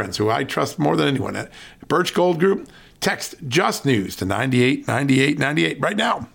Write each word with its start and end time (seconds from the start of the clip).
friends 0.00 0.16
who 0.16 0.30
I 0.30 0.44
trust 0.44 0.78
more 0.78 0.96
than 0.96 1.08
anyone 1.08 1.36
at 1.36 1.52
Birch 1.86 2.14
Gold 2.14 2.40
Group. 2.40 2.70
Text 3.00 3.34
Just 3.48 3.84
News 3.84 4.16
to 4.16 4.24
989898 4.24 5.78
right 5.78 5.94
now. 5.94 6.26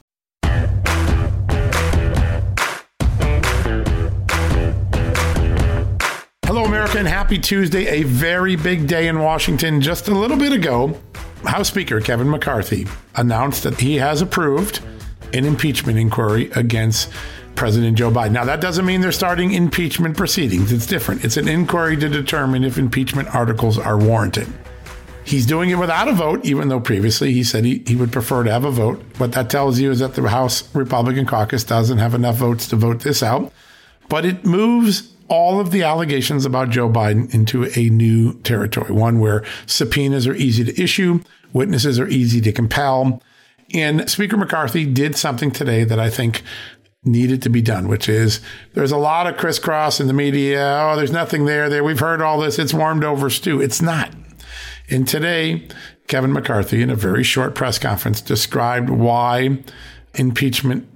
Hello, 6.45 6.65
America, 6.65 6.99
and 6.99 7.07
happy 7.07 7.39
Tuesday. 7.39 7.87
A 7.87 8.03
very 8.03 8.55
big 8.55 8.87
day 8.87 9.07
in 9.07 9.17
Washington. 9.17 9.81
Just 9.81 10.07
a 10.07 10.13
little 10.13 10.37
bit 10.37 10.51
ago, 10.51 10.95
House 11.43 11.69
Speaker 11.69 11.99
Kevin 11.99 12.29
McCarthy 12.29 12.85
announced 13.15 13.63
that 13.63 13.79
he 13.79 13.95
has 13.95 14.21
approved 14.21 14.81
an 15.33 15.43
impeachment 15.43 15.97
inquiry 15.97 16.51
against 16.51 17.09
President 17.55 17.97
Joe 17.97 18.11
Biden. 18.11 18.31
Now, 18.31 18.45
that 18.45 18.61
doesn't 18.61 18.85
mean 18.85 19.01
they're 19.01 19.11
starting 19.11 19.53
impeachment 19.53 20.17
proceedings. 20.17 20.71
It's 20.71 20.85
different. 20.85 21.23
It's 21.23 21.37
an 21.37 21.47
inquiry 21.47 21.97
to 21.97 22.09
determine 22.09 22.63
if 22.63 22.77
impeachment 22.77 23.33
articles 23.33 23.77
are 23.77 23.97
warranted. 23.97 24.47
He's 25.23 25.47
doing 25.47 25.71
it 25.71 25.79
without 25.79 26.07
a 26.07 26.13
vote, 26.13 26.45
even 26.45 26.67
though 26.67 26.79
previously 26.79 27.33
he 27.33 27.43
said 27.43 27.65
he, 27.65 27.83
he 27.87 27.95
would 27.95 28.11
prefer 28.11 28.43
to 28.43 28.51
have 28.51 28.63
a 28.63 28.69
vote. 28.69 29.03
What 29.17 29.31
that 29.31 29.49
tells 29.49 29.79
you 29.79 29.89
is 29.89 29.99
that 29.99 30.13
the 30.13 30.29
House 30.29 30.73
Republican 30.75 31.25
caucus 31.25 31.63
doesn't 31.63 31.97
have 31.97 32.13
enough 32.13 32.35
votes 32.35 32.67
to 32.67 32.75
vote 32.75 32.99
this 32.99 33.23
out. 33.23 33.51
But 34.07 34.25
it 34.25 34.45
moves 34.45 35.11
all 35.27 35.59
of 35.59 35.71
the 35.71 35.81
allegations 35.81 36.45
about 36.45 36.69
Joe 36.69 36.89
Biden 36.89 37.33
into 37.33 37.65
a 37.75 37.89
new 37.89 38.33
territory, 38.41 38.91
one 38.91 39.19
where 39.19 39.43
subpoenas 39.65 40.27
are 40.27 40.35
easy 40.35 40.63
to 40.63 40.81
issue, 40.81 41.21
witnesses 41.53 41.99
are 41.99 42.07
easy 42.07 42.39
to 42.41 42.51
compel. 42.51 43.23
And 43.73 44.07
Speaker 44.07 44.37
McCarthy 44.37 44.85
did 44.85 45.15
something 45.15 45.49
today 45.49 45.83
that 45.85 45.99
I 45.99 46.11
think 46.11 46.43
needed 47.05 47.41
to 47.43 47.49
be 47.49 47.61
done, 47.61 47.87
which 47.87 48.09
is 48.09 48.41
there's 48.73 48.91
a 48.91 48.97
lot 48.97 49.27
of 49.27 49.37
crisscross 49.37 49.99
in 49.99 50.07
the 50.07 50.13
media. 50.13 50.79
Oh, 50.81 50.95
there's 50.95 51.11
nothing 51.11 51.45
there. 51.45 51.69
There, 51.69 51.83
we've 51.83 51.99
heard 51.99 52.21
all 52.21 52.39
this. 52.39 52.59
It's 52.59 52.73
warmed 52.73 53.03
over 53.03 53.29
stew. 53.29 53.61
It's 53.61 53.81
not. 53.81 54.11
And 54.89 55.07
today, 55.07 55.67
Kevin 56.07 56.33
McCarthy, 56.33 56.81
in 56.81 56.89
a 56.89 56.95
very 56.95 57.23
short 57.23 57.55
press 57.55 57.79
conference, 57.79 58.21
described 58.21 58.89
why 58.89 59.63
impeachment 60.15 60.87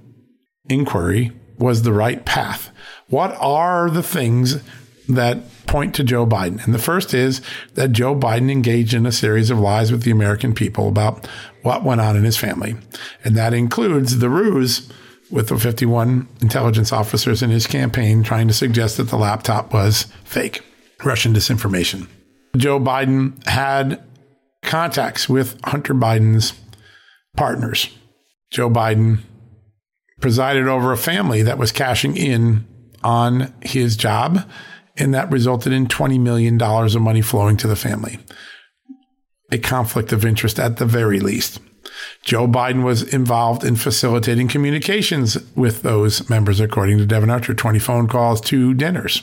inquiry 0.68 1.32
was 1.58 1.82
the 1.82 1.92
right 1.92 2.24
path. 2.24 2.70
What 3.08 3.36
are 3.40 3.90
the 3.90 4.02
things 4.02 4.62
that 5.08 5.38
point 5.66 5.94
to 5.96 6.04
Joe 6.04 6.26
Biden? 6.26 6.64
And 6.64 6.72
the 6.72 6.78
first 6.78 7.12
is 7.12 7.42
that 7.74 7.92
Joe 7.92 8.14
Biden 8.14 8.50
engaged 8.50 8.94
in 8.94 9.04
a 9.04 9.12
series 9.12 9.50
of 9.50 9.58
lies 9.58 9.90
with 9.90 10.04
the 10.04 10.10
American 10.12 10.54
people 10.54 10.88
about 10.88 11.26
what 11.62 11.84
went 11.84 12.00
on 12.00 12.16
in 12.16 12.24
his 12.24 12.36
family. 12.36 12.76
And 13.24 13.36
that 13.36 13.52
includes 13.52 14.18
the 14.18 14.30
ruse 14.30 14.88
with 15.30 15.48
the 15.48 15.58
51 15.58 16.28
intelligence 16.40 16.92
officers 16.92 17.42
in 17.42 17.50
his 17.50 17.66
campaign 17.66 18.22
trying 18.22 18.48
to 18.48 18.54
suggest 18.54 18.96
that 18.96 19.08
the 19.08 19.16
laptop 19.16 19.72
was 19.72 20.04
fake, 20.24 20.62
Russian 21.04 21.32
disinformation. 21.32 22.08
Joe 22.56 22.80
Biden 22.80 23.46
had 23.46 24.02
contacts 24.62 25.28
with 25.28 25.58
Hunter 25.64 25.94
Biden's 25.94 26.52
partners. 27.36 27.88
Joe 28.50 28.68
Biden 28.68 29.20
presided 30.20 30.66
over 30.66 30.92
a 30.92 30.96
family 30.96 31.42
that 31.42 31.58
was 31.58 31.72
cashing 31.72 32.16
in 32.16 32.66
on 33.02 33.52
his 33.62 33.96
job, 33.96 34.46
and 34.96 35.14
that 35.14 35.30
resulted 35.30 35.72
in 35.72 35.86
$20 35.86 36.20
million 36.20 36.60
of 36.60 37.00
money 37.00 37.22
flowing 37.22 37.56
to 37.56 37.66
the 37.66 37.76
family. 37.76 38.18
A 39.50 39.58
conflict 39.58 40.12
of 40.12 40.24
interest 40.24 40.58
at 40.58 40.76
the 40.76 40.84
very 40.84 41.20
least. 41.20 41.60
Joe 42.22 42.46
Biden 42.46 42.84
was 42.84 43.02
involved 43.02 43.64
in 43.64 43.76
facilitating 43.76 44.48
communications 44.48 45.38
with 45.54 45.82
those 45.82 46.28
members, 46.28 46.60
according 46.60 46.98
to 46.98 47.06
Devon 47.06 47.30
Archer 47.30 47.54
20 47.54 47.78
phone 47.78 48.08
calls, 48.08 48.40
two 48.40 48.74
dinners. 48.74 49.22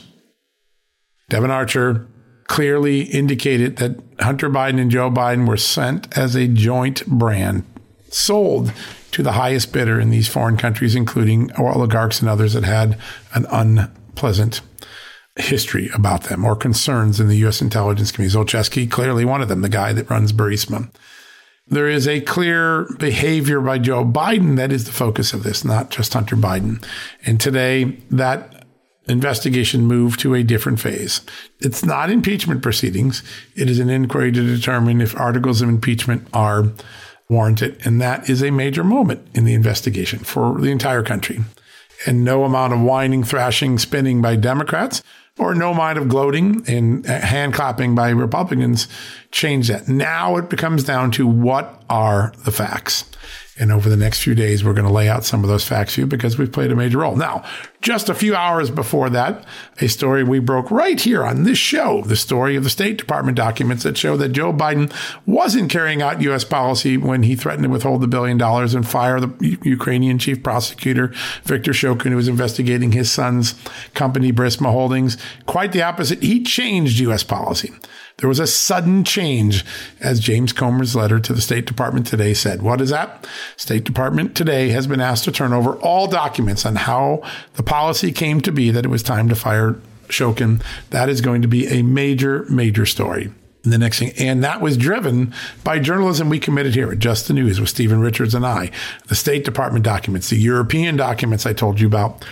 Devon 1.28 1.50
Archer 1.50 2.06
clearly 2.46 3.02
indicated 3.02 3.76
that 3.76 4.00
Hunter 4.20 4.48
Biden 4.48 4.80
and 4.80 4.90
Joe 4.90 5.10
Biden 5.10 5.46
were 5.46 5.56
sent 5.56 6.16
as 6.16 6.34
a 6.34 6.48
joint 6.48 7.06
brand, 7.06 7.64
sold 8.10 8.72
to 9.12 9.22
the 9.22 9.32
highest 9.32 9.72
bidder 9.72 10.00
in 10.00 10.10
these 10.10 10.28
foreign 10.28 10.56
countries, 10.56 10.94
including 10.94 11.52
oligarchs 11.58 12.20
and 12.20 12.28
others 12.28 12.54
that 12.54 12.64
had 12.64 12.98
an 13.34 13.46
unpleasant 13.50 14.60
history 15.36 15.88
about 15.94 16.24
them 16.24 16.44
or 16.44 16.56
concerns 16.56 17.20
in 17.20 17.28
the 17.28 17.36
U.S. 17.38 17.62
intelligence 17.62 18.10
community. 18.10 18.36
Zlochevsky, 18.36 18.90
clearly 18.90 19.24
one 19.24 19.40
of 19.40 19.48
them, 19.48 19.60
the 19.60 19.68
guy 19.68 19.92
that 19.92 20.10
runs 20.10 20.32
Burisma. 20.32 20.90
There 21.70 21.88
is 21.88 22.08
a 22.08 22.20
clear 22.22 22.86
behavior 22.98 23.60
by 23.60 23.78
Joe 23.78 24.04
Biden 24.04 24.56
that 24.56 24.72
is 24.72 24.84
the 24.84 24.92
focus 24.92 25.32
of 25.32 25.42
this, 25.42 25.64
not 25.64 25.90
just 25.90 26.14
Hunter 26.14 26.36
Biden. 26.36 26.82
And 27.26 27.38
today, 27.40 27.98
that 28.10 28.66
investigation 29.06 29.86
moved 29.86 30.20
to 30.20 30.34
a 30.34 30.42
different 30.42 30.80
phase. 30.80 31.20
It's 31.60 31.84
not 31.84 32.10
impeachment 32.10 32.62
proceedings. 32.62 33.22
It 33.54 33.68
is 33.68 33.78
an 33.78 33.90
inquiry 33.90 34.32
to 34.32 34.56
determine 34.56 35.00
if 35.00 35.16
articles 35.16 35.60
of 35.60 35.68
impeachment 35.68 36.26
are 36.32 36.70
warranted. 37.28 37.78
And 37.84 38.00
that 38.00 38.30
is 38.30 38.42
a 38.42 38.50
major 38.50 38.84
moment 38.84 39.26
in 39.34 39.44
the 39.44 39.54
investigation 39.54 40.20
for 40.20 40.58
the 40.60 40.70
entire 40.70 41.02
country. 41.02 41.40
And 42.06 42.24
no 42.24 42.44
amount 42.44 42.72
of 42.72 42.80
whining, 42.80 43.24
thrashing, 43.24 43.78
spinning 43.78 44.22
by 44.22 44.36
Democrats 44.36 45.02
or 45.38 45.54
no 45.54 45.72
mind 45.72 45.98
of 45.98 46.08
gloating 46.08 46.64
and 46.66 47.06
hand 47.06 47.54
clapping 47.54 47.94
by 47.94 48.10
Republicans 48.10 48.88
change 49.30 49.68
that. 49.68 49.88
Now 49.88 50.36
it 50.36 50.48
becomes 50.50 50.84
down 50.84 51.10
to 51.12 51.26
what 51.26 51.82
are 51.88 52.32
the 52.44 52.52
facts. 52.52 53.04
And 53.58 53.72
over 53.72 53.88
the 53.88 53.96
next 53.96 54.22
few 54.22 54.34
days, 54.34 54.64
we're 54.64 54.72
going 54.72 54.86
to 54.86 54.92
lay 54.92 55.08
out 55.08 55.24
some 55.24 55.42
of 55.42 55.48
those 55.48 55.64
facts 55.64 55.94
for 55.94 56.00
you 56.00 56.06
because 56.06 56.38
we've 56.38 56.52
played 56.52 56.70
a 56.70 56.76
major 56.76 56.98
role. 56.98 57.16
Now, 57.16 57.44
just 57.80 58.08
a 58.08 58.14
few 58.14 58.34
hours 58.34 58.70
before 58.70 59.10
that, 59.10 59.44
a 59.80 59.88
story 59.88 60.22
we 60.22 60.38
broke 60.38 60.70
right 60.70 61.00
here 61.00 61.24
on 61.24 61.42
this 61.42 61.58
show, 61.58 62.02
the 62.02 62.16
story 62.16 62.56
of 62.56 62.64
the 62.64 62.70
State 62.70 62.98
Department 62.98 63.36
documents 63.36 63.82
that 63.82 63.96
show 63.96 64.16
that 64.16 64.30
Joe 64.30 64.52
Biden 64.52 64.92
wasn't 65.26 65.70
carrying 65.70 66.02
out 66.02 66.22
U.S. 66.22 66.44
policy 66.44 66.96
when 66.96 67.22
he 67.24 67.36
threatened 67.36 67.64
to 67.64 67.70
withhold 67.70 68.00
the 68.00 68.08
billion 68.08 68.38
dollars 68.38 68.74
and 68.74 68.86
fire 68.86 69.20
the 69.20 69.58
Ukrainian 69.62 70.18
chief 70.18 70.42
prosecutor, 70.42 71.12
Viktor 71.44 71.72
Shokin, 71.72 72.10
who 72.10 72.16
was 72.16 72.28
investigating 72.28 72.92
his 72.92 73.10
son's 73.10 73.54
company, 73.94 74.32
Burisma 74.32 74.70
Holdings. 74.70 75.16
Quite 75.46 75.72
the 75.72 75.82
opposite. 75.82 76.22
He 76.22 76.42
changed 76.42 76.98
U.S. 77.00 77.22
policy. 77.22 77.72
There 78.18 78.28
was 78.28 78.40
a 78.40 78.48
sudden 78.48 79.04
change, 79.04 79.64
as 80.00 80.18
James 80.18 80.52
Comer's 80.52 80.96
letter 80.96 81.20
to 81.20 81.32
the 81.32 81.40
State 81.40 81.66
Department 81.66 82.06
today 82.06 82.34
said. 82.34 82.62
What 82.62 82.80
is 82.80 82.90
that? 82.90 83.26
State 83.56 83.84
Department 83.84 84.34
today 84.36 84.70
has 84.70 84.88
been 84.88 85.00
asked 85.00 85.24
to 85.24 85.32
turn 85.32 85.52
over 85.52 85.74
all 85.76 86.08
documents 86.08 86.66
on 86.66 86.74
how 86.74 87.22
the 87.54 87.62
policy 87.62 88.10
came 88.10 88.40
to 88.40 88.50
be 88.50 88.72
that 88.72 88.84
it 88.84 88.88
was 88.88 89.04
time 89.04 89.28
to 89.28 89.36
fire 89.36 89.80
Shokin. 90.08 90.60
That 90.90 91.08
is 91.08 91.20
going 91.20 91.42
to 91.42 91.48
be 91.48 91.68
a 91.68 91.82
major, 91.82 92.44
major 92.50 92.86
story. 92.86 93.30
And 93.62 93.72
the 93.72 93.78
next 93.78 94.00
thing, 94.00 94.12
and 94.18 94.42
that 94.42 94.60
was 94.60 94.76
driven 94.76 95.32
by 95.62 95.78
journalism 95.78 96.28
we 96.28 96.40
committed 96.40 96.74
here 96.74 96.90
at 96.90 96.98
Just 96.98 97.28
the 97.28 97.34
News 97.34 97.60
with 97.60 97.68
Stephen 97.68 98.00
Richards 98.00 98.34
and 98.34 98.44
I, 98.44 98.72
the 99.06 99.14
State 99.14 99.44
Department 99.44 99.84
documents, 99.84 100.30
the 100.30 100.36
European 100.36 100.96
documents 100.96 101.46
I 101.46 101.52
told 101.52 101.78
you 101.78 101.86
about 101.86 102.24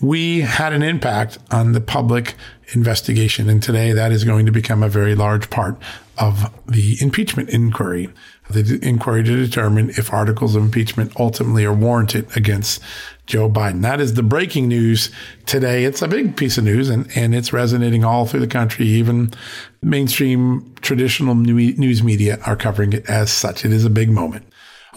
we 0.00 0.40
had 0.40 0.72
an 0.72 0.82
impact 0.82 1.38
on 1.50 1.72
the 1.72 1.80
public 1.80 2.34
investigation. 2.74 3.48
And 3.48 3.62
today 3.62 3.92
that 3.92 4.12
is 4.12 4.24
going 4.24 4.46
to 4.46 4.52
become 4.52 4.82
a 4.82 4.88
very 4.88 5.14
large 5.14 5.50
part 5.50 5.76
of 6.18 6.52
the 6.66 6.96
impeachment 7.00 7.48
inquiry, 7.50 8.10
the 8.50 8.78
inquiry 8.82 9.22
to 9.22 9.36
determine 9.36 9.90
if 9.90 10.12
articles 10.12 10.56
of 10.56 10.62
impeachment 10.62 11.12
ultimately 11.18 11.64
are 11.64 11.72
warranted 11.72 12.26
against 12.36 12.82
Joe 13.26 13.48
Biden. 13.48 13.82
That 13.82 14.00
is 14.00 14.14
the 14.14 14.22
breaking 14.22 14.68
news 14.68 15.10
today. 15.46 15.84
It's 15.84 16.02
a 16.02 16.08
big 16.08 16.36
piece 16.36 16.58
of 16.58 16.64
news 16.64 16.88
and, 16.88 17.08
and 17.14 17.34
it's 17.34 17.52
resonating 17.52 18.04
all 18.04 18.26
through 18.26 18.40
the 18.40 18.46
country. 18.46 18.86
Even 18.86 19.32
mainstream 19.82 20.74
traditional 20.80 21.34
news 21.34 22.02
media 22.02 22.38
are 22.46 22.56
covering 22.56 22.92
it 22.92 23.08
as 23.08 23.30
such. 23.30 23.64
It 23.64 23.72
is 23.72 23.84
a 23.84 23.90
big 23.90 24.10
moment. 24.10 24.44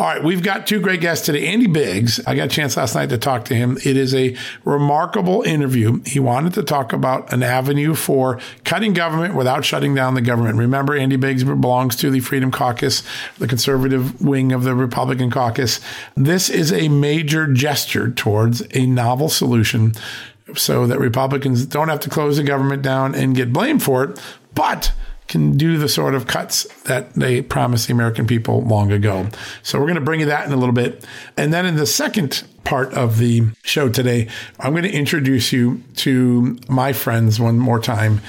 All 0.01 0.07
right, 0.07 0.23
we've 0.23 0.41
got 0.41 0.65
two 0.65 0.79
great 0.79 0.99
guests 0.99 1.27
today. 1.27 1.45
Andy 1.45 1.67
Biggs, 1.67 2.19
I 2.25 2.33
got 2.33 2.45
a 2.45 2.47
chance 2.47 2.75
last 2.75 2.95
night 2.95 3.09
to 3.09 3.19
talk 3.19 3.45
to 3.45 3.53
him. 3.53 3.77
It 3.85 3.97
is 3.97 4.15
a 4.15 4.35
remarkable 4.65 5.43
interview. 5.43 6.01
He 6.07 6.19
wanted 6.19 6.55
to 6.55 6.63
talk 6.63 6.91
about 6.91 7.31
an 7.31 7.43
avenue 7.43 7.93
for 7.93 8.39
cutting 8.63 8.93
government 8.93 9.35
without 9.35 9.63
shutting 9.63 9.93
down 9.93 10.15
the 10.15 10.21
government. 10.21 10.57
Remember, 10.57 10.95
Andy 10.95 11.17
Biggs 11.17 11.43
belongs 11.43 11.95
to 11.97 12.09
the 12.09 12.19
Freedom 12.19 12.49
Caucus, 12.49 13.03
the 13.37 13.47
conservative 13.47 14.19
wing 14.19 14.51
of 14.51 14.63
the 14.63 14.73
Republican 14.73 15.29
caucus. 15.29 15.79
This 16.15 16.49
is 16.49 16.73
a 16.73 16.89
major 16.89 17.45
gesture 17.45 18.09
towards 18.09 18.63
a 18.73 18.87
novel 18.87 19.29
solution 19.29 19.93
so 20.55 20.87
that 20.87 20.97
Republicans 20.97 21.67
don't 21.67 21.89
have 21.89 21.99
to 21.99 22.09
close 22.09 22.37
the 22.37 22.43
government 22.43 22.81
down 22.81 23.13
and 23.13 23.35
get 23.35 23.53
blamed 23.53 23.83
for 23.83 24.03
it, 24.05 24.19
but 24.55 24.93
can 25.31 25.55
do 25.55 25.77
the 25.77 25.87
sort 25.87 26.13
of 26.13 26.27
cuts 26.27 26.65
that 26.83 27.13
they 27.13 27.41
promised 27.41 27.87
the 27.87 27.93
American 27.93 28.27
people 28.27 28.61
long 28.63 28.91
ago. 28.91 29.27
So 29.63 29.79
we're 29.79 29.85
going 29.85 29.95
to 29.95 30.01
bring 30.01 30.19
you 30.19 30.25
that 30.25 30.45
in 30.45 30.51
a 30.51 30.57
little 30.57 30.75
bit. 30.75 31.05
And 31.37 31.53
then 31.53 31.65
in 31.65 31.77
the 31.77 31.85
second 31.85 32.43
part 32.65 32.93
of 32.93 33.17
the 33.17 33.43
show 33.63 33.87
today, 33.87 34.27
I'm 34.59 34.73
going 34.73 34.83
to 34.83 34.91
introduce 34.91 35.53
you 35.53 35.81
to 35.97 36.59
my 36.67 36.91
friends 36.91 37.39
one 37.39 37.57
more 37.57 37.79
time 37.79 38.19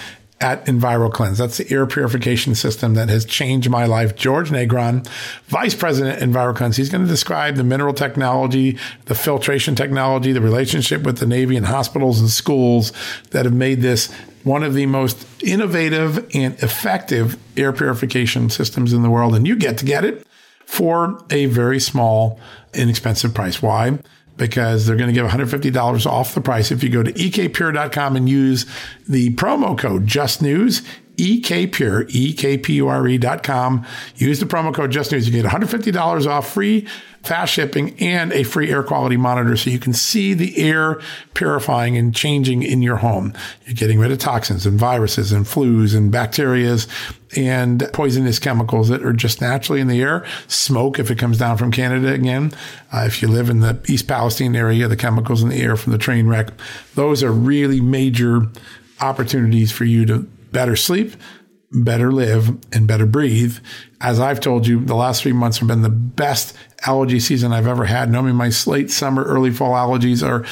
at 0.40 0.64
EnviroKlenz. 0.66 1.38
That's 1.38 1.56
the 1.56 1.72
air 1.72 1.86
purification 1.86 2.54
system 2.54 2.94
that 2.94 3.08
has 3.08 3.24
changed 3.24 3.68
my 3.68 3.86
life. 3.86 4.14
George 4.14 4.50
Negron, 4.50 5.06
Vice 5.46 5.74
President 5.74 6.20
EnviroKlenz. 6.20 6.76
He's 6.76 6.88
going 6.88 7.04
to 7.04 7.10
describe 7.10 7.56
the 7.56 7.64
mineral 7.64 7.94
technology, 7.94 8.78
the 9.06 9.14
filtration 9.16 9.74
technology, 9.74 10.32
the 10.32 10.40
relationship 10.40 11.02
with 11.02 11.18
the 11.18 11.26
Navy 11.26 11.56
and 11.56 11.66
hospitals 11.66 12.20
and 12.20 12.30
schools 12.30 12.92
that 13.30 13.44
have 13.44 13.54
made 13.54 13.82
this 13.82 14.12
one 14.44 14.62
of 14.62 14.74
the 14.74 14.86
most 14.86 15.26
innovative 15.42 16.18
and 16.34 16.54
effective 16.62 17.36
air 17.56 17.72
purification 17.72 18.50
systems 18.50 18.92
in 18.92 19.02
the 19.02 19.10
world. 19.10 19.34
And 19.34 19.46
you 19.46 19.56
get 19.56 19.78
to 19.78 19.84
get 19.84 20.04
it 20.04 20.26
for 20.66 21.22
a 21.30 21.46
very 21.46 21.78
small, 21.78 22.40
inexpensive 22.74 23.34
price. 23.34 23.62
Why? 23.62 23.98
Because 24.36 24.86
they're 24.86 24.96
going 24.96 25.08
to 25.08 25.14
give 25.14 25.26
$150 25.26 26.06
off 26.06 26.34
the 26.34 26.40
price 26.40 26.72
if 26.72 26.82
you 26.82 26.88
go 26.88 27.02
to 27.02 27.12
ekpure.com 27.12 28.16
and 28.16 28.28
use 28.28 28.66
the 29.08 29.34
promo 29.34 29.78
code 29.78 30.06
JustNews. 30.06 30.84
EKPure, 31.16 32.06
E-K-P-U-R-E.com. 32.08 33.86
Use 34.16 34.40
the 34.40 34.46
promo 34.46 34.74
code 34.74 34.90
JustNews. 34.90 35.26
You 35.26 35.42
get 35.42 35.44
$150 35.44 36.26
off 36.26 36.50
free 36.50 36.88
fast 37.22 37.52
shipping, 37.52 37.96
and 38.00 38.32
a 38.32 38.42
free 38.42 38.70
air 38.70 38.82
quality 38.82 39.16
monitor 39.16 39.56
so 39.56 39.70
you 39.70 39.78
can 39.78 39.92
see 39.92 40.34
the 40.34 40.58
air 40.58 41.00
purifying 41.34 41.96
and 41.96 42.14
changing 42.14 42.62
in 42.62 42.82
your 42.82 42.96
home. 42.96 43.32
You're 43.64 43.74
getting 43.74 43.98
rid 43.98 44.10
of 44.10 44.18
toxins 44.18 44.66
and 44.66 44.78
viruses 44.78 45.32
and 45.32 45.46
flus 45.46 45.96
and 45.96 46.12
bacterias 46.12 46.88
and 47.36 47.88
poisonous 47.92 48.38
chemicals 48.38 48.88
that 48.88 49.04
are 49.04 49.12
just 49.12 49.40
naturally 49.40 49.80
in 49.80 49.88
the 49.88 50.02
air. 50.02 50.26
Smoke, 50.48 50.98
if 50.98 51.10
it 51.10 51.18
comes 51.18 51.38
down 51.38 51.56
from 51.56 51.70
Canada 51.70 52.12
again. 52.12 52.52
Uh, 52.92 53.04
if 53.06 53.22
you 53.22 53.28
live 53.28 53.48
in 53.48 53.60
the 53.60 53.80
East 53.88 54.08
Palestine 54.08 54.56
area, 54.56 54.88
the 54.88 54.96
chemicals 54.96 55.42
in 55.42 55.48
the 55.48 55.62
air 55.62 55.76
from 55.76 55.92
the 55.92 55.98
train 55.98 56.26
wreck, 56.26 56.48
those 56.94 57.22
are 57.22 57.32
really 57.32 57.80
major 57.80 58.42
opportunities 59.00 59.72
for 59.72 59.84
you 59.84 60.04
to 60.06 60.18
better 60.52 60.76
sleep, 60.76 61.14
better 61.72 62.12
live 62.12 62.48
and 62.72 62.86
better 62.86 63.06
breathe. 63.06 63.58
As 64.02 64.18
I've 64.18 64.40
told 64.40 64.66
you, 64.66 64.84
the 64.84 64.96
last 64.96 65.22
three 65.22 65.32
months 65.32 65.58
have 65.58 65.68
been 65.68 65.82
the 65.82 65.88
best 65.88 66.56
allergy 66.84 67.20
season 67.20 67.52
I've 67.52 67.68
ever 67.68 67.84
had. 67.84 68.10
Knowing 68.10 68.34
my 68.34 68.50
late 68.66 68.90
summer, 68.90 69.22
early 69.22 69.52
fall 69.52 69.72
allergies 69.72 70.26
are 70.26 70.44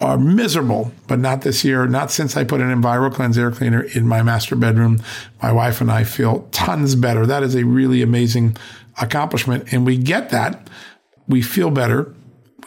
are 0.00 0.18
miserable, 0.18 0.92
but 1.08 1.18
not 1.18 1.42
this 1.42 1.64
year. 1.64 1.86
Not 1.86 2.10
since 2.10 2.36
I 2.36 2.44
put 2.44 2.60
an 2.60 2.68
EnviroKlenz 2.68 3.36
air 3.36 3.50
cleaner 3.50 3.82
in 3.82 4.06
my 4.06 4.22
master 4.22 4.54
bedroom. 4.54 5.02
My 5.42 5.50
wife 5.50 5.80
and 5.80 5.90
I 5.90 6.04
feel 6.04 6.48
tons 6.52 6.94
better. 6.94 7.26
That 7.26 7.42
is 7.42 7.56
a 7.56 7.64
really 7.64 8.02
amazing 8.02 8.56
accomplishment. 9.00 9.72
And 9.72 9.84
we 9.84 9.96
get 9.96 10.30
that. 10.30 10.68
We 11.26 11.42
feel 11.42 11.70
better. 11.70 12.14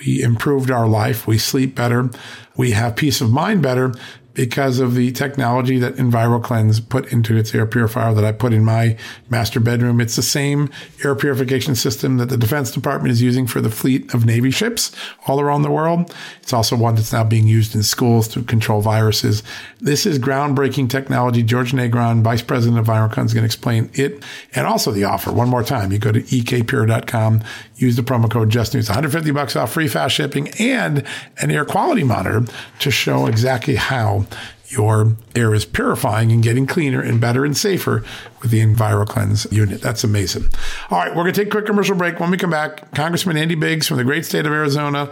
We 0.06 0.22
improved 0.22 0.72
our 0.72 0.88
life. 0.88 1.26
We 1.26 1.38
sleep 1.38 1.76
better. 1.76 2.10
We 2.58 2.72
have 2.72 2.96
peace 2.96 3.22
of 3.22 3.32
mind 3.32 3.62
better 3.62 3.94
because 4.34 4.80
of 4.80 4.96
the 4.96 5.12
technology 5.12 5.78
that 5.80 5.96
EnviroKlenz 5.96 6.88
put 6.88 7.12
into 7.12 7.36
its 7.36 7.54
air 7.54 7.66
purifier 7.66 8.14
that 8.14 8.24
I 8.24 8.32
put 8.32 8.54
in 8.54 8.64
my 8.64 8.98
master 9.30 9.60
bedroom. 9.60 10.00
It's 10.00 10.16
the 10.16 10.22
same 10.22 10.70
air 11.04 11.16
purification 11.16 11.76
system 11.76 12.18
that 12.18 12.30
the 12.30 12.38
Defense 12.38 12.72
Department 12.72 13.12
is 13.12 13.22
using 13.22 13.48
for 13.48 13.62
the 13.62 13.70
fleet 13.70 14.14
of 14.14 14.26
Navy 14.26 14.52
ships 14.52 14.92
all 15.28 15.42
around 15.42 15.64
the 15.64 15.72
world. 15.72 16.14
It's 16.42 16.54
also 16.54 16.76
one 16.76 16.96
that's 16.96 17.14
now 17.14 17.24
being 17.24 17.48
used 17.48 17.76
in 17.76 17.84
schools 17.84 18.28
to 18.30 18.44
control 18.44 18.82
viruses. 18.82 19.44
This 19.80 20.06
is 20.06 20.20
groundbreaking 20.20 20.90
technology. 20.90 21.44
George 21.44 21.72
Negron, 21.72 22.22
Vice 22.22 22.42
President 22.42 22.80
of 22.80 22.86
EnviroKlenz, 22.86 23.26
is 23.26 23.34
going 23.34 23.44
to 23.44 23.46
explain 23.46 23.90
it 23.94 24.24
and 24.56 24.66
also 24.66 24.92
the 24.92 25.04
offer. 25.04 25.32
One 25.32 25.50
more 25.50 25.64
time, 25.64 25.92
you 25.92 26.00
go 26.00 26.12
to 26.12 26.22
ekpure.com, 26.22 27.44
use 27.82 27.96
the 27.96 28.04
promo 28.04 28.30
code 28.30 28.50
JustNews, 28.50 28.90
150 28.90 29.32
bucks 29.32 29.56
off 29.56 29.74
free 29.74 29.88
fast 29.88 30.16
shipping 30.16 30.50
and 30.60 31.04
an 31.38 31.52
air 31.52 31.66
quality 31.66 32.04
monitor 32.04 32.46
to 32.80 32.92
show 32.92 33.26
exactly 33.26 33.76
how 33.76 34.26
your 34.72 35.18
air 35.36 35.54
is 35.54 35.66
purifying 35.66 36.32
and 36.32 36.42
getting 36.42 36.66
cleaner 36.66 37.02
and 37.02 37.20
better 37.20 37.44
and 37.44 37.58
safer 37.58 38.04
with 38.42 38.52
the 38.52 38.62
EnviroKlenz 38.62 39.52
unit. 39.52 39.82
That's 39.82 40.04
amazing. 40.04 40.46
All 40.90 40.98
right, 40.98 41.10
we're 41.10 41.24
going 41.24 41.34
to 41.34 41.42
take 41.42 41.48
a 41.50 41.52
quick 41.52 41.66
commercial 41.66 41.96
break. 41.96 42.20
When 42.20 42.32
we 42.32 42.38
come 42.38 42.52
back, 42.52 42.94
Congressman 42.94 43.36
Andy 43.36 43.56
Biggs 43.56 43.88
from 43.88 43.98
the 43.98 44.04
great 44.04 44.26
state 44.26 44.46
of 44.46 44.52
Arizona, 44.54 45.12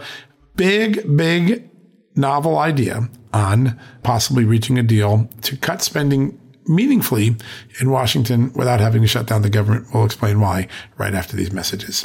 big, 0.56 1.16
big 1.16 1.68
novel 2.16 2.58
idea 2.58 3.08
on 3.32 3.78
possibly 4.02 4.44
reaching 4.44 4.78
a 4.78 4.82
deal 4.82 5.28
to 5.42 5.56
cut 5.56 5.82
spending 5.82 6.38
meaningfully 6.66 7.36
in 7.80 7.90
Washington 7.90 8.52
without 8.54 8.80
having 8.80 9.02
to 9.02 9.08
shut 9.08 9.26
down 9.26 9.42
the 9.42 9.50
government. 9.50 9.86
We'll 9.92 10.04
explain 10.04 10.40
why 10.40 10.68
right 10.96 11.14
after 11.14 11.36
these 11.36 11.52
messages. 11.52 12.04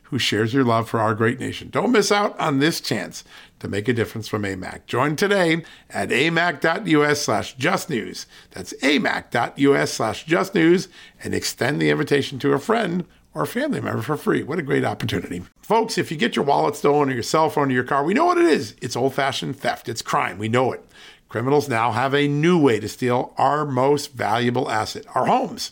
who 0.11 0.19
shares 0.19 0.53
your 0.53 0.65
love 0.65 0.89
for 0.89 0.99
our 0.99 1.15
great 1.15 1.39
nation. 1.39 1.69
Don't 1.69 1.93
miss 1.93 2.11
out 2.11 2.37
on 2.37 2.59
this 2.59 2.81
chance 2.81 3.23
to 3.59 3.69
make 3.69 3.87
a 3.87 3.93
difference 3.93 4.27
from 4.27 4.43
AMAC. 4.43 4.85
Join 4.85 5.15
today 5.15 5.63
at 5.89 6.09
amac.us 6.09 7.21
slash 7.21 7.55
justnews. 7.55 8.25
That's 8.51 8.73
amac.us 8.83 9.93
slash 9.93 10.25
justnews 10.25 10.89
and 11.23 11.33
extend 11.33 11.81
the 11.81 11.89
invitation 11.89 12.39
to 12.39 12.51
a 12.51 12.59
friend 12.59 13.05
or 13.33 13.45
family 13.45 13.79
member 13.79 14.01
for 14.01 14.17
free. 14.17 14.43
What 14.43 14.59
a 14.59 14.63
great 14.63 14.83
opportunity. 14.83 15.43
Folks, 15.61 15.97
if 15.97 16.11
you 16.11 16.17
get 16.17 16.35
your 16.35 16.43
wallet 16.43 16.75
stolen 16.75 17.09
or 17.09 17.13
your 17.13 17.23
cell 17.23 17.49
phone 17.49 17.69
or 17.69 17.73
your 17.73 17.85
car, 17.85 18.03
we 18.03 18.13
know 18.13 18.25
what 18.25 18.37
it 18.37 18.45
is. 18.45 18.75
It's 18.81 18.97
old 18.97 19.13
fashioned 19.13 19.55
theft, 19.55 19.87
it's 19.87 20.01
crime. 20.01 20.37
We 20.37 20.49
know 20.49 20.73
it. 20.73 20.85
Criminals 21.29 21.69
now 21.69 21.93
have 21.93 22.13
a 22.13 22.27
new 22.27 22.61
way 22.61 22.81
to 22.81 22.89
steal 22.89 23.33
our 23.37 23.65
most 23.65 24.11
valuable 24.11 24.69
asset, 24.69 25.05
our 25.15 25.27
homes. 25.27 25.71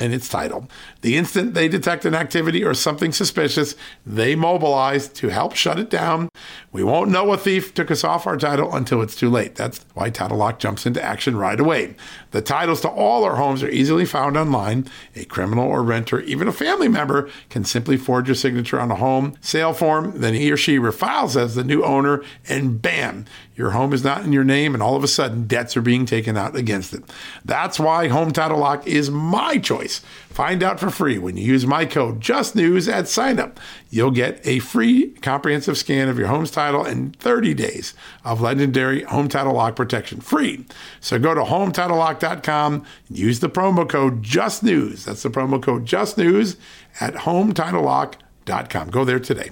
and 0.00 0.14
its 0.14 0.28
title. 0.28 0.66
The 1.02 1.16
instant 1.16 1.54
they 1.54 1.68
detect 1.68 2.04
an 2.04 2.14
activity 2.14 2.64
or 2.64 2.74
something 2.74 3.12
suspicious, 3.12 3.76
they 4.04 4.34
mobilize 4.34 5.08
to 5.08 5.28
help 5.28 5.54
shut 5.54 5.78
it 5.78 5.90
down. 5.90 6.30
We 6.72 6.82
won't 6.82 7.10
know 7.10 7.32
a 7.32 7.36
thief 7.36 7.74
took 7.74 7.90
us 7.90 8.02
off 8.02 8.26
our 8.26 8.36
title 8.36 8.74
until 8.74 9.02
it's 9.02 9.14
too 9.14 9.28
late. 9.28 9.54
That's 9.54 9.84
why 9.94 10.10
Title 10.10 10.38
Lock 10.38 10.58
jumps 10.58 10.86
into 10.86 11.02
action 11.02 11.36
right 11.36 11.60
away. 11.60 11.94
The 12.30 12.40
titles 12.40 12.80
to 12.80 12.88
all 12.88 13.24
our 13.24 13.36
homes 13.36 13.62
are 13.62 13.68
easily 13.68 14.06
found 14.06 14.36
online. 14.36 14.86
A 15.14 15.24
criminal 15.24 15.68
or 15.68 15.82
renter, 15.82 16.20
even 16.20 16.48
a 16.48 16.52
family 16.52 16.88
member, 16.88 17.28
can 17.50 17.64
simply 17.64 17.96
forge 17.96 18.28
your 18.28 18.34
signature 18.34 18.80
on 18.80 18.90
a 18.90 18.96
home 18.96 19.34
sale 19.40 19.74
form. 19.74 20.20
Then 20.20 20.34
he 20.34 20.50
or 20.50 20.56
she 20.56 20.78
refiles 20.78 21.36
as 21.36 21.54
the 21.54 21.64
new 21.64 21.82
owner, 21.82 22.22
and 22.48 22.80
bam, 22.80 23.26
your 23.60 23.72
home 23.72 23.92
is 23.92 24.02
not 24.02 24.24
in 24.24 24.32
your 24.32 24.42
name, 24.42 24.72
and 24.72 24.82
all 24.82 24.96
of 24.96 25.04
a 25.04 25.08
sudden, 25.08 25.46
debts 25.46 25.76
are 25.76 25.82
being 25.82 26.06
taken 26.06 26.34
out 26.34 26.56
against 26.56 26.94
it. 26.94 27.04
That's 27.44 27.78
why 27.78 28.08
Home 28.08 28.32
Title 28.32 28.58
Lock 28.58 28.86
is 28.86 29.10
my 29.10 29.58
choice. 29.58 30.00
Find 30.30 30.62
out 30.62 30.80
for 30.80 30.88
free 30.88 31.18
when 31.18 31.36
you 31.36 31.44
use 31.44 31.66
my 31.66 31.84
code 31.84 32.20
JustNews 32.20 32.90
at 32.90 33.04
signup. 33.04 33.58
You'll 33.90 34.12
get 34.12 34.40
a 34.46 34.60
free 34.60 35.10
comprehensive 35.20 35.76
scan 35.76 36.08
of 36.08 36.18
your 36.18 36.28
home's 36.28 36.50
title 36.50 36.82
and 36.82 37.14
30 37.16 37.52
days 37.52 37.92
of 38.24 38.40
legendary 38.40 39.02
Home 39.02 39.28
Title 39.28 39.52
Lock 39.52 39.76
protection 39.76 40.22
free. 40.22 40.64
So 41.00 41.18
go 41.18 41.34
to 41.34 41.42
HometitleLock.com 41.42 42.86
and 43.08 43.18
use 43.18 43.40
the 43.40 43.50
promo 43.50 43.86
code 43.86 44.22
JustNews. 44.22 45.04
That's 45.04 45.22
the 45.22 45.28
promo 45.28 45.62
code 45.62 45.84
JustNews 45.84 46.56
at 46.98 47.12
HometitleLock.com. 47.14 48.90
Go 48.90 49.04
there 49.04 49.20
today. 49.20 49.50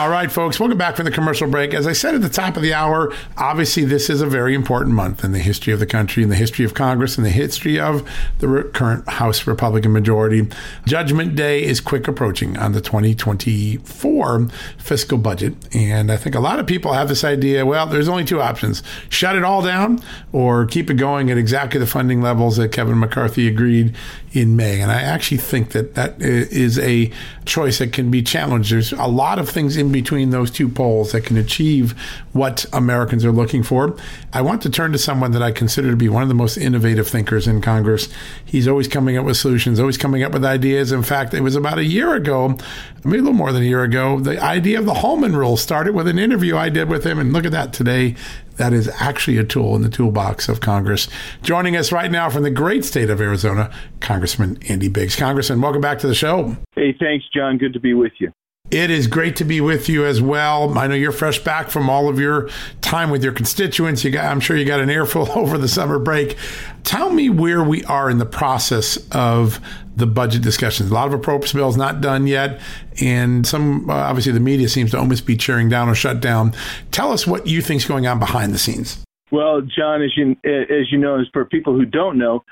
All 0.00 0.08
right, 0.08 0.32
folks, 0.32 0.58
welcome 0.58 0.78
back 0.78 0.96
from 0.96 1.04
the 1.04 1.10
commercial 1.10 1.46
break. 1.46 1.74
As 1.74 1.86
I 1.86 1.92
said 1.92 2.14
at 2.14 2.22
the 2.22 2.30
top 2.30 2.56
of 2.56 2.62
the 2.62 2.72
hour, 2.72 3.12
obviously 3.36 3.84
this 3.84 4.08
is 4.08 4.22
a 4.22 4.26
very 4.26 4.54
important 4.54 4.94
month 4.94 5.22
in 5.22 5.32
the 5.32 5.38
history 5.38 5.74
of 5.74 5.78
the 5.78 5.84
country, 5.84 6.22
in 6.22 6.30
the 6.30 6.36
history 6.36 6.64
of 6.64 6.72
Congress, 6.72 7.18
in 7.18 7.22
the 7.22 7.28
history 7.28 7.78
of 7.78 8.08
the 8.38 8.62
current 8.72 9.06
House 9.06 9.46
Republican 9.46 9.92
majority. 9.92 10.48
Judgment 10.86 11.36
Day 11.36 11.62
is 11.62 11.82
quick 11.82 12.08
approaching 12.08 12.56
on 12.56 12.72
the 12.72 12.80
2024 12.80 14.48
fiscal 14.78 15.18
budget. 15.18 15.54
And 15.74 16.10
I 16.10 16.16
think 16.16 16.34
a 16.34 16.40
lot 16.40 16.58
of 16.58 16.66
people 16.66 16.94
have 16.94 17.10
this 17.10 17.22
idea 17.22 17.66
well, 17.66 17.86
there's 17.86 18.08
only 18.08 18.24
two 18.24 18.40
options 18.40 18.82
shut 19.10 19.36
it 19.36 19.44
all 19.44 19.60
down 19.60 20.00
or 20.32 20.64
keep 20.64 20.88
it 20.88 20.94
going 20.94 21.30
at 21.30 21.36
exactly 21.36 21.78
the 21.78 21.86
funding 21.86 22.22
levels 22.22 22.56
that 22.56 22.72
Kevin 22.72 22.98
McCarthy 22.98 23.46
agreed 23.46 23.94
in 24.32 24.54
May. 24.56 24.80
And 24.80 24.90
I 24.92 25.02
actually 25.02 25.38
think 25.38 25.72
that 25.72 25.94
that 25.94 26.20
is 26.20 26.78
a 26.78 27.10
choice 27.44 27.78
that 27.78 27.92
can 27.92 28.10
be 28.10 28.22
challenged. 28.22 28.70
There's 28.70 28.92
a 28.92 29.06
lot 29.06 29.38
of 29.38 29.48
things 29.48 29.76
in 29.76 29.90
between 29.90 30.30
those 30.30 30.50
two 30.50 30.68
poles 30.68 31.12
that 31.12 31.24
can 31.24 31.36
achieve 31.36 31.92
what 32.32 32.64
Americans 32.72 33.24
are 33.24 33.32
looking 33.32 33.62
for. 33.62 33.96
I 34.32 34.42
want 34.42 34.62
to 34.62 34.70
turn 34.70 34.92
to 34.92 34.98
someone 34.98 35.32
that 35.32 35.42
I 35.42 35.50
consider 35.50 35.90
to 35.90 35.96
be 35.96 36.08
one 36.08 36.22
of 36.22 36.28
the 36.28 36.34
most 36.34 36.56
innovative 36.56 37.08
thinkers 37.08 37.48
in 37.48 37.60
Congress. 37.60 38.08
He's 38.44 38.68
always 38.68 38.86
coming 38.86 39.18
up 39.18 39.24
with 39.24 39.36
solutions, 39.36 39.80
always 39.80 39.98
coming 39.98 40.22
up 40.22 40.32
with 40.32 40.44
ideas. 40.44 40.92
In 40.92 41.02
fact, 41.02 41.34
it 41.34 41.40
was 41.40 41.56
about 41.56 41.78
a 41.78 41.84
year 41.84 42.14
ago, 42.14 42.56
maybe 43.04 43.18
a 43.18 43.22
little 43.22 43.32
more 43.32 43.52
than 43.52 43.62
a 43.62 43.66
year 43.66 43.82
ago, 43.82 44.20
the 44.20 44.40
idea 44.40 44.78
of 44.78 44.86
the 44.86 44.94
Holman 44.94 45.34
Rule 45.34 45.56
started 45.56 45.94
with 45.94 46.06
an 46.06 46.18
interview 46.18 46.56
I 46.56 46.68
did 46.68 46.88
with 46.88 47.04
him. 47.04 47.18
And 47.18 47.32
look 47.32 47.44
at 47.44 47.52
that 47.52 47.72
today. 47.72 48.14
That 48.56 48.72
is 48.72 48.88
actually 48.98 49.38
a 49.38 49.44
tool 49.44 49.74
in 49.76 49.82
the 49.82 49.88
toolbox 49.88 50.48
of 50.48 50.60
Congress. 50.60 51.08
Joining 51.42 51.76
us 51.76 51.92
right 51.92 52.10
now 52.10 52.28
from 52.30 52.42
the 52.42 52.50
great 52.50 52.84
state 52.84 53.10
of 53.10 53.20
Arizona, 53.20 53.72
Congressman 54.00 54.58
Andy 54.68 54.88
Biggs. 54.88 55.16
Congressman, 55.16 55.60
welcome 55.60 55.80
back 55.80 55.98
to 56.00 56.06
the 56.06 56.14
show. 56.14 56.56
Hey, 56.74 56.94
thanks, 56.98 57.24
John. 57.34 57.58
Good 57.58 57.72
to 57.72 57.80
be 57.80 57.94
with 57.94 58.12
you. 58.18 58.32
It 58.70 58.90
is 58.90 59.08
great 59.08 59.34
to 59.36 59.44
be 59.44 59.60
with 59.60 59.88
you 59.88 60.06
as 60.06 60.22
well. 60.22 60.78
I 60.78 60.86
know 60.86 60.94
you're 60.94 61.10
fresh 61.10 61.40
back 61.40 61.70
from 61.70 61.90
all 61.90 62.08
of 62.08 62.20
your 62.20 62.48
time 62.80 63.10
with 63.10 63.24
your 63.24 63.32
constituents. 63.32 64.04
You 64.04 64.12
got, 64.12 64.26
I'm 64.26 64.38
sure 64.38 64.56
you 64.56 64.64
got 64.64 64.78
an 64.78 64.90
earful 64.90 65.28
over 65.36 65.58
the 65.58 65.66
summer 65.66 65.98
break. 65.98 66.36
Tell 66.84 67.10
me 67.10 67.30
where 67.30 67.64
we 67.64 67.82
are 67.84 68.08
in 68.08 68.18
the 68.18 68.26
process 68.26 68.96
of 69.10 69.60
the 70.00 70.06
budget 70.06 70.42
discussions. 70.42 70.90
A 70.90 70.94
lot 70.94 71.06
of 71.06 71.14
appropriations 71.14 71.52
bills 71.52 71.76
not 71.76 72.00
done 72.00 72.26
yet, 72.26 72.60
and 73.00 73.46
some 73.46 73.88
uh, 73.88 73.94
obviously 73.94 74.32
the 74.32 74.40
media 74.40 74.68
seems 74.68 74.90
to 74.90 74.98
almost 74.98 75.26
be 75.26 75.36
cheering 75.36 75.68
down 75.68 75.88
or 75.88 75.94
shut 75.94 76.20
down. 76.20 76.52
Tell 76.90 77.12
us 77.12 77.26
what 77.26 77.46
you 77.46 77.62
think 77.62 77.82
is 77.82 77.86
going 77.86 78.06
on 78.06 78.18
behind 78.18 78.52
the 78.52 78.58
scenes. 78.58 79.04
Well, 79.30 79.60
John, 79.60 80.02
as 80.02 80.10
you 80.16 80.32
as 80.44 80.90
you 80.90 80.98
know, 80.98 81.20
as 81.20 81.26
for 81.32 81.44
people 81.44 81.74
who 81.74 81.84
don't 81.84 82.18
know, 82.18 82.42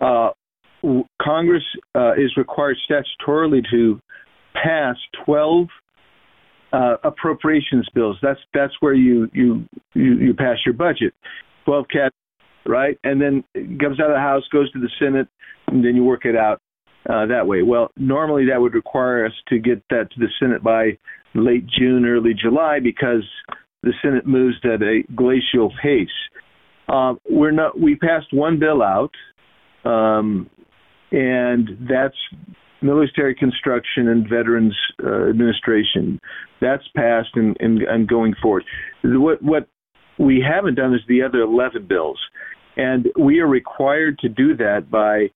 uh, 0.00 0.30
Congress 1.20 1.64
uh, 1.94 2.12
is 2.12 2.36
required 2.36 2.76
statutorily 2.88 3.62
to 3.70 4.00
pass 4.54 4.96
12 5.24 5.66
uh, 6.72 6.96
appropriations 7.02 7.88
bills. 7.94 8.16
That's 8.22 8.40
that's 8.54 8.74
where 8.80 8.94
you, 8.94 9.28
you 9.32 9.66
you 9.94 10.14
you 10.18 10.34
pass 10.34 10.58
your 10.64 10.74
budget. 10.74 11.14
12 11.64 11.86
cat, 11.92 12.12
right? 12.66 12.98
And 13.04 13.20
then 13.20 13.44
it 13.54 13.78
comes 13.80 14.00
out 14.00 14.10
of 14.10 14.14
the 14.14 14.20
House, 14.20 14.42
goes 14.50 14.70
to 14.72 14.80
the 14.80 14.90
Senate, 14.98 15.28
and 15.66 15.84
then 15.84 15.96
you 15.96 16.04
work 16.04 16.24
it 16.24 16.36
out 16.36 16.62
uh, 17.08 17.26
that 17.26 17.46
way. 17.46 17.62
Well, 17.62 17.90
normally 17.96 18.46
that 18.50 18.60
would 18.60 18.74
require 18.74 19.26
us 19.26 19.32
to 19.48 19.58
get 19.58 19.82
that 19.90 20.10
to 20.12 20.20
the 20.20 20.28
Senate 20.40 20.62
by 20.62 20.98
late 21.34 21.66
June, 21.66 22.04
early 22.06 22.32
July, 22.34 22.78
because 22.82 23.24
the 23.82 23.92
Senate 24.02 24.26
moves 24.26 24.56
at 24.64 24.82
a 24.82 25.02
glacial 25.14 25.72
pace. 25.82 26.08
Uh, 26.88 27.14
we're 27.28 27.50
not. 27.50 27.78
We 27.78 27.96
passed 27.96 28.32
one 28.32 28.58
bill 28.58 28.82
out, 28.82 29.12
um, 29.84 30.48
and 31.12 31.68
that's 31.88 32.16
military 32.80 33.34
construction 33.34 34.08
and 34.08 34.28
veterans 34.28 34.76
uh, 35.04 35.28
administration. 35.28 36.20
That's 36.60 36.84
passed 36.96 37.30
and, 37.34 37.56
and, 37.60 37.82
and 37.82 38.08
going 38.08 38.34
forward. 38.40 38.64
What 39.04 39.42
what 39.42 39.68
we 40.18 40.44
haven't 40.46 40.74
done 40.74 40.94
is 40.94 41.00
the 41.08 41.22
other 41.22 41.40
11 41.40 41.86
bills, 41.86 42.18
and 42.76 43.06
we 43.18 43.40
are 43.40 43.46
required 43.46 44.18
to 44.20 44.28
do 44.28 44.56
that 44.56 44.90
by 44.90 45.28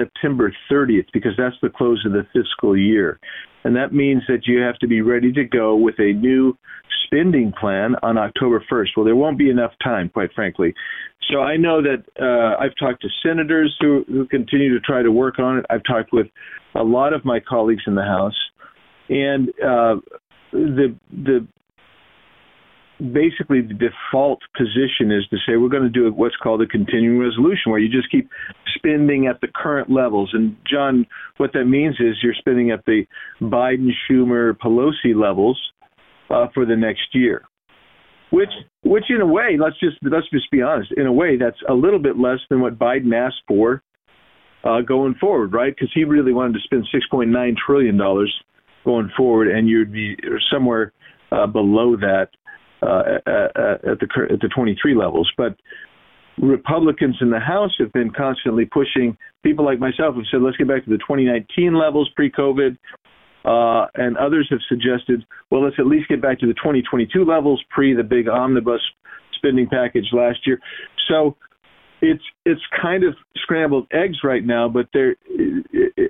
September 0.00 0.52
30th 0.70 1.06
because 1.12 1.32
that's 1.36 1.56
the 1.62 1.68
close 1.68 2.04
of 2.06 2.12
the 2.12 2.26
fiscal 2.32 2.76
year. 2.76 3.20
And 3.64 3.76
that 3.76 3.92
means 3.92 4.22
that 4.28 4.46
you 4.46 4.60
have 4.60 4.78
to 4.78 4.86
be 4.86 5.02
ready 5.02 5.32
to 5.32 5.44
go 5.44 5.76
with 5.76 5.96
a 5.98 6.12
new 6.14 6.56
spending 7.04 7.52
plan 7.60 7.94
on 8.02 8.16
October 8.16 8.64
1st. 8.70 8.88
Well, 8.96 9.04
there 9.04 9.16
won't 9.16 9.38
be 9.38 9.50
enough 9.50 9.72
time, 9.82 10.08
quite 10.08 10.30
frankly. 10.34 10.74
So 11.30 11.40
I 11.40 11.56
know 11.56 11.82
that 11.82 12.04
uh, 12.20 12.62
I've 12.62 12.74
talked 12.78 13.02
to 13.02 13.08
senators 13.22 13.76
who, 13.80 14.04
who 14.08 14.26
continue 14.26 14.72
to 14.72 14.80
try 14.80 15.02
to 15.02 15.12
work 15.12 15.38
on 15.38 15.58
it. 15.58 15.66
I've 15.68 15.84
talked 15.84 16.12
with 16.12 16.26
a 16.74 16.82
lot 16.82 17.12
of 17.12 17.24
my 17.24 17.40
colleagues 17.40 17.82
in 17.86 17.94
the 17.94 18.02
House, 18.02 18.36
and 19.08 19.48
uh, 19.60 19.96
the 20.52 20.96
the 21.12 21.46
basically 23.00 23.62
the 23.62 23.74
default 23.74 24.40
position 24.56 25.10
is 25.10 25.26
to 25.30 25.36
say 25.46 25.56
we're 25.56 25.68
going 25.68 25.82
to 25.82 25.88
do 25.88 26.10
what's 26.12 26.36
called 26.36 26.62
a 26.62 26.66
continuing 26.66 27.18
resolution, 27.18 27.70
where 27.72 27.80
you 27.80 27.88
just 27.88 28.10
keep 28.10 28.28
spending 28.76 29.26
at 29.26 29.40
the 29.40 29.48
current 29.54 29.90
levels. 29.90 30.30
And 30.32 30.56
John, 30.70 31.06
what 31.38 31.52
that 31.54 31.64
means 31.64 31.96
is 31.98 32.16
you're 32.22 32.34
spending 32.34 32.70
at 32.70 32.84
the 32.84 33.04
Biden, 33.40 33.88
Schumer, 34.08 34.54
Pelosi 34.56 35.14
levels 35.14 35.60
uh, 36.30 36.46
for 36.54 36.66
the 36.66 36.76
next 36.76 37.14
year. 37.14 37.44
Which, 38.30 38.50
which 38.84 39.04
in 39.08 39.20
a 39.20 39.26
way, 39.26 39.56
let's 39.58 39.78
just 39.80 39.96
let's 40.02 40.30
just 40.30 40.48
be 40.52 40.62
honest. 40.62 40.92
In 40.96 41.06
a 41.06 41.12
way, 41.12 41.36
that's 41.36 41.56
a 41.68 41.74
little 41.74 41.98
bit 41.98 42.16
less 42.16 42.38
than 42.48 42.60
what 42.60 42.78
Biden 42.78 43.12
asked 43.12 43.42
for 43.48 43.82
uh, 44.62 44.82
going 44.82 45.16
forward, 45.20 45.52
right? 45.52 45.74
Because 45.74 45.90
he 45.92 46.04
really 46.04 46.32
wanted 46.32 46.52
to 46.54 46.60
spend 46.60 46.86
6.9 46.94 47.54
trillion 47.66 47.96
dollars 47.96 48.32
going 48.84 49.10
forward, 49.16 49.48
and 49.48 49.68
you'd 49.68 49.92
be 49.92 50.16
somewhere 50.52 50.92
uh, 51.32 51.46
below 51.46 51.96
that 51.96 52.28
uh, 52.82 53.02
at, 53.26 53.84
at 53.84 54.00
the 54.00 54.08
at 54.32 54.40
the 54.40 54.48
23 54.54 54.94
levels. 54.94 55.30
But 55.36 55.56
Republicans 56.38 57.16
in 57.20 57.30
the 57.30 57.40
House 57.40 57.72
have 57.78 57.92
been 57.92 58.10
constantly 58.10 58.64
pushing. 58.64 59.16
People 59.42 59.64
like 59.64 59.78
myself 59.78 60.14
have 60.14 60.24
said, 60.30 60.40
let's 60.42 60.56
get 60.56 60.68
back 60.68 60.84
to 60.84 60.90
the 60.90 60.98
2019 60.98 61.74
levels 61.74 62.10
pre-COVID. 62.16 62.78
Uh, 63.44 63.86
and 63.94 64.16
others 64.18 64.46
have 64.50 64.60
suggested, 64.68 65.24
well, 65.50 65.64
let's 65.64 65.76
at 65.78 65.86
least 65.86 66.08
get 66.08 66.20
back 66.20 66.38
to 66.40 66.46
the 66.46 66.54
2022 66.54 67.24
levels 67.24 67.62
pre 67.70 67.94
the 67.94 68.02
big 68.02 68.28
omnibus 68.28 68.80
spending 69.34 69.66
package 69.66 70.06
last 70.12 70.38
year. 70.46 70.58
So 71.08 71.36
it's 72.00 72.22
it's 72.44 72.62
kind 72.80 73.04
of 73.04 73.14
scrambled 73.36 73.86
eggs 73.92 74.18
right 74.24 74.44
now, 74.44 74.68
but 74.68 74.88
they're 74.92 75.16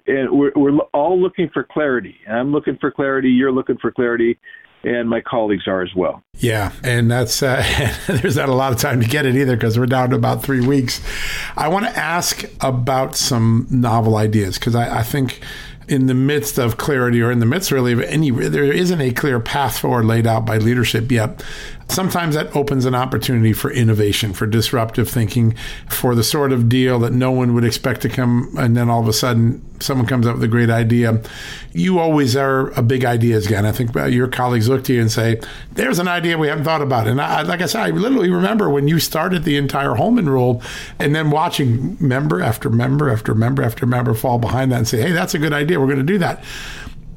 and 0.07 0.31
we're 0.31 0.53
we're 0.55 0.77
all 0.93 1.21
looking 1.21 1.51
for 1.53 1.65
clarity. 1.65 2.17
I'm 2.29 2.53
looking 2.53 2.77
for 2.79 2.91
clarity. 2.91 3.31
You're 3.31 3.53
looking 3.53 3.79
for 3.79 3.91
clarity 3.91 4.39
and 4.83 5.09
my 5.09 5.21
colleagues 5.21 5.67
are 5.67 5.83
as 5.83 5.95
well. 5.95 6.23
Yeah, 6.39 6.73
and 6.83 7.11
that's 7.11 7.43
uh, 7.43 7.63
there's 8.07 8.37
not 8.37 8.49
a 8.49 8.55
lot 8.55 8.73
of 8.73 8.79
time 8.79 9.01
to 9.01 9.09
get 9.09 9.27
it 9.27 9.37
either 9.37 9.57
because 9.57 9.79
we're 9.79 9.87
down 9.87 10.11
to 10.11 10.17
about 10.17 10.43
three 10.43 10.67
weeks. 10.67 11.01
I 11.57 11.69
want 11.69 11.87
to 11.87 11.97
ask 11.97 12.45
about 12.61 13.17
some 13.17 13.67
novel 13.71 14.17
ideas 14.17 14.59
because 14.59 14.75
I, 14.75 15.01
I, 15.01 15.03
think 15.03 15.41
in 15.91 16.07
the 16.07 16.15
midst 16.15 16.57
of 16.57 16.77
clarity 16.77 17.21
or 17.21 17.33
in 17.33 17.41
the 17.41 17.47
midst 17.47 17.73
really 17.73 17.93
of 17.93 18.01
any 18.03 18.31
there 18.31 18.73
isn't 18.73 19.01
a 19.01 19.11
clear 19.11 19.41
path 19.41 19.81
forward 19.81 20.05
laid 20.05 20.25
out 20.25 20.47
by 20.47 20.57
leadership 20.57 21.11
yet. 21.11 21.43
Sometimes 21.89 22.37
that 22.37 22.55
opens 22.55 22.85
an 22.85 22.95
opportunity 22.95 23.53
for 23.53 23.73
innovation, 23.73 24.33
for 24.33 24.47
disruptive 24.47 25.09
thinking, 25.09 25.57
for 25.89 26.15
the 26.15 26.23
sort 26.23 26.53
of 26.53 26.69
deal 26.69 27.01
that 27.01 27.13
no 27.13 27.33
one 27.33 27.55
would 27.55 27.65
expect 27.65 28.03
to 28.03 28.09
come, 28.09 28.55
and 28.57 28.77
then 28.77 28.89
all 28.89 29.01
of 29.01 29.09
a 29.09 29.13
sudden 29.13 29.61
someone 29.81 30.07
comes 30.07 30.27
up 30.27 30.35
with 30.35 30.45
a 30.45 30.49
great 30.49 30.71
idea. 30.71 31.21
You 31.73 31.99
always 31.99 32.37
are 32.37 32.71
a 32.71 32.83
big 32.83 33.05
ideas 33.05 33.47
guy. 33.47 33.59
And 33.59 33.67
I 33.67 33.73
think 33.73 33.95
your 33.95 34.29
colleagues 34.29 34.69
look 34.69 34.85
to 34.85 34.93
you 34.93 35.01
and 35.01 35.11
say, 35.11 35.41
"There's 35.73 35.99
an 35.99 36.09
idea 36.09 36.39
we 36.39 36.49
haven't 36.49 36.65
thought 36.65 36.83
about." 36.83 37.07
And 37.07 37.21
I, 37.21 37.43
like 37.43 37.63
I 37.63 37.67
said, 37.67 37.83
I 37.83 37.91
literally 37.91 38.31
remember 38.31 38.71
when 38.71 38.89
you 38.89 38.99
started 38.99 39.45
the 39.45 39.57
entire 39.57 39.95
Holman 39.95 40.29
Rule, 40.29 40.63
and 40.99 41.15
then 41.15 41.31
watching 41.31 41.97
member 42.01 42.43
after 42.43 42.71
member 42.71 43.11
after 43.11 43.35
member 43.35 43.63
after 43.63 43.87
member 43.87 44.15
fall 44.15 44.39
behind 44.39 44.73
that 44.73 44.79
and 44.79 44.89
say, 44.89 45.01
"Hey, 45.01 45.13
that's 45.13 45.35
a 45.35 45.39
good 45.39 45.53
idea. 45.53 45.81
We're 45.81 45.87
going 45.87 45.99
to 45.99 46.03
do 46.03 46.19
that." 46.19 46.43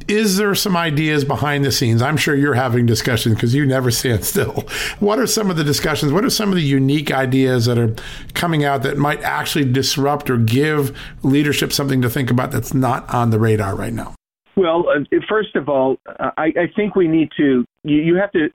Is 0.07 0.37
there 0.37 0.53
some 0.55 0.75
ideas 0.75 1.23
behind 1.25 1.65
the 1.65 1.71
scenes? 1.71 2.01
I'm 2.01 2.17
sure 2.17 2.35
you're 2.35 2.53
having 2.53 2.85
discussions 2.85 3.35
because 3.35 3.53
you 3.53 3.65
never 3.65 3.91
stand 3.91 4.23
still. 4.33 4.65
What 4.99 5.19
are 5.19 5.27
some 5.27 5.49
of 5.49 5.57
the 5.57 5.63
discussions? 5.63 6.11
What 6.11 6.25
are 6.25 6.29
some 6.29 6.49
of 6.49 6.55
the 6.55 6.61
unique 6.61 7.11
ideas 7.11 7.65
that 7.65 7.77
are 7.77 7.95
coming 8.33 8.63
out 8.63 8.83
that 8.83 8.97
might 8.97 9.21
actually 9.21 9.65
disrupt 9.71 10.29
or 10.29 10.37
give 10.37 10.97
leadership 11.23 11.71
something 11.73 12.01
to 12.01 12.09
think 12.09 12.29
about 12.29 12.51
that's 12.51 12.73
not 12.73 13.11
on 13.13 13.29
the 13.29 13.39
radar 13.39 13.75
right 13.75 13.93
now? 13.93 14.15
Well, 14.55 14.85
uh, 14.89 15.17
first 15.27 15.55
of 15.55 15.67
all, 15.67 15.97
I, 16.19 16.53
I 16.55 16.71
think 16.75 16.95
we 16.95 17.07
need 17.07 17.29
to, 17.37 17.65
you, 17.83 17.97
you 17.97 18.15
have 18.15 18.31
to, 18.33 18.49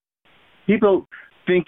people 0.67 1.07
think 1.47 1.67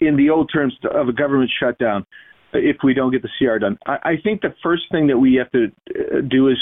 in 0.00 0.16
the 0.16 0.30
old 0.30 0.50
terms 0.52 0.76
of 0.94 1.08
a 1.08 1.12
government 1.12 1.50
shutdown 1.58 2.06
if 2.52 2.76
we 2.84 2.94
don't 2.94 3.10
get 3.10 3.22
the 3.22 3.30
CR 3.38 3.58
done. 3.58 3.78
I, 3.86 3.98
I 4.02 4.16
think 4.22 4.40
the 4.40 4.54
first 4.62 4.84
thing 4.90 5.08
that 5.08 5.18
we 5.18 5.34
have 5.34 5.50
to 5.52 5.66
uh, 5.90 6.20
do 6.28 6.48
is 6.48 6.58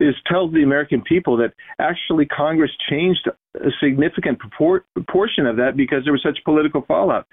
is 0.00 0.14
tell 0.26 0.50
the 0.50 0.62
American 0.62 1.02
people 1.02 1.36
that 1.38 1.52
actually 1.78 2.26
Congress 2.26 2.70
changed 2.88 3.28
a 3.56 3.70
significant 3.82 4.38
propor- 4.38 4.82
proportion 4.94 5.46
of 5.46 5.56
that 5.56 5.76
because 5.76 6.04
there 6.04 6.12
was 6.12 6.22
such 6.22 6.38
political 6.44 6.82
fallout. 6.82 7.26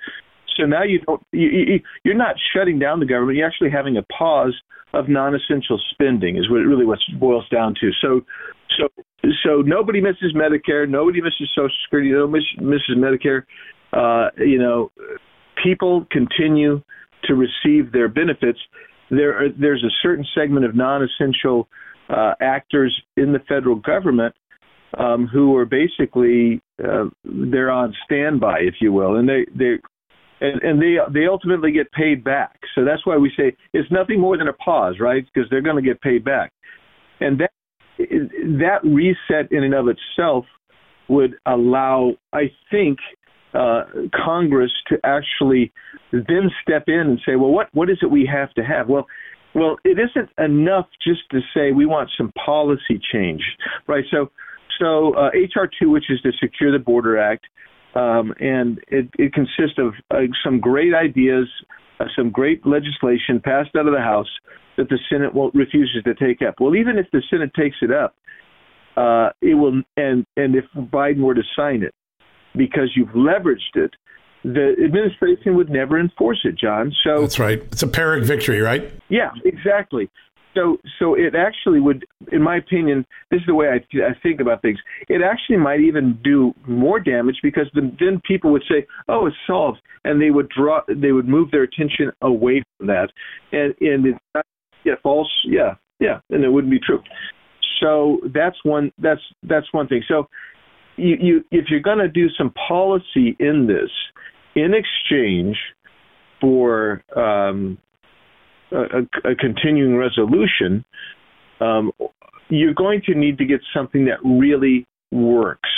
So 0.58 0.66
now 0.66 0.84
you 0.84 1.00
don't 1.00 1.22
you, 1.32 1.80
you're 2.04 2.16
not 2.16 2.36
shutting 2.54 2.80
down 2.80 3.00
the 3.00 3.06
government. 3.06 3.38
You're 3.38 3.48
actually 3.48 3.72
having 3.72 3.98
a 3.98 4.04
pause 4.04 4.56
of 4.94 5.08
non-essential 5.08 5.80
spending 5.92 6.38
is 6.38 6.50
what 6.50 6.58
really 6.58 6.86
what 6.86 7.00
boils 7.20 7.48
down 7.50 7.76
to. 7.80 7.92
So 8.02 8.22
so 8.78 8.88
so 9.44 9.62
nobody 9.62 10.02
misses 10.02 10.34
Medicare. 10.36 10.90
Nobody 10.90 11.22
misses 11.22 11.50
Social 11.56 11.76
Security. 11.86 12.12
Nobody 12.12 12.44
misses 12.60 12.98
Medicare. 12.98 13.44
Uh, 13.94 14.30
you 14.38 14.60
know, 14.60 14.92
people 15.64 16.06
continue 16.12 16.82
to 17.26 17.36
receive 17.36 17.92
their 17.92 18.08
benefits. 18.08 18.60
There 19.10 19.36
are, 19.38 19.50
there's 19.50 19.84
a 19.84 19.94
certain 20.02 20.26
segment 20.36 20.66
of 20.66 20.76
non-essential 20.76 21.68
uh, 22.10 22.34
actors 22.42 23.00
in 23.18 23.34
the 23.34 23.40
federal 23.48 23.76
government 23.76 24.36
um, 24.98 25.28
who 25.28 25.56
are 25.56 25.66
basically 25.66 26.62
uh, 26.84 27.06
they're 27.24 27.72
on 27.72 27.94
standby, 28.06 28.60
if 28.62 28.76
you 28.82 28.92
will, 28.92 29.18
and 29.18 29.30
they 29.30 29.46
they 29.56 29.76
and, 30.42 30.62
and 30.62 30.82
they 30.82 30.98
they 31.14 31.28
ultimately 31.28 31.72
get 31.72 31.92
paid 31.92 32.24
back. 32.24 32.60
So 32.76 32.84
that's 32.84 33.06
why 33.06 33.18
we 33.18 33.32
say 33.38 33.56
it's 33.74 33.92
nothing 33.92 34.20
more 34.20 34.38
than 34.38 34.48
a 34.48 34.54
pause, 34.54 34.96
right? 35.00 35.24
Because 35.34 35.50
they're 35.50 35.62
going 35.62 35.82
to 35.82 35.88
get 35.88 36.02
paid 36.02 36.24
back, 36.24 36.52
and 37.20 37.40
that 37.40 37.52
that 37.98 38.80
reset 38.84 39.52
in 39.52 39.64
and 39.64 39.74
of 39.74 39.88
itself 39.88 40.46
would 41.10 41.36
allow, 41.46 42.14
I 42.32 42.52
think, 42.72 43.00
uh, 43.54 43.84
Congress 44.26 44.72
to 44.88 44.98
actually 45.04 45.72
then 46.12 46.52
step 46.62 46.84
in 46.88 47.00
and 47.00 47.20
say, 47.26 47.36
well, 47.36 47.52
what 47.52 47.68
what 47.74 47.90
is 47.90 47.98
it 48.02 48.10
we 48.10 48.30
have 48.32 48.54
to 48.54 48.64
have? 48.64 48.88
Well, 48.88 49.06
well, 49.54 49.78
it 49.84 49.98
isn't 50.00 50.30
enough 50.38 50.88
just 51.04 51.22
to 51.32 51.40
say 51.54 51.72
we 51.72 51.86
want 51.86 52.10
some 52.18 52.32
policy 52.46 53.00
change, 53.12 53.42
right? 53.88 54.04
So, 54.12 54.32
so 54.80 55.14
uh, 55.16 55.30
HR 55.30 55.70
two, 55.80 55.90
which 55.90 56.10
is 56.10 56.20
the 56.24 56.34
Secure 56.40 56.72
the 56.72 56.80
Border 56.80 57.18
Act, 57.18 57.46
um, 57.96 58.34
and 58.40 58.80
it, 58.88 59.10
it 59.18 59.34
consists 59.34 59.78
of 59.78 59.94
uh, 60.12 60.22
some 60.44 60.60
great 60.60 60.94
ideas, 60.94 61.48
uh, 62.00 62.06
some 62.16 62.30
great 62.30 62.66
legislation 62.66 63.42
passed 63.44 63.76
out 63.76 63.88
of 63.88 63.94
the 63.94 64.02
House 64.02 64.30
that 64.78 64.88
the 64.90 65.00
Senate 65.10 65.34
will, 65.34 65.52
refuses 65.52 66.04
to 66.04 66.14
take 66.14 66.42
up. 66.48 66.56
Well, 66.60 66.76
even 66.76 66.98
if 66.98 67.08
the 67.12 67.22
Senate 67.30 67.52
takes 67.54 67.78
it 67.82 67.92
up, 67.92 68.16
uh, 68.96 69.30
it 69.42 69.56
will, 69.56 69.82
and 69.98 70.26
and 70.38 70.56
if 70.56 70.66
Biden 70.76 71.22
were 71.22 71.36
to 71.36 71.44
sign 71.56 71.84
it, 71.84 71.94
because 72.56 72.92
you've 72.96 73.10
leveraged 73.10 73.76
it, 73.76 73.92
the 74.44 74.76
administration 74.84 75.56
would 75.56 75.70
never 75.70 76.00
enforce 76.00 76.40
it, 76.44 76.58
John. 76.58 76.94
So 77.04 77.22
that's 77.22 77.40
right. 77.40 77.60
It's 77.72 77.84
a 77.84 77.88
Pyrrhic 77.88 78.24
victory, 78.24 78.62
right? 78.62 78.92
Yeah, 79.10 79.32
exactly. 79.44 80.10
So, 80.56 80.78
so 80.98 81.14
it 81.14 81.36
actually 81.36 81.80
would, 81.80 82.06
in 82.32 82.42
my 82.42 82.58
opinion, 82.58 83.06
this 83.30 83.42
is 83.42 83.46
the 83.46 83.54
way 83.54 83.68
I, 83.68 83.98
I 84.00 84.14
think 84.24 84.42
about 84.42 84.62
things. 84.62 84.80
It 85.08 85.22
actually 85.22 85.58
might 85.58 85.80
even 85.80 86.20
do 86.24 86.54
more 86.68 87.00
damage 87.00 87.38
because 87.44 87.68
then, 87.76 87.96
then 88.00 88.22
people 88.28 88.52
would 88.52 88.64
say, 88.70 88.86
"Oh, 89.08 89.28
it's 89.28 89.36
solved," 89.46 89.80
and 90.06 90.20
they 90.20 90.32
would 90.32 90.50
draw, 90.50 90.82
they 90.88 91.12
would 91.12 91.28
move 91.28 91.52
their 91.52 91.64
attention 91.64 92.12
away 92.22 92.64
from 92.78 92.88
that, 92.88 93.10
and 93.52 93.76
and 93.80 94.08
it's 94.08 94.20
not, 94.34 94.46
yeah, 94.84 94.96
false, 95.04 95.30
yeah, 95.46 95.76
yeah, 96.00 96.20
and 96.32 96.44
it 96.44 96.50
wouldn't 96.50 96.72
be 96.72 96.80
true. 96.80 97.04
So 97.80 98.20
that's 98.34 98.58
one. 98.64 98.92
That's 98.98 99.22
that's 99.44 99.72
one 99.72 99.88
thing. 99.88 100.04
So 100.08 100.28
you, 101.00 101.18
you 101.20 101.46
if 101.52 101.66
you're 101.70 101.80
going 101.80 102.00
to 102.00 102.08
do 102.08 102.28
some 102.38 102.54
policy 102.68 103.36
in 103.40 103.68
this, 103.68 103.90
in 104.56 104.74
exchange 104.74 105.58
for 106.42 107.04
um, 107.16 107.78
a, 108.72 109.30
a, 109.30 109.36
continuing 109.36 109.96
resolution, 109.96 110.86
um, 111.60 111.92
you're 112.50 112.74
going 112.74 113.02
to 113.06 113.16
need 113.16 113.38
to 113.38 113.46
get 113.46 113.62
something 113.76 114.06
that 114.06 114.18
really 114.24 114.86
works. 115.12 115.70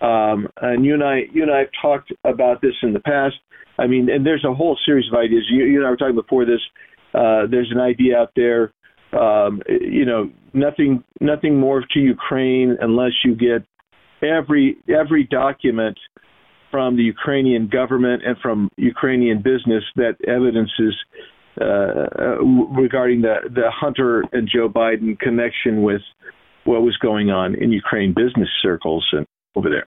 Um, 0.00 0.48
and 0.60 0.84
you 0.84 0.94
and 0.94 1.02
I, 1.02 1.20
you 1.32 1.42
and 1.42 1.50
I 1.50 1.60
have 1.60 1.68
talked 1.80 2.12
about 2.24 2.60
this 2.60 2.74
in 2.82 2.92
the 2.92 3.00
past. 3.00 3.36
I 3.78 3.86
mean, 3.86 4.10
and 4.10 4.24
there's 4.24 4.44
a 4.44 4.54
whole 4.54 4.78
series 4.84 5.06
of 5.10 5.18
ideas. 5.18 5.44
You, 5.50 5.64
you 5.64 5.78
and 5.78 5.86
I 5.86 5.90
were 5.90 5.96
talking 5.96 6.14
before 6.14 6.44
this. 6.44 6.60
Uh, 7.14 7.46
there's 7.50 7.70
an 7.70 7.80
idea 7.80 8.18
out 8.18 8.32
there. 8.36 8.72
Um, 9.18 9.62
you 9.68 10.04
know, 10.04 10.30
nothing, 10.52 11.02
nothing 11.20 11.58
more 11.58 11.82
to 11.92 11.98
Ukraine 11.98 12.76
unless 12.80 13.12
you 13.24 13.34
get 13.34 13.64
every 14.22 14.76
every 14.88 15.24
document 15.24 15.98
from 16.70 16.96
the 16.96 17.02
Ukrainian 17.02 17.68
government 17.68 18.22
and 18.24 18.36
from 18.38 18.68
Ukrainian 18.76 19.38
business 19.38 19.84
that 19.96 20.16
evidences 20.26 20.94
uh, 21.60 21.64
uh, 21.64 22.44
regarding 22.78 23.22
the 23.22 23.36
the 23.54 23.70
Hunter 23.70 24.24
and 24.32 24.48
Joe 24.52 24.68
Biden 24.68 25.18
connection 25.18 25.82
with 25.82 26.02
what 26.64 26.82
was 26.82 26.96
going 26.98 27.30
on 27.30 27.54
in 27.54 27.72
Ukraine 27.72 28.12
business 28.14 28.48
circles 28.60 29.06
and 29.12 29.26
over 29.54 29.70
there. 29.70 29.86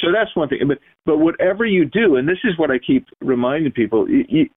So 0.00 0.12
that's 0.12 0.34
one 0.36 0.48
thing. 0.48 0.60
But 0.68 0.78
but 1.04 1.18
whatever 1.18 1.64
you 1.66 1.84
do, 1.84 2.16
and 2.16 2.28
this 2.28 2.38
is 2.44 2.56
what 2.56 2.70
I 2.70 2.78
keep 2.78 3.06
reminding 3.20 3.72
people, 3.72 4.06
it, 4.08 4.50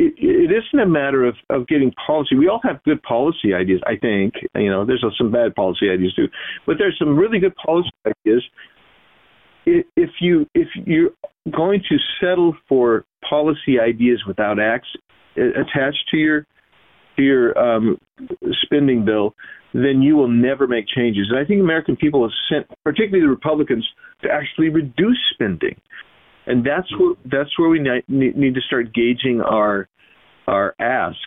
it, 0.00 0.14
it 0.16 0.50
isn't 0.50 0.80
a 0.80 0.86
matter 0.88 1.24
of 1.24 1.34
of 1.50 1.66
getting 1.66 1.92
policy. 2.06 2.36
We 2.36 2.48
all 2.48 2.60
have 2.64 2.82
good 2.84 3.02
policy 3.02 3.54
ideas, 3.54 3.80
I 3.86 3.96
think. 3.96 4.34
You 4.54 4.70
know, 4.70 4.84
there's 4.84 5.04
some 5.18 5.30
bad 5.30 5.54
policy 5.54 5.90
ideas 5.90 6.14
too, 6.14 6.28
but 6.66 6.76
there's 6.78 6.96
some 6.98 7.16
really 7.16 7.38
good 7.38 7.54
policy 7.56 7.90
ideas 8.06 8.42
if 9.66 10.10
you 10.20 10.46
if 10.54 10.68
you're 10.86 11.10
going 11.50 11.82
to 11.88 11.96
settle 12.20 12.54
for 12.68 13.04
policy 13.28 13.78
ideas 13.80 14.22
without 14.26 14.58
acts 14.58 14.88
attached 15.36 16.08
to 16.10 16.16
your 16.16 16.46
to 17.16 17.22
your 17.22 17.58
um, 17.58 17.98
spending 18.62 19.04
bill, 19.04 19.34
then 19.74 20.02
you 20.02 20.16
will 20.16 20.28
never 20.28 20.66
make 20.66 20.86
changes. 20.86 21.28
And 21.30 21.38
I 21.38 21.44
think 21.44 21.60
American 21.60 21.96
people 21.96 22.22
have 22.22 22.32
sent, 22.48 22.66
particularly 22.84 23.24
the 23.24 23.30
Republicans, 23.30 23.86
to 24.22 24.28
actually 24.30 24.68
reduce 24.68 25.18
spending, 25.32 25.76
and 26.50 26.66
that's 26.66 26.90
where 26.98 27.14
that's 27.30 27.58
where 27.58 27.68
we 27.68 27.78
need, 27.78 28.54
to 28.54 28.60
start 28.66 28.92
gauging 28.92 29.40
our 29.40 29.88
our 30.46 30.74
asks. 30.80 31.18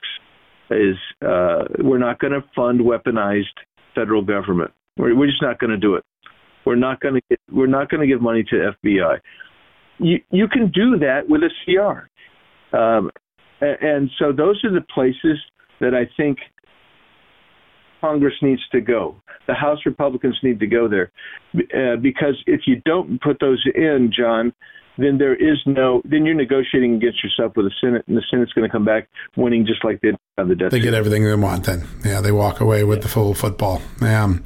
Is 0.70 0.96
uh, 1.22 1.66
we're 1.80 2.00
not 2.00 2.20
going 2.20 2.34
to 2.34 2.42
fund 2.56 2.80
weaponized 2.82 3.44
federal 3.94 4.24
government. 4.24 4.72
We're, 4.98 5.16
we're 5.16 5.28
just 5.28 5.42
not 5.42 5.60
going 5.60 5.70
to 5.70 5.78
do 5.78 5.96
it. 5.96 6.04
We're 6.66 6.76
not 6.76 7.00
going 7.00 7.22
to 7.30 7.38
we're 7.52 7.68
not 7.68 7.90
going 7.90 8.02
to 8.02 8.08
give 8.08 8.22
money 8.22 8.44
to 8.44 8.74
FBI. 8.84 9.20
You 10.00 10.18
you 10.32 10.48
can 10.48 10.72
do 10.72 10.98
that 11.00 11.30
with 11.30 11.42
a 11.44 11.50
CR, 11.64 12.76
um, 12.76 13.12
and, 13.62 13.78
and 13.82 14.10
so 14.20 14.32
those 14.32 14.62
are 14.64 14.74
the 14.74 14.86
places 14.94 15.40
that 15.80 15.94
I 15.94 16.10
think 16.18 16.40
Congress 18.02 18.34
needs 18.42 18.62
to 18.72 18.82
go. 18.82 19.16
The 19.48 19.54
House 19.54 19.80
Republicans 19.86 20.38
need 20.44 20.60
to 20.60 20.68
go 20.68 20.88
there, 20.88 21.12
uh, 21.56 21.98
because 21.98 22.36
if 22.48 22.62
you 22.66 22.82
don't 22.86 23.22
put 23.22 23.38
those 23.40 23.64
in, 23.76 24.12
John, 24.18 24.54
then 24.98 25.18
there 25.18 25.36
is 25.36 25.58
no 25.66 26.02
then 26.06 26.26
you're 26.26 26.36
negotiating 26.36 26.96
against 26.96 27.24
yourself 27.24 27.56
with 27.56 27.66
the 27.66 27.72
Senate, 27.82 28.04
and 28.08 28.18
the 28.18 28.24
Senate's 28.30 28.54
going 28.54 28.68
to 28.68 28.72
come 28.72 28.86
back 28.86 29.08
winning 29.36 29.66
just 29.66 29.84
like 29.84 30.02
they 30.02 30.10
did 30.10 30.20
on 30.38 30.50
the 30.50 30.56
death. 30.56 30.72
They 30.72 30.80
get 30.80 30.94
everything 30.94 31.24
they 31.24 31.36
want. 31.36 31.66
Then, 31.66 31.88
yeah, 32.04 32.22
they 32.22 32.32
walk 32.32 32.60
away 32.60 32.84
with 32.84 33.00
yeah. 33.00 33.04
the 33.04 33.10
full 33.10 33.34
football. 33.34 33.82
Um, 34.02 34.44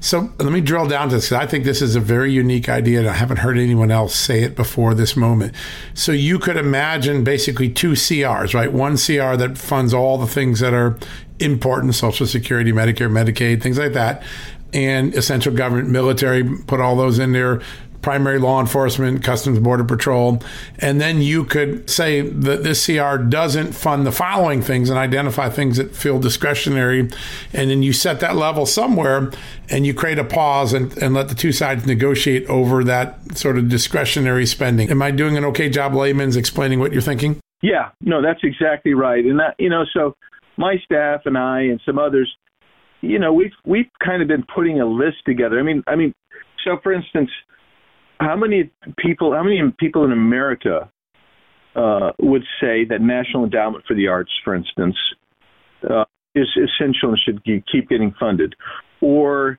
so 0.00 0.30
let 0.38 0.52
me 0.52 0.60
drill 0.60 0.86
down 0.86 1.08
to 1.10 1.16
this. 1.16 1.28
Because 1.28 1.42
I 1.42 1.46
think 1.46 1.64
this 1.64 1.82
is 1.82 1.96
a 1.96 2.00
very 2.00 2.32
unique 2.32 2.68
idea, 2.68 3.00
and 3.00 3.08
I 3.08 3.14
haven't 3.14 3.38
heard 3.38 3.58
anyone 3.58 3.90
else 3.90 4.14
say 4.14 4.42
it 4.42 4.56
before 4.56 4.94
this 4.94 5.16
moment. 5.16 5.54
So 5.94 6.12
you 6.12 6.38
could 6.38 6.56
imagine 6.56 7.24
basically 7.24 7.68
two 7.68 7.92
CRs, 7.92 8.54
right? 8.54 8.72
One 8.72 8.96
CR 8.96 9.36
that 9.36 9.58
funds 9.58 9.94
all 9.94 10.18
the 10.18 10.26
things 10.26 10.60
that 10.60 10.74
are 10.74 10.98
important, 11.38 11.94
Social 11.94 12.26
Security, 12.26 12.72
Medicare, 12.72 13.10
Medicaid, 13.10 13.62
things 13.62 13.78
like 13.78 13.92
that 13.92 14.22
and 14.72 15.14
essential 15.14 15.54
government, 15.54 15.88
military, 15.88 16.44
put 16.66 16.80
all 16.80 16.96
those 16.96 17.18
in 17.18 17.32
there 17.32 17.62
primary 18.06 18.38
law 18.38 18.60
enforcement, 18.60 19.24
Customs 19.24 19.58
Border 19.58 19.82
Patrol, 19.82 20.40
and 20.78 21.00
then 21.00 21.20
you 21.20 21.44
could 21.44 21.90
say 21.90 22.20
that 22.20 22.62
this 22.62 22.86
CR 22.86 23.16
doesn't 23.16 23.72
fund 23.72 24.06
the 24.06 24.12
following 24.12 24.62
things 24.62 24.90
and 24.90 24.96
identify 24.96 25.48
things 25.48 25.76
that 25.76 25.92
feel 25.92 26.20
discretionary, 26.20 27.10
and 27.52 27.68
then 27.68 27.82
you 27.82 27.92
set 27.92 28.20
that 28.20 28.36
level 28.36 28.64
somewhere 28.64 29.32
and 29.68 29.84
you 29.84 29.92
create 29.92 30.20
a 30.20 30.24
pause 30.24 30.72
and, 30.72 30.96
and 30.98 31.14
let 31.14 31.28
the 31.28 31.34
two 31.34 31.50
sides 31.50 31.84
negotiate 31.84 32.46
over 32.46 32.84
that 32.84 33.36
sort 33.36 33.58
of 33.58 33.68
discretionary 33.68 34.46
spending. 34.46 34.88
Am 34.88 35.02
I 35.02 35.10
doing 35.10 35.36
an 35.36 35.44
okay 35.46 35.68
job, 35.68 35.92
layman's, 35.92 36.36
explaining 36.36 36.78
what 36.78 36.92
you're 36.92 37.02
thinking? 37.02 37.40
Yeah, 37.60 37.90
no, 38.00 38.22
that's 38.22 38.44
exactly 38.44 38.94
right. 38.94 39.24
And 39.24 39.40
that, 39.40 39.56
you 39.58 39.68
know, 39.68 39.82
so 39.92 40.14
my 40.56 40.76
staff 40.84 41.22
and 41.24 41.36
I 41.36 41.62
and 41.62 41.80
some 41.84 41.98
others, 41.98 42.32
you 43.00 43.18
know, 43.18 43.32
we've 43.32 43.50
we've 43.64 43.90
kind 43.98 44.22
of 44.22 44.28
been 44.28 44.44
putting 44.54 44.80
a 44.80 44.86
list 44.86 45.16
together. 45.26 45.58
I 45.58 45.64
mean, 45.64 45.82
I 45.88 45.96
mean, 45.96 46.14
so 46.64 46.78
for 46.84 46.92
instance, 46.92 47.30
how 48.18 48.36
many 48.36 48.70
people, 48.98 49.32
how 49.34 49.42
many 49.42 49.60
people 49.78 50.04
in 50.04 50.12
America 50.12 50.90
uh, 51.74 52.12
would 52.20 52.42
say 52.60 52.84
that 52.88 53.00
National 53.00 53.44
Endowment 53.44 53.84
for 53.86 53.94
the 53.94 54.08
Arts, 54.08 54.30
for 54.44 54.54
instance, 54.54 54.96
uh, 55.88 56.04
is 56.34 56.48
essential 56.56 57.10
and 57.10 57.18
should 57.24 57.44
keep 57.44 57.88
getting 57.88 58.14
funded, 58.18 58.54
or 59.00 59.58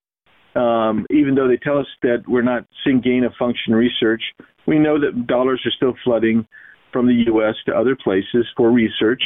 um, 0.56 1.06
even 1.12 1.36
though 1.36 1.48
they 1.48 1.58
tell 1.58 1.78
us 1.78 1.88
that 2.02 2.24
we're 2.28 2.42
not 2.42 2.66
seeing 2.84 3.02
gain 3.02 3.24
of 3.24 3.34
function 3.38 3.74
research, 3.74 4.22
we 4.66 4.80
know 4.80 5.00
that 5.00 5.28
dollars 5.28 5.62
are 5.66 5.72
still 5.72 5.94
flooding 6.04 6.48
from 6.92 7.06
the 7.06 7.26
U.S. 7.28 7.56
to 7.68 7.76
other 7.76 7.96
places 7.96 8.46
for 8.56 8.72
research. 8.72 9.22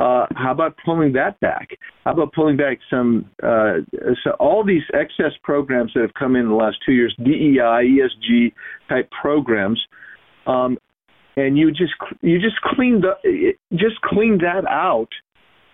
Uh, 0.00 0.24
how 0.34 0.50
about 0.50 0.74
pulling 0.82 1.12
that 1.12 1.38
back? 1.40 1.68
How 2.04 2.12
about 2.12 2.32
pulling 2.32 2.56
back 2.56 2.78
some 2.88 3.28
uh, 3.42 3.74
so 4.24 4.30
all 4.40 4.64
these 4.64 4.82
excess 4.94 5.32
programs 5.42 5.92
that 5.94 6.00
have 6.00 6.14
come 6.14 6.36
in, 6.36 6.48
the 6.48 6.54
last 6.54 6.78
two 6.86 6.92
years, 6.92 7.14
DEI, 7.18 7.60
ESG 7.60 8.52
type 8.88 9.10
programs, 9.10 9.78
um, 10.46 10.78
and 11.36 11.58
you 11.58 11.70
just 11.70 11.92
you 12.22 12.40
just 12.40 12.56
clean 12.62 13.02
the 13.02 13.52
just 13.72 14.00
clean 14.02 14.38
that 14.38 14.66
out. 14.66 15.08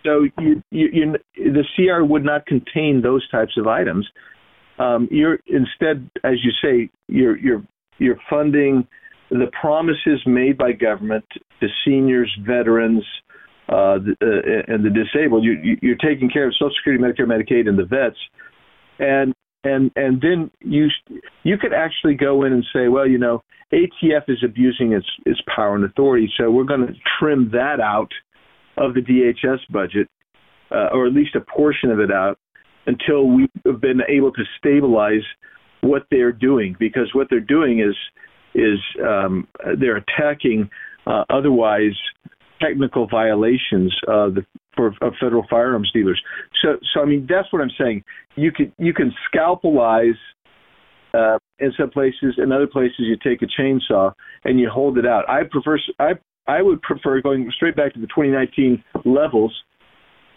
So 0.04 0.24
you, 0.40 0.62
you, 0.70 0.88
you, 0.92 1.52
the 1.52 1.64
CR 1.76 2.04
would 2.04 2.24
not 2.24 2.46
contain 2.46 3.02
those 3.02 3.28
types 3.30 3.52
of 3.56 3.68
items. 3.68 4.08
Um, 4.80 5.08
you're 5.10 5.38
instead, 5.46 6.10
as 6.24 6.34
you 6.42 6.50
say, 6.60 6.90
you're 7.06 7.38
you're 7.38 7.62
you're 7.98 8.18
funding 8.28 8.88
the 9.30 9.50
promises 9.60 10.20
made 10.26 10.58
by 10.58 10.72
government 10.72 11.24
to 11.60 11.68
seniors, 11.84 12.36
veterans, 12.44 13.04
uh, 13.68 13.98
the, 13.98 14.14
uh, 14.22 14.72
and 14.72 14.85
the 14.85 14.90
disabled. 14.90 15.44
You, 15.44 15.76
you're 15.83 15.96
taking 15.96 16.31
care 16.31 16.46
of 16.46 16.55
Social 16.55 16.70
Security, 16.79 17.02
Medicare, 17.02 17.26
Medicaid, 17.26 17.68
and 17.68 17.79
the 17.79 17.85
vets, 17.85 18.16
and 18.98 19.35
and 19.64 19.90
and 19.96 20.20
then 20.20 20.50
you 20.61 20.88
you 21.42 21.59
could 21.59 21.72
actually 21.72 22.14
go 22.14 22.44
in 22.44 22.52
and 22.52 22.64
say, 22.72 22.88
well, 22.88 23.07
you 23.07 23.18
know, 23.18 23.42
ATF 23.72 24.29
is 24.29 24.38
abusing 24.44 24.92
its 24.92 25.07
its 25.24 25.40
power 25.55 25.74
and 25.74 25.85
authority, 25.85 26.31
so 26.38 26.50
we're 26.50 26.64
going 26.64 26.87
to 26.87 26.94
trim 27.18 27.50
that 27.52 27.81
out 27.81 28.11
of 28.76 28.94
the 28.94 29.00
DHS 29.00 29.59
budget, 29.70 30.09
uh, 30.70 30.88
or 30.92 31.07
at 31.07 31.12
least 31.12 31.35
a 31.35 31.40
portion 31.40 31.90
of 31.90 31.98
it 31.98 32.12
out, 32.12 32.38
until 32.87 33.26
we 33.29 33.48
have 33.64 33.81
been 33.81 34.00
able 34.09 34.33
to 34.33 34.42
stabilize 34.59 35.24
what 35.81 36.07
they're 36.11 36.33
doing, 36.33 36.76
because 36.79 37.11
what 37.14 37.29
they're 37.31 37.40
doing 37.40 37.81
is 37.81 37.96
is 38.55 38.79
um, 39.05 39.48
they're 39.79 39.96
attacking 39.96 40.70
uh, 41.07 41.24
otherwise 41.29 41.96
technical 42.61 43.07
violations 43.07 43.95
uh, 44.09 44.29
the, 44.31 44.45
for 44.75 44.88
of 45.01 45.14
federal 45.21 45.47
firearms 45.49 45.90
dealers. 45.92 46.21
So, 46.62 46.77
so 46.92 47.01
I 47.01 47.05
mean, 47.05 47.27
that's 47.29 47.53
what 47.53 47.62
I'm 47.62 47.71
saying. 47.79 48.05
You 48.37 48.53
can 48.53 48.73
you 48.79 48.92
can 48.92 49.12
scalpelize 49.33 50.19
uh, 51.14 51.38
in 51.59 51.73
some 51.79 51.90
places. 51.90 52.35
In 52.38 52.53
other 52.53 52.66
places, 52.66 53.01
you 53.01 53.16
take 53.23 53.42
a 53.42 53.61
chainsaw 53.61 54.12
and 54.45 54.61
you 54.61 54.69
hold 54.69 54.99
it 54.99 55.07
out. 55.07 55.29
I 55.29 55.42
prefer 55.51 55.79
I 55.99 56.12
I 56.47 56.62
would 56.62 56.83
prefer 56.83 57.21
going 57.21 57.51
straight 57.55 57.77
back 57.77 57.95
to 57.95 58.01
the 58.01 58.07
2019 58.07 58.83
levels 59.05 59.53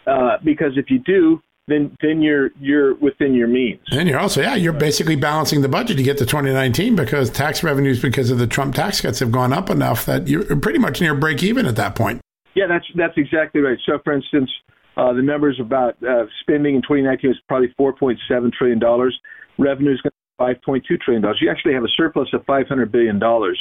uh, 0.06 0.38
because 0.44 0.72
if 0.76 0.86
you 0.90 0.98
do, 0.98 1.40
then 1.70 1.96
then 2.02 2.20
you're 2.20 2.50
you're 2.60 2.94
within 2.94 3.34
your 3.34 3.48
means. 3.48 3.80
And 3.90 4.08
you're 4.08 4.18
also 4.18 4.40
yeah, 4.40 4.54
you're 4.54 4.72
basically 4.72 5.16
balancing 5.16 5.62
the 5.62 5.68
budget 5.68 5.96
to 5.96 6.02
get 6.02 6.18
to 6.18 6.26
2019 6.26 6.96
because 6.96 7.30
tax 7.30 7.62
revenues 7.62 8.00
because 8.00 8.30
of 8.30 8.38
the 8.38 8.46
Trump 8.46 8.74
tax 8.74 9.00
cuts 9.00 9.20
have 9.20 9.32
gone 9.32 9.52
up 9.52 9.70
enough 9.70 10.04
that 10.06 10.28
you're 10.28 10.56
pretty 10.56 10.78
much 10.78 11.00
near 11.00 11.14
break 11.14 11.42
even 11.42 11.66
at 11.66 11.76
that 11.76 11.94
point. 11.94 12.20
Yeah, 12.54 12.66
that's 12.66 12.86
that's 12.96 13.16
exactly 13.16 13.60
right. 13.60 13.78
So, 13.86 13.98
for 14.02 14.12
instance, 14.12 14.50
uh, 14.96 15.12
the 15.12 15.22
numbers 15.22 15.58
about 15.60 15.96
uh, 16.02 16.26
spending 16.40 16.74
in 16.74 16.82
2019 16.82 17.30
is 17.30 17.36
probably 17.48 17.72
4.7 17.78 18.52
trillion 18.52 18.78
dollars. 18.78 19.18
Revenue 19.58 19.92
is 19.92 20.00
going 20.00 20.12
to 20.12 20.60
be 20.70 20.82
5.2 20.90 21.00
trillion 21.00 21.22
dollars. 21.22 21.38
You 21.40 21.50
actually 21.50 21.74
have 21.74 21.84
a 21.84 21.92
surplus 21.96 22.28
of 22.32 22.44
500 22.44 22.90
billion 22.90 23.18
dollars. 23.18 23.58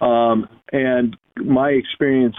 Um, 0.00 0.48
and 0.72 1.16
my 1.36 1.70
experience 1.70 2.36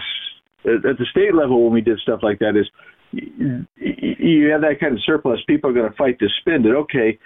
at 0.66 0.82
the 0.82 1.06
state 1.10 1.34
level 1.34 1.64
when 1.64 1.72
we 1.72 1.80
did 1.80 1.98
stuff 2.00 2.20
like 2.22 2.40
that 2.40 2.56
is 2.56 2.68
you 3.12 4.50
have 4.50 4.60
that 4.62 4.76
kind 4.80 4.92
of 4.92 5.00
surplus, 5.04 5.38
people 5.46 5.70
are 5.70 5.72
going 5.72 5.90
to 5.90 5.96
fight 5.96 6.18
to 6.18 6.26
spend 6.40 6.66
it. 6.66 6.74
Okay, 6.74 7.18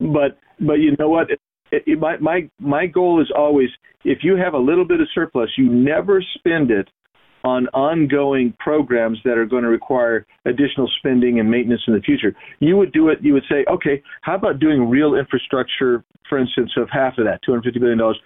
but 0.00 0.38
but 0.60 0.74
you 0.74 0.96
know 0.98 1.08
what? 1.08 1.30
It, 1.30 1.40
it, 1.70 1.98
my 1.98 2.16
my 2.18 2.50
my 2.58 2.86
goal 2.86 3.20
is 3.20 3.30
always 3.36 3.68
if 4.04 4.18
you 4.22 4.36
have 4.36 4.54
a 4.54 4.58
little 4.58 4.84
bit 4.84 5.00
of 5.00 5.08
surplus, 5.14 5.50
you 5.56 5.68
never 5.68 6.22
spend 6.38 6.70
it 6.70 6.88
on 7.44 7.68
ongoing 7.68 8.52
programs 8.58 9.18
that 9.24 9.38
are 9.38 9.46
going 9.46 9.62
to 9.62 9.68
require 9.68 10.26
additional 10.44 10.90
spending 10.98 11.38
and 11.38 11.48
maintenance 11.48 11.80
in 11.86 11.94
the 11.94 12.00
future. 12.00 12.34
You 12.58 12.76
would 12.76 12.92
do 12.92 13.08
it. 13.10 13.18
You 13.22 13.32
would 13.34 13.44
say, 13.48 13.64
okay, 13.70 14.02
how 14.22 14.34
about 14.34 14.58
doing 14.58 14.90
real 14.90 15.14
infrastructure, 15.14 16.04
for 16.28 16.38
instance, 16.38 16.72
of 16.76 16.88
half 16.90 17.16
of 17.18 17.24
that, 17.26 17.40
two 17.44 17.52
hundred 17.52 17.64
fifty 17.64 17.78
billion 17.78 17.98
dollars, 17.98 18.18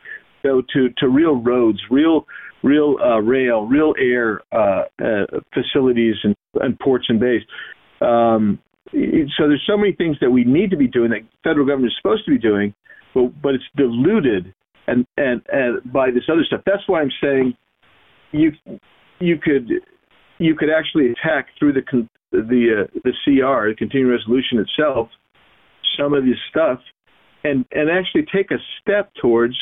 go 0.42 0.62
to 0.72 0.88
to 0.98 1.08
real 1.08 1.36
roads, 1.36 1.78
real 1.90 2.26
real 2.62 2.96
uh, 3.02 3.20
rail, 3.20 3.66
real 3.66 3.94
air 3.98 4.42
uh, 4.52 4.84
uh, 5.02 5.26
facilities 5.52 6.14
and, 6.22 6.36
and 6.60 6.78
ports 6.78 7.06
and 7.08 7.18
bays. 7.18 7.42
Um, 8.00 8.58
so 8.92 9.48
there's 9.48 9.64
so 9.66 9.76
many 9.76 9.92
things 9.92 10.16
that 10.20 10.30
we 10.30 10.44
need 10.44 10.70
to 10.70 10.76
be 10.76 10.86
doing 10.86 11.10
that 11.10 11.20
federal 11.42 11.66
government 11.66 11.92
is 11.92 11.96
supposed 12.00 12.24
to 12.26 12.30
be 12.30 12.38
doing, 12.38 12.74
but 13.14 13.30
but 13.42 13.54
it's 13.54 13.64
diluted 13.76 14.54
and 14.86 15.06
and, 15.16 15.42
and 15.52 15.92
by 15.92 16.10
this 16.10 16.24
other 16.30 16.44
stuff. 16.44 16.62
That's 16.66 16.82
why 16.86 17.00
I'm 17.00 17.12
saying 17.22 17.54
you 18.32 18.52
you 19.20 19.38
could 19.38 19.68
you 20.38 20.54
could 20.56 20.68
actually 20.70 21.12
attack 21.12 21.48
through 21.58 21.74
the 21.74 21.82
the 22.32 22.84
uh, 22.84 23.00
the 23.04 23.12
CR, 23.24 23.68
the 23.68 23.74
continuing 23.76 24.12
resolution 24.12 24.58
itself, 24.58 25.08
some 25.98 26.14
of 26.14 26.24
this 26.24 26.38
stuff, 26.50 26.80
and 27.44 27.64
and 27.72 27.90
actually 27.90 28.26
take 28.34 28.50
a 28.50 28.58
step 28.80 29.10
towards 29.20 29.54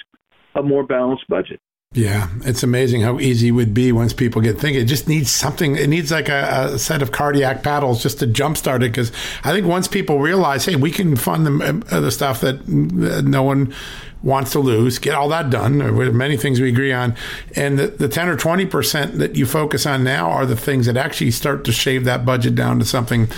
a 0.55 0.63
more 0.63 0.85
balanced 0.85 1.27
budget. 1.29 1.61
Yeah, 1.93 2.29
it's 2.45 2.63
amazing 2.63 3.01
how 3.01 3.19
easy 3.19 3.49
it 3.49 3.51
would 3.51 3.75
be 3.75 3.91
once 3.91 4.13
people 4.13 4.41
get 4.41 4.61
thinking. 4.61 4.81
It 4.81 4.87
just 4.87 5.09
needs 5.09 5.29
something. 5.29 5.75
It 5.75 5.89
needs 5.89 6.13
like 6.13 6.29
a, 6.29 6.71
a 6.73 6.79
set 6.79 7.03
of 7.03 7.11
cardiac 7.11 7.65
paddles 7.65 8.01
just 8.01 8.21
to 8.21 8.29
jumpstart 8.29 8.77
it. 8.77 8.93
Because 8.93 9.11
I 9.43 9.51
think 9.51 9.67
once 9.67 9.89
people 9.89 10.21
realize, 10.21 10.65
hey, 10.67 10.77
we 10.77 10.93
can 10.93 11.17
fund 11.17 11.47
the, 11.47 11.85
uh, 11.91 11.99
the 11.99 12.13
stuff 12.13 12.43
that 12.43 12.69
no 12.69 13.43
one 13.43 13.75
wants 14.23 14.53
to 14.53 14.59
lose, 14.59 14.99
get 14.99 15.15
all 15.15 15.29
that 15.29 15.51
done. 15.51 15.97
With 15.97 16.15
many 16.15 16.37
things 16.37 16.61
we 16.61 16.69
agree 16.69 16.93
on, 16.93 17.15
and 17.57 17.79
the, 17.79 17.89
the 17.89 18.09
ten 18.09 18.29
or 18.29 18.37
twenty 18.37 18.67
percent 18.67 19.19
that 19.19 19.37
you 19.37 19.47
focus 19.47 19.87
on 19.87 20.05
now 20.05 20.31
are 20.31 20.47
the 20.47 20.57
things 20.57 20.87
that 20.87 20.97
actually 20.97 21.31
start 21.31 21.65
to 21.65 21.73
shave 21.73 22.05
that 22.05 22.25
budget 22.25 22.55
down 22.55 22.79
to 22.79 22.85
something 22.85 23.29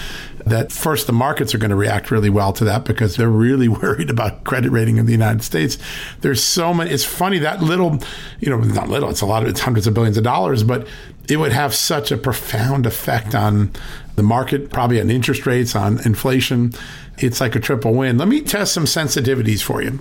that 0.47 0.73
first 0.73 1.07
the 1.07 1.13
markets 1.13 1.55
are 1.55 1.59
going 1.59 1.71
to 1.71 1.77
react 1.77 2.11
really 2.11 2.31
well 2.31 2.53
to 2.53 2.65
that 2.65 2.85
because 2.85 3.17
they're 3.17 3.29
really 3.29 3.69
worried 3.83 4.11
about 4.11 4.45
credit 4.45 4.71
rating 4.71 4.97
in 4.97 5.07
the 5.07 5.13
United 5.13 5.43
States. 5.43 5.79
There's 6.21 6.43
so 6.43 6.75
many. 6.75 6.91
It's 6.91 7.05
funny 7.05 7.39
that 7.39 7.63
little, 7.63 7.99
you 8.41 8.51
know, 8.51 8.59
not 8.59 8.89
little. 8.89 9.09
It's 9.09 9.21
a 9.21 9.27
lot 9.27 9.43
of 9.43 9.49
it's 9.49 9.61
hundreds 9.61 9.87
of 9.87 9.95
billions 9.95 10.17
of 10.17 10.25
dollars, 10.25 10.63
but 10.63 10.87
it 11.29 11.37
would 11.37 11.53
have 11.53 11.75
such 11.75 12.11
a 12.11 12.17
profound 12.17 12.87
effect 12.87 13.35
on 13.35 13.71
the 14.17 14.23
market, 14.23 14.71
probably 14.71 15.01
on 15.01 15.11
interest 15.11 15.47
rates, 15.47 15.75
on 15.75 16.05
inflation. 16.05 16.73
It's 17.19 17.41
like 17.41 17.55
a 17.55 17.61
triple 17.61 17.95
win. 17.95 18.19
Let 18.19 18.29
me 18.29 18.41
test 18.41 18.73
some 18.73 18.85
sensitivities 18.85 19.63
for 19.63 19.83
you. 19.83 20.01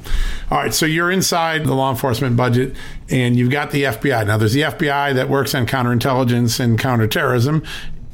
All 0.50 0.58
right, 0.58 0.74
so 0.74 0.86
you're 0.86 1.12
inside 1.12 1.66
the 1.66 1.74
law 1.74 1.92
enforcement 1.92 2.36
budget 2.36 2.76
and 3.10 3.36
you've 3.36 3.52
got 3.52 3.72
the 3.72 3.84
FBI. 3.84 4.26
Now, 4.26 4.38
there's 4.38 4.54
the 4.54 4.62
FBI 4.62 5.14
that 5.16 5.30
works 5.30 5.54
on 5.54 5.66
counterintelligence 5.66 6.60
and 6.60 6.80
counterterrorism, 6.80 7.64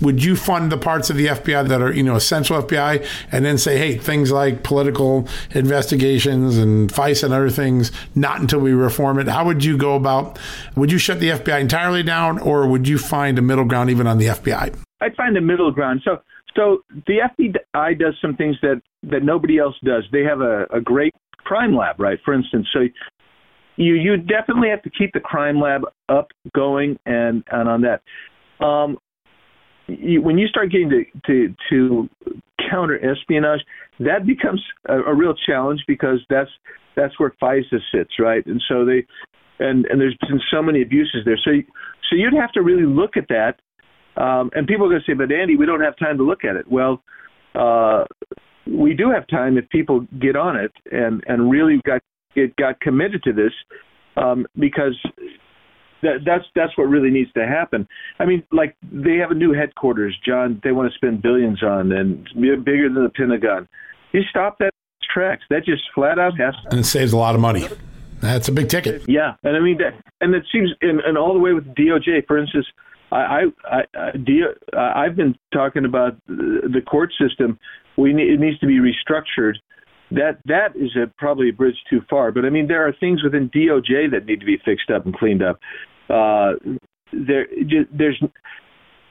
would 0.02 0.24
you 0.24 0.36
fund 0.36 0.72
the 0.72 0.78
parts 0.78 1.10
of 1.10 1.18
the 1.18 1.28
FBI 1.28 1.68
that 1.68 1.82
are, 1.82 1.92
you 1.92 2.04
know, 2.04 2.16
essential 2.16 2.62
FBI 2.62 3.06
and 3.32 3.46
then 3.46 3.58
say, 3.58 3.78
hey, 3.78 3.98
things 3.98 4.32
like 4.32 4.64
political 4.64 5.28
investigations 5.52 6.58
and 6.58 6.92
FISA 6.92 7.26
and 7.26 7.34
other 7.34 7.50
things, 7.50 7.92
not 8.16 8.40
until 8.40 8.60
we 8.60 8.74
reform 8.74 9.20
it? 9.20 9.28
How 9.28 9.46
would 9.46 9.64
you 9.64 9.78
go 9.78 9.96
about, 9.96 10.40
would 10.76 10.92
you 10.92 10.98
shut 10.98 11.20
the 11.20 11.30
FBI 11.30 11.60
entirely 11.60 12.04
down 12.04 12.40
or 12.40 12.68
would 12.68 12.88
you 12.88 12.98
find 12.98 13.40
a 13.40 13.42
middle 13.42 13.66
ground 13.66 13.90
even 13.90 14.08
on 14.08 14.18
the 14.18 14.28
FBI? 14.28 14.76
I'd 15.02 15.16
find 15.16 15.38
a 15.38 15.42
middle 15.42 15.72
ground. 15.72 16.02
So, 16.04 16.22
so 16.56 16.84
the 17.06 17.30
FBI 17.40 18.00
does 18.00 18.16
some 18.22 18.36
things 18.36 18.56
that, 18.62 18.82
that 19.04 19.24
nobody 19.24 19.60
else 19.60 19.76
does. 19.84 20.04
They 20.12 20.24
have 20.24 20.42
a, 20.42 20.66
a 20.74 20.82
great 20.82 21.14
crime 21.48 21.76
lab, 21.76 22.00
right? 22.00 22.20
For 22.26 22.34
instance, 22.34 22.68
so 22.74 22.82
you 23.78 23.94
you 23.94 24.18
definitely 24.18 24.70
have 24.70 24.82
to 24.84 24.90
keep 24.90 25.14
the 25.14 25.20
crime 25.20 25.60
lab 25.60 25.84
up 26.10 26.28
going 26.54 26.98
and 27.06 27.44
and 27.50 27.70
on 27.70 27.82
that. 27.82 28.02
Um, 28.64 28.98
you, 29.88 30.21
when 30.21 30.38
you 30.38 30.47
start 30.47 30.71
getting 30.71 30.89
to, 30.89 31.04
to 31.28 31.56
to 31.69 32.10
counter 32.69 32.97
espionage, 32.97 33.62
that 34.00 34.26
becomes 34.26 34.62
a, 34.88 35.00
a 35.00 35.15
real 35.15 35.34
challenge 35.45 35.82
because 35.88 36.19
that's 36.30 36.50
that's 36.95 37.17
where 37.19 37.34
FISA 37.41 37.80
sits, 37.93 38.12
right? 38.19 38.45
And 38.45 38.62
so 38.67 38.86
they 38.86 39.06
and 39.60 39.86
and 39.86 40.00
there's 40.00 40.17
been 40.28 40.39
so 40.52 40.62
many 40.62 40.82
abuses 40.82 41.21
there. 41.26 41.38
So 41.43 41.52
so 42.10 42.15
you'd 42.15 42.34
have 42.34 42.52
to 42.54 42.62
really 42.62 42.86
look 42.86 43.17
at 43.17 43.28
that. 43.30 43.56
Um, 44.21 44.50
and 44.56 44.65
people 44.65 44.88
are 44.88 44.89
going 44.89 45.02
to 45.06 45.12
say, 45.12 45.13
but 45.13 45.32
Andy, 45.32 45.56
we 45.56 45.67
don't 45.67 45.82
have 45.82 45.95
time 45.97 46.17
to 46.17 46.23
look 46.23 46.43
at 46.43 46.56
it. 46.56 46.65
Well, 46.69 47.04
uh, 47.54 48.06
we 48.65 48.95
do 48.95 49.12
have 49.12 49.28
time 49.28 49.60
if 49.60 49.69
people 49.69 50.08
get 50.19 50.36
on 50.36 50.56
it 50.56 50.71
and 50.91 51.23
and 51.28 51.50
really 51.50 51.80
got 51.86 52.02
get 52.36 52.56
got 52.58 52.80
committed 52.82 53.23
to 53.23 53.34
this 53.34 53.54
um, 54.17 54.45
because 54.60 54.95
that, 56.02 56.20
that's 56.26 56.46
that's 56.56 56.78
what 56.78 56.86
really 56.86 57.10
needs 57.10 57.32
to 57.34 57.46
happen. 57.48 57.88
I 58.20 58.26
mean, 58.26 58.44
like 58.52 58.76
they 58.92 59.16
have 59.18 59.32
a 59.32 59.36
new 59.36 59.54
headquarters, 59.54 60.18
John. 60.26 60.60
They 60.64 60.72
want 60.72 60.92
to 60.92 60.96
spend 60.96 61.22
billions 61.22 61.64
on, 61.64 61.92
and 61.92 62.26
bigger 62.36 62.90
than 62.90 63.04
the 63.04 63.12
Pentagon. 63.16 63.68
You 64.12 64.22
stop 64.30 64.58
that 64.60 64.72
tracks. 65.14 65.44
That 65.50 65.66
just 65.66 65.84
flat 65.96 66.20
out 66.20 66.38
has. 66.40 66.54
To- 66.64 66.70
And 66.72 66.80
it 66.80 66.86
saves 66.86 67.14
a 67.14 67.18
lot 67.18 67.36
of 67.36 67.42
money. 67.42 67.68
That's 68.20 68.48
a 68.48 68.52
big 68.52 68.68
ticket. 68.70 69.04
Yeah, 69.08 69.36
and 69.44 69.56
I 69.56 69.60
mean, 69.60 69.78
that, 69.78 69.94
and 70.22 70.34
it 70.34 70.44
seems, 70.52 70.72
and, 70.82 71.00
and 71.02 71.18
all 71.18 71.34
the 71.34 71.40
way 71.40 71.54
with 71.54 71.66
DOJ, 71.76 72.26
for 72.26 72.38
instance, 72.40 72.66
I, 73.12 73.46
I, 73.64 73.84
I, 73.94 75.06
I've 75.06 75.16
been 75.16 75.38
talking 75.54 75.86
about 75.86 76.18
the 76.28 76.82
court 76.90 77.14
system. 77.20 77.60
We 77.96 78.14
need, 78.14 78.30
it 78.30 78.40
needs 78.40 78.60
to 78.60 78.66
be 78.68 78.80
restructured. 78.80 79.54
That 80.12 80.39
that 80.46 80.76
is 80.76 80.96
a, 80.96 81.08
probably 81.17 81.50
a 81.50 81.54
bridge 81.54 81.76
too 81.89 82.02
far. 82.10 82.32
But 82.32 82.46
I 82.46 82.50
mean, 82.50 82.67
there 82.67 82.88
are 82.88 82.93
things 83.00 83.24
within 83.24 83.50
DOJ 83.50 84.12
that 84.12 84.26
need 84.26 84.39
to 84.39 84.46
be 84.46 84.58
fixed 84.63 84.89
up 84.89 85.06
and 85.06 85.13
cleaned 85.15 85.43
up. 85.43 85.60
Uh, 86.10 86.54
there, 87.12 87.48
there's 87.91 88.22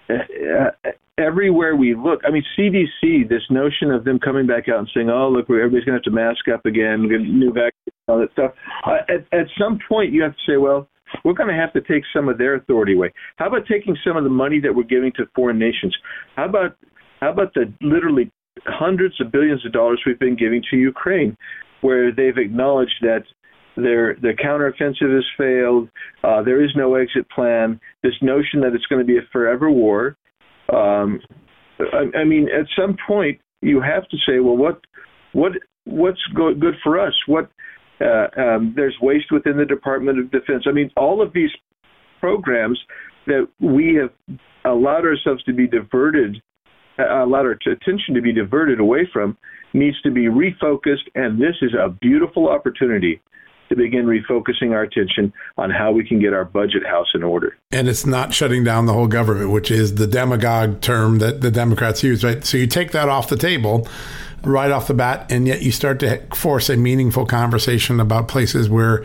uh, 0.08 0.90
everywhere 1.18 1.76
we 1.76 1.94
look. 1.94 2.20
I 2.26 2.30
mean, 2.30 2.44
CDC. 2.58 3.28
This 3.28 3.42
notion 3.50 3.90
of 3.90 4.04
them 4.04 4.18
coming 4.18 4.46
back 4.46 4.68
out 4.68 4.78
and 4.78 4.90
saying, 4.94 5.10
"Oh, 5.10 5.28
look, 5.28 5.50
everybody's 5.50 5.84
going 5.84 6.00
to 6.00 6.02
have 6.02 6.02
to 6.04 6.10
mask 6.10 6.48
up 6.52 6.64
again, 6.64 7.02
new 7.02 7.52
vaccine, 7.52 7.92
all 8.08 8.18
that 8.20 8.32
stuff." 8.32 8.52
Uh, 8.86 8.98
at, 9.08 9.38
at 9.38 9.46
some 9.58 9.78
point, 9.88 10.12
you 10.12 10.22
have 10.22 10.32
to 10.32 10.52
say, 10.52 10.56
"Well, 10.56 10.88
we're 11.24 11.34
going 11.34 11.48
to 11.48 11.60
have 11.60 11.72
to 11.74 11.80
take 11.80 12.04
some 12.14 12.28
of 12.28 12.38
their 12.38 12.54
authority 12.54 12.94
away. 12.94 13.12
How 13.36 13.46
about 13.48 13.66
taking 13.70 13.96
some 14.06 14.16
of 14.16 14.24
the 14.24 14.30
money 14.30 14.60
that 14.60 14.74
we're 14.74 14.84
giving 14.84 15.12
to 15.16 15.24
foreign 15.34 15.58
nations? 15.58 15.96
How 16.36 16.46
about 16.46 16.76
how 17.20 17.30
about 17.30 17.54
the 17.54 17.72
literally 17.80 18.30
hundreds 18.64 19.20
of 19.20 19.30
billions 19.30 19.64
of 19.66 19.72
dollars 19.72 20.00
we've 20.06 20.18
been 20.18 20.36
giving 20.36 20.62
to 20.70 20.76
Ukraine, 20.76 21.36
where 21.80 22.12
they've 22.12 22.38
acknowledged 22.38 22.96
that 23.02 23.24
their 23.76 24.14
their 24.16 24.34
counteroffensive 24.34 25.14
has 25.14 25.24
failed. 25.36 25.88
Uh, 26.24 26.42
there 26.42 26.64
is 26.64 26.70
no 26.74 26.94
exit 26.94 27.28
plan. 27.30 27.78
This 28.02 28.14
notion 28.22 28.60
that 28.60 28.74
it's 28.74 28.86
going 28.86 29.00
to 29.00 29.06
be 29.06 29.18
a 29.18 29.28
forever 29.32 29.70
war. 29.70 30.16
Um, 30.72 31.20
I, 31.78 32.20
I 32.20 32.24
mean, 32.24 32.48
at 32.48 32.66
some 32.74 32.96
point 33.06 33.40
you 33.60 33.80
have 33.80 34.08
to 34.08 34.16
say, 34.26 34.40
well, 34.40 34.56
what 34.56 34.80
what 35.32 35.52
what's 35.84 36.22
go- 36.34 36.54
good 36.54 36.74
for 36.82 36.98
us? 36.98 37.14
What 37.26 37.50
uh, 38.00 38.28
um, 38.40 38.72
there's 38.76 38.96
waste 39.00 39.30
within 39.30 39.56
the 39.56 39.64
Department 39.64 40.18
of 40.18 40.30
Defense. 40.30 40.64
I 40.66 40.72
mean, 40.72 40.90
all 40.96 41.22
of 41.22 41.32
these 41.32 41.50
programs 42.20 42.78
that 43.26 43.48
we 43.60 43.94
have 44.00 44.38
allowed 44.64 45.04
ourselves 45.04 45.42
to 45.44 45.52
be 45.52 45.66
diverted 45.66 46.40
Uh, 46.98 47.24
allowed 47.24 47.44
our 47.46 47.52
attention 47.52 48.14
to 48.14 48.22
be 48.22 48.32
diverted 48.32 48.80
away 48.80 49.08
from 49.12 49.36
needs 49.74 50.00
to 50.02 50.10
be 50.10 50.26
refocused, 50.26 51.06
and 51.14 51.38
this 51.38 51.54
is 51.60 51.72
a 51.74 51.90
beautiful 51.90 52.48
opportunity 52.48 53.20
to 53.68 53.76
begin 53.76 54.06
refocusing 54.06 54.72
our 54.72 54.82
attention 54.82 55.32
on 55.56 55.70
how 55.70 55.92
we 55.92 56.06
can 56.06 56.20
get 56.20 56.32
our 56.32 56.44
budget 56.44 56.84
house 56.86 57.08
in 57.14 57.22
order. 57.22 57.56
And 57.70 57.88
it's 57.88 58.06
not 58.06 58.34
shutting 58.34 58.64
down 58.64 58.86
the 58.86 58.92
whole 58.92 59.08
government, 59.08 59.50
which 59.50 59.70
is 59.70 59.96
the 59.96 60.06
demagogue 60.06 60.80
term 60.80 61.18
that 61.18 61.40
the 61.40 61.50
Democrats 61.50 62.02
use, 62.02 62.24
right? 62.24 62.44
So 62.44 62.56
you 62.56 62.66
take 62.66 62.92
that 62.92 63.08
off 63.08 63.28
the 63.28 63.36
table 63.36 63.86
right 64.46 64.70
off 64.70 64.86
the 64.86 64.94
bat, 64.94 65.26
and 65.30 65.46
yet 65.46 65.62
you 65.62 65.72
start 65.72 66.00
to 66.00 66.22
force 66.34 66.70
a 66.70 66.76
meaningful 66.76 67.26
conversation 67.26 67.98
about 67.98 68.28
places 68.28 68.68
where 68.70 69.04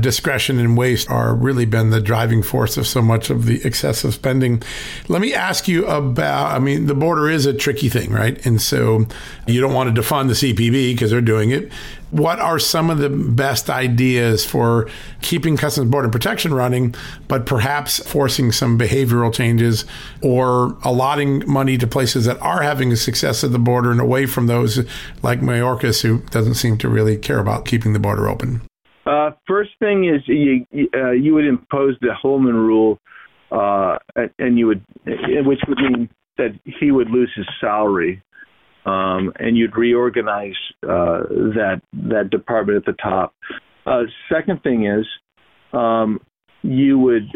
discretion 0.00 0.58
and 0.58 0.76
waste 0.76 1.10
are 1.10 1.34
really 1.34 1.64
been 1.64 1.90
the 1.90 2.00
driving 2.00 2.42
force 2.42 2.76
of 2.76 2.86
so 2.86 3.00
much 3.00 3.30
of 3.30 3.46
the 3.46 3.64
excessive 3.64 4.14
spending. 4.14 4.62
Let 5.08 5.20
me 5.20 5.34
ask 5.34 5.68
you 5.68 5.86
about 5.86 6.52
I 6.52 6.58
mean, 6.58 6.86
the 6.86 6.94
border 6.94 7.30
is 7.30 7.46
a 7.46 7.52
tricky 7.52 7.88
thing, 7.88 8.10
right? 8.10 8.44
And 8.44 8.60
so 8.60 9.06
you 9.46 9.60
don't 9.60 9.74
want 9.74 9.94
to 9.94 10.00
defund 10.00 10.28
the 10.28 10.34
CPB 10.34 10.94
because 10.94 11.10
they're 11.10 11.20
doing 11.20 11.50
it. 11.50 11.70
What 12.12 12.40
are 12.40 12.58
some 12.58 12.90
of 12.90 12.98
the 12.98 13.08
best 13.08 13.70
ideas 13.70 14.44
for 14.44 14.86
keeping 15.22 15.56
Customs 15.56 15.90
Border 15.90 16.10
Protection 16.10 16.52
running, 16.52 16.94
but 17.26 17.46
perhaps 17.46 18.06
forcing 18.06 18.52
some 18.52 18.78
behavioral 18.78 19.32
changes 19.32 19.86
or 20.22 20.76
allotting 20.84 21.42
money 21.50 21.78
to 21.78 21.86
places 21.86 22.26
that 22.26 22.38
are 22.42 22.60
having 22.60 22.92
a 22.92 22.96
success 22.96 23.42
at 23.42 23.52
the 23.52 23.58
border 23.58 23.90
and 23.90 23.98
away 23.98 24.26
from 24.26 24.46
those 24.46 24.86
like 25.22 25.40
Mayorkas, 25.40 26.02
who 26.02 26.18
doesn't 26.30 26.54
seem 26.54 26.76
to 26.78 26.88
really 26.90 27.16
care 27.16 27.38
about 27.38 27.64
keeping 27.64 27.94
the 27.94 27.98
border 27.98 28.28
open? 28.28 28.60
Uh, 29.06 29.30
first 29.48 29.70
thing 29.78 30.04
is 30.04 30.20
you 30.26 30.66
uh, 30.94 31.12
you 31.12 31.32
would 31.32 31.46
impose 31.46 31.96
the 32.02 32.12
Holman 32.12 32.54
rule, 32.54 32.98
uh, 33.50 33.96
and 34.38 34.58
you 34.58 34.66
would, 34.66 34.84
which 35.06 35.60
would 35.66 35.78
mean 35.78 36.10
that 36.36 36.50
he 36.64 36.90
would 36.90 37.08
lose 37.08 37.30
his 37.34 37.46
salary, 37.58 38.22
um, 38.86 39.32
and 39.38 39.56
you'd 39.56 39.76
reorganize 39.76 40.56
uh, 40.82 41.22
that 41.54 41.80
that 41.92 42.30
department 42.30 42.78
at 42.78 42.84
the 42.84 43.00
top. 43.02 43.34
Uh, 43.86 44.02
second 44.32 44.62
thing 44.62 44.86
is, 44.86 45.06
um, 45.72 46.20
you 46.62 46.98
would 46.98 47.28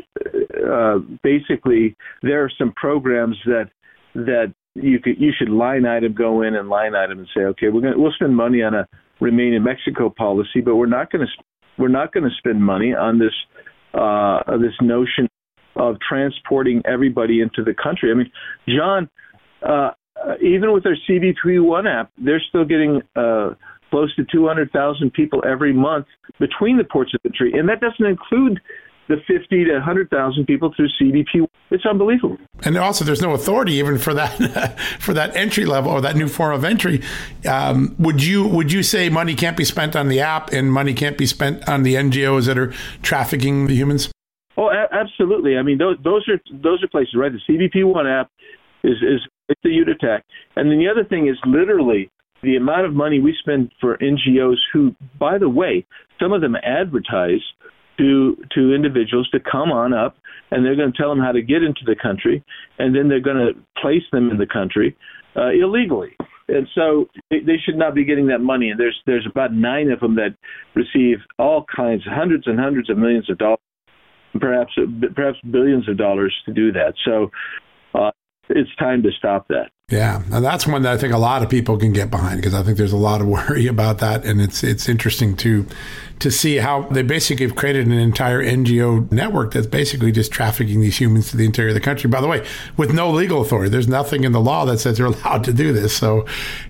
uh, 0.68 0.98
basically 1.22 1.96
there 2.22 2.44
are 2.44 2.50
some 2.58 2.72
programs 2.72 3.36
that 3.46 3.70
that 4.14 4.54
you 4.74 4.98
could 4.98 5.20
you 5.20 5.32
should 5.36 5.48
line 5.48 5.86
item 5.86 6.14
go 6.14 6.42
in 6.42 6.54
and 6.54 6.68
line 6.68 6.94
item 6.94 7.18
and 7.18 7.28
say, 7.34 7.42
okay, 7.42 7.68
we're 7.68 7.80
gonna 7.80 7.98
we'll 7.98 8.12
spend 8.12 8.36
money 8.36 8.62
on 8.62 8.74
a 8.74 8.86
remain 9.20 9.54
in 9.54 9.62
Mexico 9.62 10.10
policy, 10.10 10.60
but 10.64 10.76
we're 10.76 10.86
not 10.86 11.10
going 11.10 11.26
to 11.26 11.44
we're 11.78 11.88
not 11.88 12.12
going 12.12 12.24
to 12.24 12.34
spend 12.38 12.62
money 12.62 12.94
on 12.94 13.18
this 13.18 13.34
uh, 13.94 14.40
this 14.58 14.74
notion 14.80 15.28
of 15.76 15.96
transporting 16.06 16.82
everybody 16.86 17.40
into 17.40 17.62
the 17.62 17.74
country. 17.74 18.10
I 18.10 18.14
mean, 18.14 18.30
John, 18.68 19.10
uh, 19.62 19.90
even 20.40 20.72
with 20.72 20.84
their 20.84 20.96
CBP 21.08 21.62
One 21.62 21.86
app, 21.86 22.10
they're 22.18 22.42
still 22.48 22.64
getting 22.64 23.02
uh, 23.14 23.50
close 23.90 24.14
to 24.16 24.24
200,000 24.24 25.12
people 25.12 25.42
every 25.46 25.72
month 25.72 26.06
between 26.38 26.78
the 26.78 26.84
ports 26.84 27.14
of 27.14 27.20
entry, 27.24 27.52
and 27.52 27.68
that 27.68 27.80
doesn't 27.80 28.04
include 28.04 28.60
the 29.08 29.16
50 29.28 29.64
to 29.66 29.72
100,000 29.74 30.46
people 30.46 30.72
through 30.74 30.88
CBP. 31.00 31.46
It's 31.70 31.86
unbelievable. 31.86 32.38
And 32.64 32.76
also, 32.76 33.04
there's 33.04 33.22
no 33.22 33.34
authority 33.34 33.74
even 33.74 33.98
for 33.98 34.14
that 34.14 34.78
for 35.00 35.14
that 35.14 35.36
entry 35.36 35.64
level 35.64 35.92
or 35.92 36.00
that 36.00 36.16
new 36.16 36.28
form 36.28 36.54
of 36.54 36.64
entry. 36.64 37.02
Um, 37.48 37.94
would 37.98 38.22
you 38.22 38.46
would 38.46 38.72
you 38.72 38.82
say 38.82 39.08
money 39.08 39.34
can't 39.34 39.56
be 39.56 39.64
spent 39.64 39.94
on 39.94 40.08
the 40.08 40.20
app 40.20 40.52
and 40.52 40.72
money 40.72 40.94
can't 40.94 41.16
be 41.16 41.26
spent 41.26 41.68
on 41.68 41.82
the 41.82 41.94
NGOs 41.94 42.46
that 42.46 42.58
are 42.58 42.72
trafficking 43.02 43.66
the 43.66 43.74
humans? 43.74 44.10
Oh, 44.56 44.68
a- 44.70 44.88
absolutely. 44.92 45.56
I 45.56 45.62
mean, 45.62 45.78
those 45.78 45.96
those 46.02 46.28
are 46.28 46.40
those 46.52 46.82
are 46.82 46.88
places, 46.88 47.14
right? 47.14 47.32
The 47.32 47.40
CBP 47.52 47.84
One 47.84 48.06
app 48.06 48.30
is 48.82 48.96
is 49.02 49.20
it's 49.48 49.60
a 49.64 49.68
UT 49.68 49.88
attack, 49.88 50.24
and 50.56 50.70
then 50.70 50.78
the 50.78 50.88
other 50.88 51.04
thing 51.04 51.28
is 51.28 51.36
literally 51.46 52.10
the 52.42 52.56
amount 52.56 52.86
of 52.86 52.94
money 52.94 53.20
we 53.20 53.34
spend 53.38 53.72
for 53.80 53.96
NGOs 53.98 54.56
who, 54.72 54.94
by 55.18 55.38
the 55.38 55.48
way, 55.48 55.86
some 56.20 56.32
of 56.32 56.40
them 56.40 56.56
advertise 56.56 57.40
to 57.98 58.36
to 58.54 58.74
individuals 58.74 59.28
to 59.30 59.40
come 59.40 59.72
on 59.72 59.94
up 59.94 60.16
and 60.50 60.64
they're 60.64 60.76
going 60.76 60.92
to 60.92 60.98
tell 60.98 61.08
them 61.08 61.18
how 61.18 61.32
to 61.32 61.40
get 61.40 61.62
into 61.62 61.80
the 61.86 61.96
country 62.00 62.44
and 62.78 62.94
then 62.94 63.08
they're 63.08 63.20
going 63.20 63.36
to 63.36 63.52
place 63.80 64.02
them 64.12 64.30
in 64.30 64.36
the 64.36 64.46
country 64.46 64.94
uh, 65.34 65.48
illegally. 65.48 66.14
And 66.48 66.68
so 66.74 67.06
they 67.30 67.56
should 67.64 67.76
not 67.76 67.94
be 67.94 68.04
getting 68.04 68.26
that 68.28 68.38
money. 68.38 68.70
And 68.70 68.78
there's 68.78 68.96
there's 69.06 69.26
about 69.28 69.52
nine 69.52 69.90
of 69.90 70.00
them 70.00 70.14
that 70.16 70.36
receive 70.74 71.18
all 71.38 71.64
kinds 71.74 72.02
hundreds 72.06 72.46
and 72.46 72.60
hundreds 72.60 72.90
of 72.90 72.98
millions 72.98 73.28
of 73.30 73.38
dollars 73.38 73.58
perhaps 74.38 74.72
perhaps 75.14 75.38
billions 75.50 75.88
of 75.88 75.96
dollars 75.96 76.34
to 76.46 76.52
do 76.52 76.72
that. 76.72 76.94
So 77.04 77.30
it's 78.50 78.74
time 78.76 79.02
to 79.02 79.10
stop 79.12 79.48
that 79.48 79.70
yeah, 79.88 80.20
and 80.32 80.44
that's 80.44 80.66
one 80.66 80.82
that 80.82 80.94
I 80.94 80.98
think 80.98 81.14
a 81.14 81.18
lot 81.18 81.44
of 81.44 81.48
people 81.48 81.78
can 81.78 81.92
get 81.92 82.10
behind 82.10 82.38
because 82.38 82.54
I 82.54 82.64
think 82.64 82.76
there's 82.76 82.92
a 82.92 82.96
lot 82.96 83.20
of 83.20 83.28
worry 83.28 83.68
about 83.68 83.98
that, 83.98 84.24
and 84.24 84.40
it's 84.40 84.64
it's 84.64 84.88
interesting 84.88 85.36
to 85.36 85.64
to 86.18 86.30
see 86.32 86.56
how 86.56 86.82
they 86.88 87.02
basically 87.02 87.46
have 87.46 87.54
created 87.54 87.86
an 87.86 87.92
entire 87.92 88.42
NGO 88.42 89.12
network 89.12 89.52
that's 89.52 89.68
basically 89.68 90.10
just 90.10 90.32
trafficking 90.32 90.80
these 90.80 90.98
humans 90.98 91.30
to 91.30 91.36
the 91.36 91.44
interior 91.44 91.68
of 91.68 91.74
the 91.74 91.80
country. 91.80 92.10
By 92.10 92.20
the 92.20 92.26
way, 92.26 92.44
with 92.76 92.92
no 92.92 93.12
legal 93.12 93.40
authority, 93.42 93.70
there's 93.70 93.86
nothing 93.86 94.24
in 94.24 94.32
the 94.32 94.40
law 94.40 94.64
that 94.64 94.78
says 94.78 94.96
they're 94.96 95.06
allowed 95.24 95.44
to 95.44 95.52
do 95.52 95.72
this. 95.72 95.96
So 95.96 96.26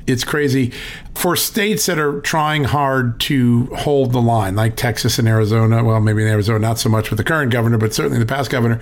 it's 0.06 0.24
crazy 0.24 0.74
for 1.14 1.36
states 1.36 1.86
that 1.86 1.98
are 1.98 2.20
trying 2.20 2.64
hard 2.64 3.18
to 3.20 3.64
hold 3.76 4.12
the 4.12 4.20
line, 4.20 4.56
like 4.56 4.76
Texas 4.76 5.18
and 5.18 5.26
Arizona. 5.26 5.82
Well, 5.82 6.00
maybe 6.00 6.20
in 6.20 6.28
Arizona 6.28 6.58
not 6.58 6.78
so 6.78 6.90
much 6.90 7.08
with 7.08 7.16
the 7.16 7.24
current 7.24 7.50
governor, 7.50 7.78
but 7.78 7.94
certainly 7.94 8.18
the 8.18 8.26
past 8.26 8.50
governor 8.50 8.78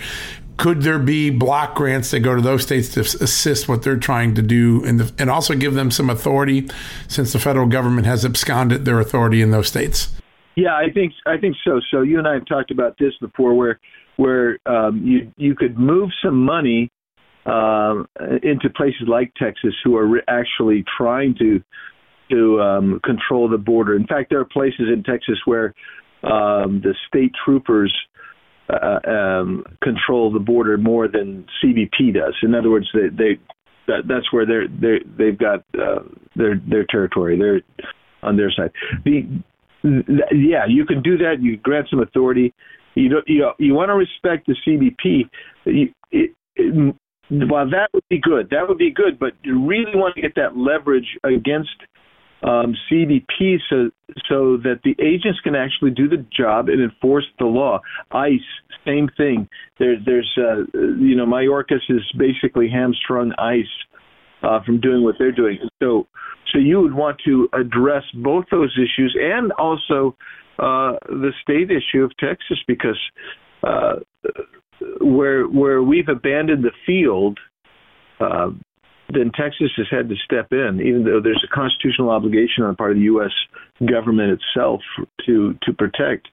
could 0.56 0.82
there 0.82 0.98
be 0.98 1.30
block 1.30 1.74
grants 1.74 2.10
that 2.12 2.20
go 2.20 2.34
to 2.34 2.40
those 2.40 2.62
states 2.62 2.88
to 2.94 3.00
assist 3.00 3.68
what 3.68 3.82
they're 3.82 3.96
trying 3.96 4.34
to 4.34 4.42
do 4.42 4.84
and, 4.84 5.00
the, 5.00 5.12
and 5.20 5.30
also 5.30 5.54
give 5.54 5.74
them 5.74 5.90
some 5.90 6.08
authority 6.08 6.68
since 7.08 7.32
the 7.32 7.38
federal 7.38 7.66
government 7.66 8.06
has 8.06 8.24
absconded 8.24 8.84
their 8.84 9.00
authority 9.00 9.42
in 9.42 9.50
those 9.50 9.68
states? 9.68 10.12
Yeah, 10.56 10.74
I 10.74 10.90
think 10.92 11.12
I 11.26 11.36
think 11.36 11.56
so. 11.64 11.80
So 11.90 12.02
you 12.02 12.18
and 12.18 12.28
I 12.28 12.34
have 12.34 12.46
talked 12.46 12.70
about 12.70 12.96
this 12.98 13.12
before, 13.20 13.54
where 13.54 13.80
where 14.16 14.58
um, 14.66 15.02
you 15.04 15.32
you 15.36 15.56
could 15.56 15.76
move 15.76 16.10
some 16.24 16.44
money 16.44 16.90
um, 17.44 18.06
into 18.42 18.70
places 18.70 19.02
like 19.08 19.32
Texas 19.34 19.74
who 19.82 19.96
are 19.96 20.06
re- 20.06 20.22
actually 20.28 20.84
trying 20.96 21.34
to 21.40 21.60
to 22.30 22.60
um, 22.60 23.00
control 23.04 23.48
the 23.48 23.58
border. 23.58 23.96
In 23.96 24.06
fact, 24.06 24.30
there 24.30 24.40
are 24.40 24.44
places 24.44 24.88
in 24.92 25.02
Texas 25.02 25.38
where 25.44 25.74
um, 26.22 26.80
the 26.82 26.94
state 27.08 27.32
troopers 27.44 27.92
uh, 28.68 29.10
um, 29.10 29.64
control 29.82 30.32
the 30.32 30.38
border 30.38 30.78
more 30.78 31.08
than 31.08 31.46
CBP 31.62 32.14
does. 32.14 32.34
In 32.42 32.54
other 32.54 32.70
words, 32.70 32.88
they, 32.94 33.08
they 33.08 33.40
that, 33.86 34.02
that's 34.08 34.32
where 34.32 34.46
they're 34.46 34.68
they 34.68 35.04
they've 35.18 35.38
got 35.38 35.60
uh, 35.74 36.02
their 36.36 36.60
their 36.68 36.86
territory. 36.88 37.38
They're 37.38 37.60
on 38.22 38.36
their 38.36 38.50
side. 38.50 38.70
The, 39.04 39.42
yeah, 39.84 40.64
you 40.66 40.86
can 40.86 41.02
do 41.02 41.18
that. 41.18 41.36
You 41.40 41.58
grant 41.58 41.88
some 41.90 42.00
authority. 42.00 42.54
You 42.94 43.08
don't, 43.10 43.24
you 43.26 43.50
you 43.58 43.74
want 43.74 43.90
to 43.90 43.94
respect 43.94 44.46
the 44.46 44.56
CBP. 44.66 45.28
You, 45.66 45.88
it, 46.10 46.30
it, 46.56 46.96
while 47.28 47.68
that 47.70 47.88
would 47.92 48.04
be 48.08 48.20
good, 48.20 48.48
that 48.50 48.66
would 48.68 48.78
be 48.78 48.92
good. 48.92 49.18
But 49.18 49.32
you 49.42 49.66
really 49.66 49.92
want 49.94 50.14
to 50.14 50.22
get 50.22 50.34
that 50.36 50.56
leverage 50.56 51.18
against 51.24 51.74
um, 52.44 52.76
CBP 52.90 53.56
so 53.70 53.90
so 54.28 54.58
that 54.58 54.80
the 54.84 54.94
agents 55.02 55.40
can 55.42 55.54
actually 55.54 55.90
do 55.90 56.08
the 56.08 56.24
job 56.36 56.68
and 56.68 56.82
enforce 56.82 57.24
the 57.38 57.46
law. 57.46 57.80
ICE, 58.10 58.40
same 58.86 59.08
thing. 59.16 59.48
There, 59.78 59.96
there's 60.04 60.30
uh, 60.36 60.64
you 60.74 61.16
know 61.16 61.24
Mayorkas 61.24 61.80
is 61.88 62.02
basically 62.18 62.68
hamstrung 62.68 63.32
ICE 63.38 63.64
uh, 64.42 64.62
from 64.64 64.80
doing 64.80 65.02
what 65.02 65.14
they're 65.18 65.32
doing. 65.32 65.58
So 65.82 66.06
so 66.52 66.58
you 66.58 66.80
would 66.80 66.94
want 66.94 67.16
to 67.24 67.48
address 67.54 68.04
both 68.22 68.44
those 68.50 68.76
issues 68.76 69.16
and 69.18 69.50
also 69.52 70.14
uh, 70.58 71.00
the 71.08 71.32
state 71.42 71.70
issue 71.70 72.04
of 72.04 72.16
Texas 72.18 72.58
because 72.68 73.00
uh, 73.62 73.94
where 75.00 75.44
where 75.46 75.82
we've 75.82 76.08
abandoned 76.08 76.62
the 76.62 76.72
field. 76.84 77.38
Uh, 78.20 78.50
then 79.14 79.30
Texas 79.34 79.70
has 79.76 79.86
had 79.90 80.08
to 80.08 80.16
step 80.24 80.52
in, 80.52 80.80
even 80.80 81.04
though 81.04 81.20
there's 81.22 81.44
a 81.44 81.54
constitutional 81.54 82.10
obligation 82.10 82.64
on 82.64 82.70
the 82.70 82.76
part 82.76 82.92
of 82.92 82.96
the 82.96 83.04
U.S. 83.04 83.32
government 83.88 84.38
itself 84.40 84.80
to 85.26 85.54
to 85.62 85.72
protect. 85.72 86.28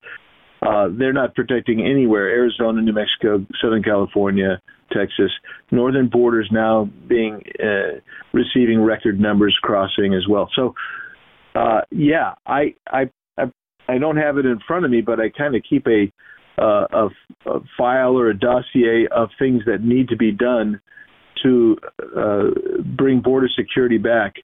Uh, 0.62 0.90
they're 0.98 1.14
not 1.14 1.34
protecting 1.34 1.82
anywhere. 1.82 2.30
Arizona, 2.30 2.82
New 2.82 2.94
Mexico, 2.94 3.44
Southern 3.60 3.82
California, 3.82 4.62
Texas, 4.92 5.32
northern 5.72 6.08
borders 6.08 6.48
now 6.52 6.90
being 7.08 7.42
uh, 7.60 8.00
receiving 8.32 8.80
record 8.80 9.20
numbers 9.20 9.58
crossing 9.62 10.14
as 10.14 10.28
well. 10.30 10.50
So, 10.56 10.76
uh, 11.56 11.82
yeah, 11.90 12.36
I, 12.46 12.76
I 12.88 13.10
I 13.38 13.46
I 13.88 13.98
don't 13.98 14.18
have 14.18 14.38
it 14.38 14.46
in 14.46 14.60
front 14.68 14.86
of 14.86 14.92
me, 14.92 15.02
but 15.02 15.20
I 15.20 15.30
kind 15.30 15.56
of 15.56 15.64
keep 15.68 15.88
a, 15.88 16.12
uh, 16.62 16.86
a 16.92 17.50
a 17.50 17.60
file 17.78 18.18
or 18.18 18.30
a 18.30 18.38
dossier 18.38 19.08
of 19.12 19.30
things 19.40 19.64
that 19.66 19.84
need 19.84 20.10
to 20.10 20.18
be 20.18 20.32
done 20.32 20.80
to 21.44 21.78
uh, 22.18 22.44
bring 22.98 23.22
border 23.22 23.50
security 23.56 23.98
back. 23.98 24.36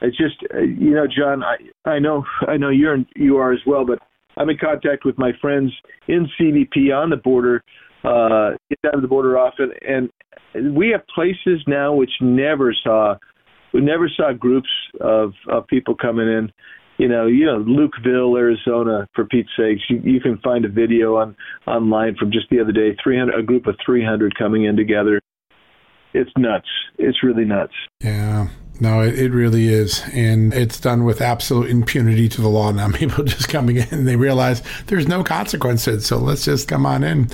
It's 0.00 0.16
just, 0.16 0.36
uh, 0.54 0.58
you 0.58 0.90
know, 0.90 1.06
John, 1.06 1.42
I, 1.42 1.88
I 1.88 1.98
know, 1.98 2.24
I 2.46 2.56
know 2.56 2.68
you're 2.68 2.98
you 3.16 3.38
are 3.38 3.52
as 3.52 3.60
well, 3.66 3.86
but 3.86 3.98
I'm 4.36 4.50
in 4.50 4.58
contact 4.58 5.04
with 5.04 5.16
my 5.18 5.32
friends 5.40 5.72
in 6.08 6.28
CBP 6.38 6.94
on 6.94 7.10
the 7.10 7.16
border, 7.16 7.62
uh, 8.04 8.50
get 8.68 8.82
down 8.82 8.94
to 8.94 9.00
the 9.00 9.08
border 9.08 9.38
often, 9.38 9.70
and 9.86 10.10
we 10.76 10.90
have 10.90 11.06
places 11.14 11.62
now 11.66 11.94
which 11.94 12.10
never 12.20 12.74
saw, 12.82 13.16
we 13.72 13.80
never 13.80 14.08
saw 14.08 14.32
groups 14.32 14.68
of 15.00 15.32
of 15.48 15.66
people 15.68 15.94
coming 15.94 16.28
in. 16.28 16.52
You 16.98 17.08
know, 17.08 17.26
you 17.26 17.44
know, 17.44 17.58
Lukeville, 17.58 18.38
Arizona, 18.38 19.08
for 19.14 19.24
Pete's 19.24 19.48
sakes. 19.56 19.82
You, 19.88 20.00
you 20.04 20.20
can 20.20 20.38
find 20.38 20.64
a 20.64 20.68
video 20.68 21.16
on 21.16 21.34
online 21.66 22.14
from 22.14 22.30
just 22.30 22.48
the 22.50 22.60
other 22.60 22.70
day. 22.70 22.96
300, 23.02 23.36
a 23.36 23.42
group 23.42 23.66
of 23.66 23.74
300 23.84 24.38
coming 24.38 24.64
in 24.64 24.76
together 24.76 25.20
it's 26.14 26.30
nuts. 26.38 26.68
It's 26.98 27.22
really 27.22 27.44
nuts. 27.44 27.74
Yeah. 28.00 28.48
No, 28.80 29.02
it, 29.02 29.18
it 29.18 29.30
really 29.32 29.68
is. 29.68 30.02
And 30.12 30.52
it's 30.52 30.80
done 30.80 31.04
with 31.04 31.20
absolute 31.20 31.70
impunity 31.70 32.28
to 32.30 32.40
the 32.40 32.48
law. 32.48 32.70
Now 32.72 32.90
people 32.92 33.24
just 33.24 33.48
coming 33.48 33.76
in 33.76 33.88
and 33.90 34.08
they 34.08 34.16
realize 34.16 34.62
there's 34.86 35.08
no 35.08 35.22
consequences. 35.22 36.06
So 36.06 36.18
let's 36.18 36.44
just 36.44 36.68
come 36.68 36.86
on 36.86 37.04
in. 37.04 37.28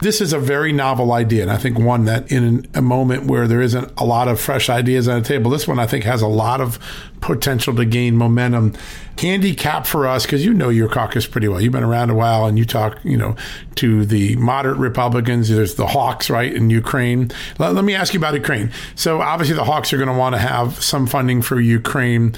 This 0.00 0.20
is 0.20 0.32
a 0.32 0.38
very 0.38 0.72
novel 0.72 1.12
idea, 1.12 1.42
and 1.42 1.50
I 1.50 1.56
think 1.56 1.78
one 1.78 2.04
that 2.06 2.30
in 2.30 2.68
a 2.74 2.82
moment 2.82 3.26
where 3.26 3.46
there 3.46 3.62
isn't 3.62 3.92
a 3.96 4.04
lot 4.04 4.26
of 4.26 4.40
fresh 4.40 4.68
ideas 4.68 5.06
on 5.06 5.22
the 5.22 5.26
table, 5.26 5.52
this 5.52 5.68
one 5.68 5.78
I 5.78 5.86
think 5.86 6.04
has 6.04 6.20
a 6.20 6.26
lot 6.26 6.60
of 6.60 6.80
potential 7.24 7.74
to 7.74 7.84
gain 7.86 8.16
momentum. 8.16 8.74
Handicap 9.18 9.86
for 9.86 10.06
us, 10.06 10.26
because 10.26 10.44
you 10.44 10.52
know 10.52 10.68
your 10.68 10.88
caucus 10.88 11.26
pretty 11.26 11.48
well. 11.48 11.60
You've 11.60 11.72
been 11.72 11.84
around 11.84 12.10
a 12.10 12.14
while 12.14 12.46
and 12.46 12.58
you 12.58 12.64
talk, 12.64 12.98
you 13.04 13.16
know, 13.16 13.36
to 13.76 14.04
the 14.04 14.36
moderate 14.36 14.76
Republicans. 14.76 15.48
There's 15.48 15.76
the 15.76 15.86
Hawks, 15.86 16.28
right, 16.28 16.52
in 16.52 16.68
Ukraine. 16.68 17.30
Let, 17.58 17.74
let 17.74 17.84
me 17.84 17.94
ask 17.94 18.12
you 18.12 18.20
about 18.20 18.34
Ukraine. 18.34 18.72
So 18.96 19.22
obviously 19.22 19.56
the 19.56 19.64
Hawks 19.64 19.92
are 19.92 19.96
going 19.96 20.08
to 20.08 20.18
want 20.18 20.34
to 20.34 20.40
have 20.40 20.82
some 20.82 21.06
funding 21.06 21.42
for 21.42 21.60
Ukraine 21.60 22.34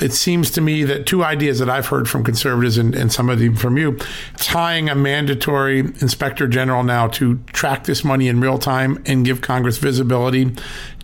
it 0.00 0.12
seems 0.12 0.50
to 0.52 0.60
me 0.60 0.84
that 0.84 1.06
two 1.06 1.22
ideas 1.22 1.58
that 1.58 1.68
I've 1.68 1.86
heard 1.86 2.08
from 2.08 2.24
conservatives 2.24 2.78
and, 2.78 2.94
and 2.94 3.12
some 3.12 3.28
of 3.28 3.38
them 3.38 3.54
from 3.54 3.76
you, 3.76 3.98
tying 4.36 4.88
a 4.88 4.94
mandatory 4.94 5.80
inspector 5.80 6.46
general 6.48 6.82
now 6.82 7.08
to 7.08 7.36
track 7.52 7.84
this 7.84 8.04
money 8.04 8.28
in 8.28 8.40
real 8.40 8.58
time 8.58 9.02
and 9.06 9.24
give 9.24 9.40
Congress 9.40 9.78
visibility 9.78 10.52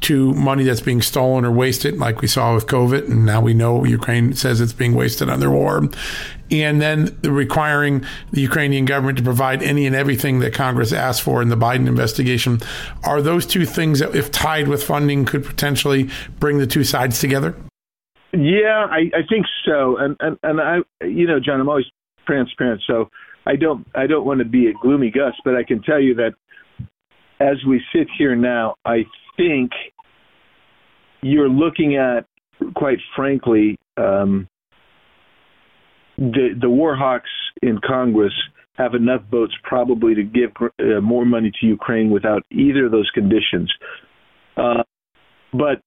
to 0.01 0.35
money 0.35 0.65
that's 0.65 0.81
being 0.81 1.03
stolen 1.03 1.45
or 1.45 1.51
wasted, 1.51 1.99
like 1.99 2.21
we 2.21 2.29
saw 2.29 2.55
with 2.55 2.67
COVID, 2.67 3.09
and 3.09 3.25
now 3.25 3.41
we 3.41 3.55
know 3.55 3.85
Ukraine 3.85 4.35
says 4.35 4.61
it's 4.61 4.73
being 4.73 4.95
wasted 4.95 5.29
on 5.29 5.41
their 5.41 5.51
war. 5.51 5.89
And 6.51 6.81
then 6.81 7.19
requiring 7.25 8.05
the 8.31 8.41
Ukrainian 8.41 8.85
government 8.85 9.19
to 9.19 9.25
provide 9.25 9.63
any 9.63 9.87
and 9.87 9.97
everything 9.97 10.39
that 10.41 10.55
Congress 10.55 10.93
asked 10.93 11.23
for 11.23 11.43
in 11.43 11.49
the 11.49 11.57
Biden 11.57 11.89
investigation. 11.89 12.61
Are 13.05 13.21
those 13.21 13.47
two 13.47 13.67
things 13.67 13.99
that, 13.99 14.15
if 14.15 14.31
tied 14.31 14.69
with 14.69 14.83
funding, 14.83 15.25
could 15.25 15.45
potentially 15.45 16.09
bring 16.39 16.59
the 16.59 16.67
two 16.67 16.85
sides 16.85 17.19
together? 17.19 17.57
Yeah, 18.33 18.87
I, 18.91 19.11
I 19.15 19.23
think 19.29 19.47
so. 19.65 19.97
And, 19.97 20.17
and 20.21 20.39
and 20.43 20.61
I, 20.61 20.79
you 21.05 21.27
know, 21.27 21.41
John, 21.41 21.61
I'm 21.61 21.69
always 21.69 21.87
transparent, 22.27 22.83
so 22.87 23.11
I 23.47 23.57
don't 23.57 23.87
I 23.95 24.07
don't 24.07 24.27
want 24.27 24.41
to 24.41 24.45
be 24.45 24.67
a 24.67 24.73
gloomy 24.75 25.11
Gus, 25.11 25.35
but 25.45 25.57
I 25.57 25.63
can 25.63 25.83
tell 25.83 26.01
you 26.01 26.15
that 26.17 26.35
as 27.41 27.57
we 27.67 27.83
sit 27.95 28.09
here 28.19 28.35
now, 28.35 28.77
I 28.85 29.05
think 29.37 29.71
you're 31.23 31.49
looking 31.49 31.97
at, 31.97 32.27
quite 32.75 32.99
frankly, 33.15 33.79
um, 33.97 34.49
the 36.17 36.55
the 36.59 36.67
Warhawks 36.67 37.21
in 37.63 37.79
Congress 37.87 38.33
have 38.75 38.95
enough 38.95 39.23
votes 39.31 39.55
probably 39.65 40.15
to 40.15 40.23
give 40.23 40.51
uh, 40.61 41.01
more 41.01 41.25
money 41.25 41.51
to 41.61 41.67
Ukraine 41.67 42.11
without 42.11 42.43
either 42.51 42.87
of 42.87 42.93
those 42.93 43.11
conditions. 43.15 43.73
Uh, 44.57 44.83
but 45.53 45.83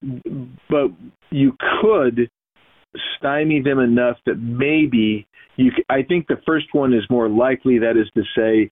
but 0.70 0.88
you 1.32 1.56
could 1.82 2.30
stymie 3.18 3.62
them 3.62 3.80
enough 3.80 4.18
that 4.26 4.36
maybe 4.36 5.28
you. 5.56 5.72
I 5.90 6.04
think 6.04 6.28
the 6.28 6.42
first 6.46 6.68
one 6.74 6.94
is 6.94 7.04
more 7.10 7.30
likely. 7.30 7.80
That 7.80 7.98
is 7.98 8.10
to 8.16 8.24
say, 8.36 8.72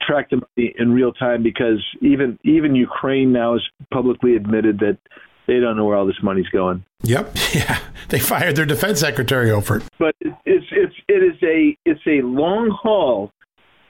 track 0.00 0.30
them 0.30 0.42
in 0.56 0.92
real 0.92 1.12
time 1.12 1.42
because 1.42 1.84
even 2.00 2.38
even 2.44 2.74
Ukraine 2.74 3.32
now 3.32 3.54
has 3.54 3.62
publicly 3.92 4.36
admitted 4.36 4.78
that 4.78 4.98
they 5.46 5.58
don't 5.60 5.76
know 5.76 5.84
where 5.84 5.96
all 5.96 6.06
this 6.06 6.22
money's 6.22 6.48
going. 6.48 6.84
Yep. 7.02 7.36
Yeah. 7.54 7.78
They 8.08 8.18
fired 8.18 8.56
their 8.56 8.64
defense 8.64 9.00
secretary 9.00 9.50
over 9.50 9.76
it. 9.76 9.82
But 9.98 10.14
it's 10.22 10.66
it's 10.70 10.94
it 11.08 11.22
is 11.22 11.36
a 11.42 11.76
it's 11.84 12.00
a 12.06 12.24
long 12.24 12.70
haul 12.70 13.30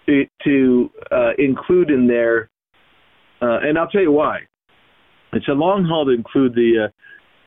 to, 0.07 0.27
to 0.45 0.90
uh, 1.11 1.31
include 1.38 1.90
in 1.90 2.09
there, 2.09 2.51
uh, 3.40 3.61
and 3.62 3.79
I'll 3.79 3.88
tell 3.88 4.01
you 4.01 4.12
why. 4.12 4.40
It's 5.33 5.47
a 5.49 5.53
long 5.53 5.85
haul 5.85 6.07
to 6.07 6.11
include 6.11 6.55
the 6.55 6.87
uh, 6.87 6.88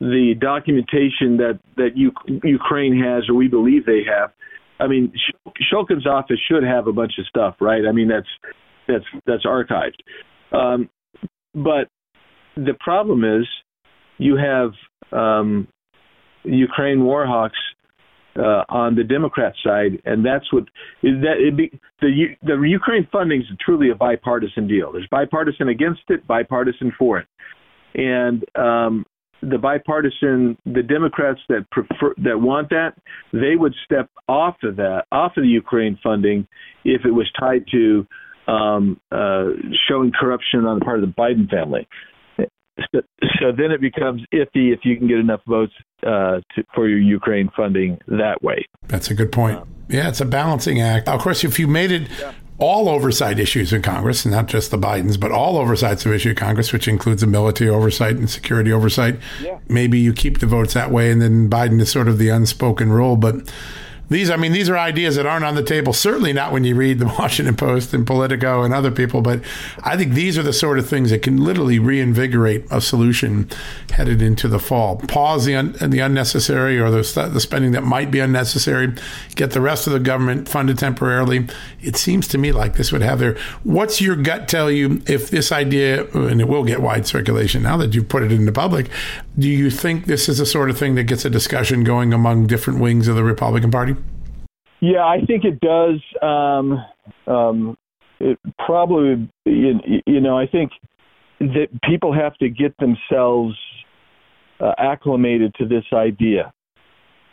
the 0.00 0.34
documentation 0.40 1.36
that 1.36 1.60
that 1.76 1.96
U- 1.96 2.12
Ukraine 2.42 2.98
has, 3.02 3.28
or 3.28 3.34
we 3.34 3.48
believe 3.48 3.86
they 3.86 4.02
have. 4.04 4.32
I 4.78 4.86
mean, 4.86 5.12
Shokin's 5.72 6.06
office 6.06 6.38
should 6.50 6.62
have 6.62 6.86
a 6.86 6.92
bunch 6.92 7.12
of 7.18 7.26
stuff, 7.26 7.56
right? 7.60 7.82
I 7.88 7.92
mean, 7.92 8.08
that's 8.08 8.28
that's 8.88 9.04
that's 9.26 9.46
archived. 9.46 10.00
Um, 10.52 10.88
but 11.54 11.88
the 12.56 12.74
problem 12.80 13.24
is, 13.24 13.46
you 14.18 14.36
have 14.36 14.70
um, 15.18 15.68
Ukraine 16.44 16.98
Warhawks 16.98 17.50
uh, 18.38 18.64
on 18.68 18.94
the 18.94 19.04
Democrat 19.04 19.54
side, 19.64 20.02
and 20.04 20.24
that's 20.24 20.52
what 20.52 20.64
that 21.02 21.36
it 21.38 21.56
be, 21.56 21.70
the 22.00 22.36
the 22.42 22.54
Ukraine 22.54 23.08
funding 23.10 23.40
is 23.40 23.46
truly 23.64 23.90
a 23.90 23.94
bipartisan 23.94 24.68
deal. 24.68 24.92
There's 24.92 25.08
bipartisan 25.10 25.68
against 25.68 26.02
it, 26.08 26.26
bipartisan 26.26 26.92
for 26.98 27.18
it 27.18 27.26
and 27.96 28.44
um, 28.54 29.06
the 29.42 29.58
bipartisan, 29.58 30.56
the 30.64 30.82
Democrats 30.82 31.40
that 31.48 31.68
prefer 31.70 32.14
that 32.18 32.40
want 32.40 32.70
that, 32.70 32.94
they 33.32 33.56
would 33.56 33.74
step 33.84 34.08
off 34.28 34.56
of 34.62 34.76
that, 34.76 35.04
off 35.12 35.32
of 35.36 35.42
the 35.42 35.48
Ukraine 35.48 35.98
funding, 36.02 36.46
if 36.84 37.04
it 37.04 37.10
was 37.10 37.30
tied 37.38 37.64
to 37.72 38.06
um, 38.48 39.00
uh, 39.10 39.46
showing 39.88 40.12
corruption 40.18 40.64
on 40.64 40.78
the 40.78 40.84
part 40.84 41.02
of 41.02 41.08
the 41.08 41.14
Biden 41.14 41.48
family. 41.50 41.86
So, 42.92 43.00
so 43.40 43.52
then 43.56 43.70
it 43.72 43.80
becomes 43.80 44.22
iffy 44.34 44.72
if 44.72 44.80
you 44.84 44.98
can 44.98 45.08
get 45.08 45.18
enough 45.18 45.40
votes 45.48 45.72
uh, 46.02 46.40
to, 46.54 46.64
for 46.74 46.88
your 46.88 46.98
Ukraine 46.98 47.50
funding 47.56 47.98
that 48.06 48.42
way. 48.42 48.66
That's 48.86 49.10
a 49.10 49.14
good 49.14 49.32
point. 49.32 49.58
Um, 49.58 49.68
yeah, 49.88 50.08
it's 50.08 50.20
a 50.20 50.26
balancing 50.26 50.82
act. 50.82 51.08
Of 51.08 51.20
course, 51.20 51.42
if 51.42 51.58
you 51.58 51.68
made 51.68 51.90
it 51.90 52.08
yeah 52.20 52.32
all 52.58 52.88
oversight 52.88 53.38
issues 53.38 53.72
in 53.72 53.82
Congress, 53.82 54.24
and 54.24 54.32
not 54.32 54.46
just 54.46 54.70
the 54.70 54.78
Bidens, 54.78 55.20
but 55.20 55.30
all 55.30 55.58
oversights 55.58 56.06
of 56.06 56.12
issue 56.12 56.30
in 56.30 56.36
Congress, 56.36 56.72
which 56.72 56.88
includes 56.88 57.20
the 57.20 57.26
military 57.26 57.70
oversight 57.70 58.16
and 58.16 58.30
security 58.30 58.72
oversight. 58.72 59.18
Yeah. 59.42 59.58
Maybe 59.68 59.98
you 59.98 60.12
keep 60.12 60.38
the 60.38 60.46
votes 60.46 60.74
that 60.74 60.90
way, 60.90 61.10
and 61.10 61.20
then 61.20 61.50
Biden 61.50 61.80
is 61.80 61.90
sort 61.90 62.08
of 62.08 62.18
the 62.18 62.30
unspoken 62.30 62.90
rule. 62.90 63.16
But 63.16 63.52
these, 64.08 64.30
I 64.30 64.36
mean, 64.36 64.52
these 64.52 64.68
are 64.70 64.78
ideas 64.78 65.16
that 65.16 65.26
aren't 65.26 65.44
on 65.44 65.56
the 65.56 65.62
table. 65.62 65.92
Certainly 65.92 66.32
not 66.32 66.52
when 66.52 66.64
you 66.64 66.76
read 66.76 67.00
the 67.00 67.06
Washington 67.18 67.56
Post 67.56 67.92
and 67.92 68.06
Politico 68.06 68.62
and 68.62 68.72
other 68.72 68.90
people. 68.90 69.20
But 69.20 69.40
I 69.82 69.96
think 69.96 70.12
these 70.12 70.38
are 70.38 70.42
the 70.42 70.52
sort 70.52 70.78
of 70.78 70.88
things 70.88 71.10
that 71.10 71.22
can 71.22 71.38
literally 71.38 71.78
reinvigorate 71.78 72.64
a 72.70 72.80
solution 72.80 73.50
headed 73.90 74.22
into 74.22 74.46
the 74.46 74.60
fall. 74.60 74.96
Pause 74.96 75.44
the 75.46 75.56
un, 75.56 75.72
the 75.80 75.98
unnecessary 75.98 76.78
or 76.78 76.90
the, 76.90 77.30
the 77.32 77.40
spending 77.40 77.72
that 77.72 77.82
might 77.82 78.10
be 78.10 78.20
unnecessary. 78.20 78.94
Get 79.34 79.50
the 79.50 79.60
rest 79.60 79.86
of 79.86 79.92
the 79.92 80.00
government 80.00 80.48
funded 80.48 80.78
temporarily. 80.78 81.48
It 81.80 81.96
seems 81.96 82.28
to 82.28 82.38
me 82.38 82.52
like 82.52 82.74
this 82.74 82.92
would 82.92 83.02
have 83.02 83.18
their. 83.18 83.36
What's 83.64 84.00
your 84.00 84.16
gut 84.16 84.46
tell 84.48 84.70
you 84.70 85.02
if 85.06 85.30
this 85.30 85.50
idea, 85.50 86.04
and 86.12 86.40
it 86.40 86.48
will 86.48 86.64
get 86.64 86.80
wide 86.80 87.06
circulation 87.06 87.62
now 87.62 87.76
that 87.78 87.94
you've 87.94 88.08
put 88.08 88.22
it 88.22 88.30
in 88.30 88.46
the 88.46 88.52
public? 88.52 88.88
Do 89.38 89.48
you 89.48 89.70
think 89.70 90.06
this 90.06 90.28
is 90.28 90.38
the 90.38 90.46
sort 90.46 90.70
of 90.70 90.78
thing 90.78 90.94
that 90.94 91.04
gets 91.04 91.24
a 91.24 91.30
discussion 91.30 91.84
going 91.84 92.12
among 92.12 92.46
different 92.46 92.80
wings 92.80 93.08
of 93.08 93.16
the 93.16 93.24
Republican 93.24 93.70
Party? 93.70 93.95
Yeah, 94.80 95.04
I 95.04 95.18
think 95.26 95.44
it 95.44 95.60
does. 95.60 96.00
Um, 96.22 96.84
um, 97.26 97.76
it 98.20 98.38
probably, 98.64 99.28
you 99.44 100.20
know, 100.20 100.38
I 100.38 100.46
think 100.46 100.72
that 101.40 101.68
people 101.84 102.12
have 102.14 102.34
to 102.38 102.48
get 102.48 102.74
themselves 102.78 103.54
uh, 104.60 104.72
acclimated 104.78 105.54
to 105.56 105.66
this 105.66 105.84
idea, 105.92 106.52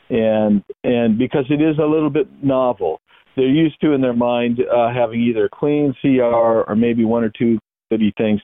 and 0.09 0.63
and 0.83 1.17
because 1.17 1.45
it 1.49 1.61
is 1.61 1.77
a 1.77 1.85
little 1.85 2.09
bit 2.09 2.27
novel, 2.43 2.99
they're 3.35 3.47
used 3.47 3.79
to 3.81 3.93
in 3.93 4.01
their 4.01 4.13
mind 4.13 4.59
uh, 4.59 4.93
having 4.93 5.21
either 5.21 5.49
clean 5.53 5.95
CR 6.01 6.63
or 6.67 6.75
maybe 6.75 7.05
one 7.05 7.23
or 7.23 7.31
two 7.37 7.57
city 7.91 8.13
things, 8.17 8.41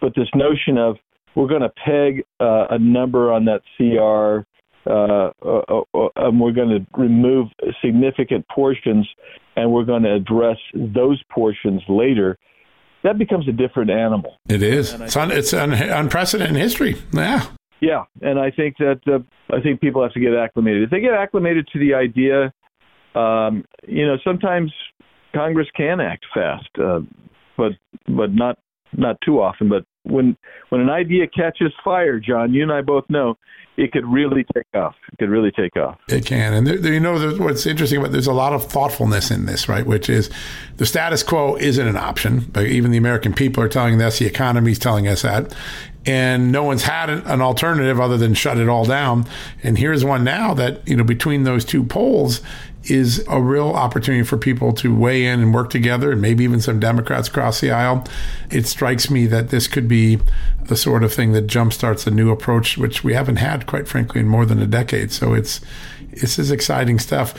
but 0.00 0.14
this 0.14 0.28
notion 0.34 0.78
of 0.78 0.96
we're 1.34 1.48
going 1.48 1.62
to 1.62 1.72
peg 1.84 2.24
uh, 2.40 2.66
a 2.70 2.78
number 2.78 3.32
on 3.32 3.44
that 3.46 3.62
CR 3.76 4.46
uh, 4.86 5.30
uh, 5.44 5.82
uh, 5.94 6.08
and 6.16 6.40
we're 6.40 6.52
going 6.52 6.68
to 6.68 6.86
remove 7.00 7.48
significant 7.84 8.46
portions 8.48 9.08
and 9.56 9.70
we're 9.70 9.84
going 9.84 10.02
to 10.02 10.14
address 10.14 10.58
those 10.74 11.22
portions 11.30 11.82
later, 11.88 12.38
that 13.04 13.18
becomes 13.18 13.48
a 13.48 13.52
different 13.52 13.90
animal. 13.90 14.36
It 14.48 14.62
is. 14.62 14.92
It's, 14.94 15.16
un, 15.16 15.30
it's 15.30 15.52
un, 15.52 15.72
unprecedented 15.72 16.56
in 16.56 16.60
history. 16.60 16.96
Yeah. 17.12 17.46
Yeah, 17.80 18.04
and 18.20 18.38
I 18.38 18.52
think 18.52 18.76
that 18.78 19.00
uh, 19.08 19.18
I 19.52 19.60
think 19.60 19.80
people 19.80 20.04
have 20.04 20.12
to 20.12 20.20
get 20.20 20.34
acclimated. 20.34 20.84
If 20.84 20.90
they 20.90 21.00
get 21.00 21.14
acclimated 21.14 21.66
to 21.72 21.80
the 21.80 21.94
idea, 21.94 22.52
um, 23.20 23.64
you 23.88 24.06
know, 24.06 24.18
sometimes 24.22 24.72
Congress 25.34 25.66
can 25.76 25.98
act 26.00 26.24
fast, 26.32 26.68
uh, 26.80 27.00
but 27.56 27.72
but 28.06 28.32
not 28.32 28.56
not 28.92 29.16
too 29.24 29.42
often. 29.42 29.68
But 29.68 29.84
when 30.04 30.36
when 30.68 30.80
an 30.80 30.90
idea 30.90 31.26
catches 31.26 31.72
fire, 31.84 32.18
John, 32.18 32.52
you 32.52 32.62
and 32.62 32.72
I 32.72 32.80
both 32.80 33.04
know 33.08 33.36
it 33.76 33.90
could 33.92 34.06
really 34.06 34.44
take 34.54 34.66
off. 34.74 34.94
It 35.12 35.18
could 35.18 35.30
really 35.30 35.50
take 35.50 35.76
off. 35.76 35.98
It 36.08 36.26
can, 36.26 36.52
and 36.52 36.66
there, 36.66 36.76
there, 36.76 36.92
you 36.92 37.00
know 37.00 37.32
what's 37.36 37.66
interesting 37.66 38.00
about 38.00 38.12
there's 38.12 38.26
a 38.26 38.32
lot 38.32 38.52
of 38.52 38.64
thoughtfulness 38.70 39.30
in 39.30 39.46
this, 39.46 39.68
right? 39.68 39.86
Which 39.86 40.10
is 40.10 40.30
the 40.76 40.86
status 40.86 41.22
quo 41.22 41.56
isn't 41.56 41.86
an 41.86 41.96
option, 41.96 42.40
but 42.52 42.66
even 42.66 42.90
the 42.90 42.98
American 42.98 43.32
people 43.32 43.62
are 43.62 43.68
telling 43.68 44.00
us, 44.02 44.18
the 44.18 44.26
economy 44.26 44.72
is 44.72 44.78
telling 44.78 45.08
us 45.08 45.22
that, 45.22 45.54
and 46.04 46.52
no 46.52 46.64
one's 46.64 46.82
had 46.82 47.08
an 47.08 47.40
alternative 47.40 48.00
other 48.00 48.18
than 48.18 48.34
shut 48.34 48.58
it 48.58 48.68
all 48.68 48.84
down. 48.84 49.26
And 49.62 49.78
here's 49.78 50.04
one 50.04 50.24
now 50.24 50.52
that 50.54 50.86
you 50.86 50.96
know 50.96 51.04
between 51.04 51.44
those 51.44 51.64
two 51.64 51.84
poles 51.84 52.42
is 52.84 53.24
a 53.28 53.40
real 53.40 53.70
opportunity 53.70 54.24
for 54.24 54.36
people 54.36 54.72
to 54.74 54.94
weigh 54.94 55.26
in 55.26 55.40
and 55.40 55.54
work 55.54 55.70
together, 55.70 56.12
and 56.12 56.20
maybe 56.20 56.44
even 56.44 56.60
some 56.60 56.80
Democrats 56.80 57.28
across 57.28 57.60
the 57.60 57.70
aisle. 57.70 58.06
It 58.50 58.66
strikes 58.66 59.10
me 59.10 59.26
that 59.26 59.50
this 59.50 59.68
could 59.68 59.88
be 59.88 60.18
the 60.64 60.76
sort 60.76 61.04
of 61.04 61.12
thing 61.12 61.32
that 61.32 61.46
jumpstarts 61.46 62.06
a 62.06 62.10
new 62.10 62.30
approach, 62.30 62.78
which 62.78 63.04
we 63.04 63.14
haven't 63.14 63.36
had, 63.36 63.66
quite 63.66 63.88
frankly, 63.88 64.20
in 64.20 64.28
more 64.28 64.46
than 64.46 64.60
a 64.60 64.66
decade. 64.66 65.12
So 65.12 65.34
it's 65.34 65.60
this 66.12 66.38
is 66.38 66.50
exciting 66.50 66.98
stuff. 66.98 67.34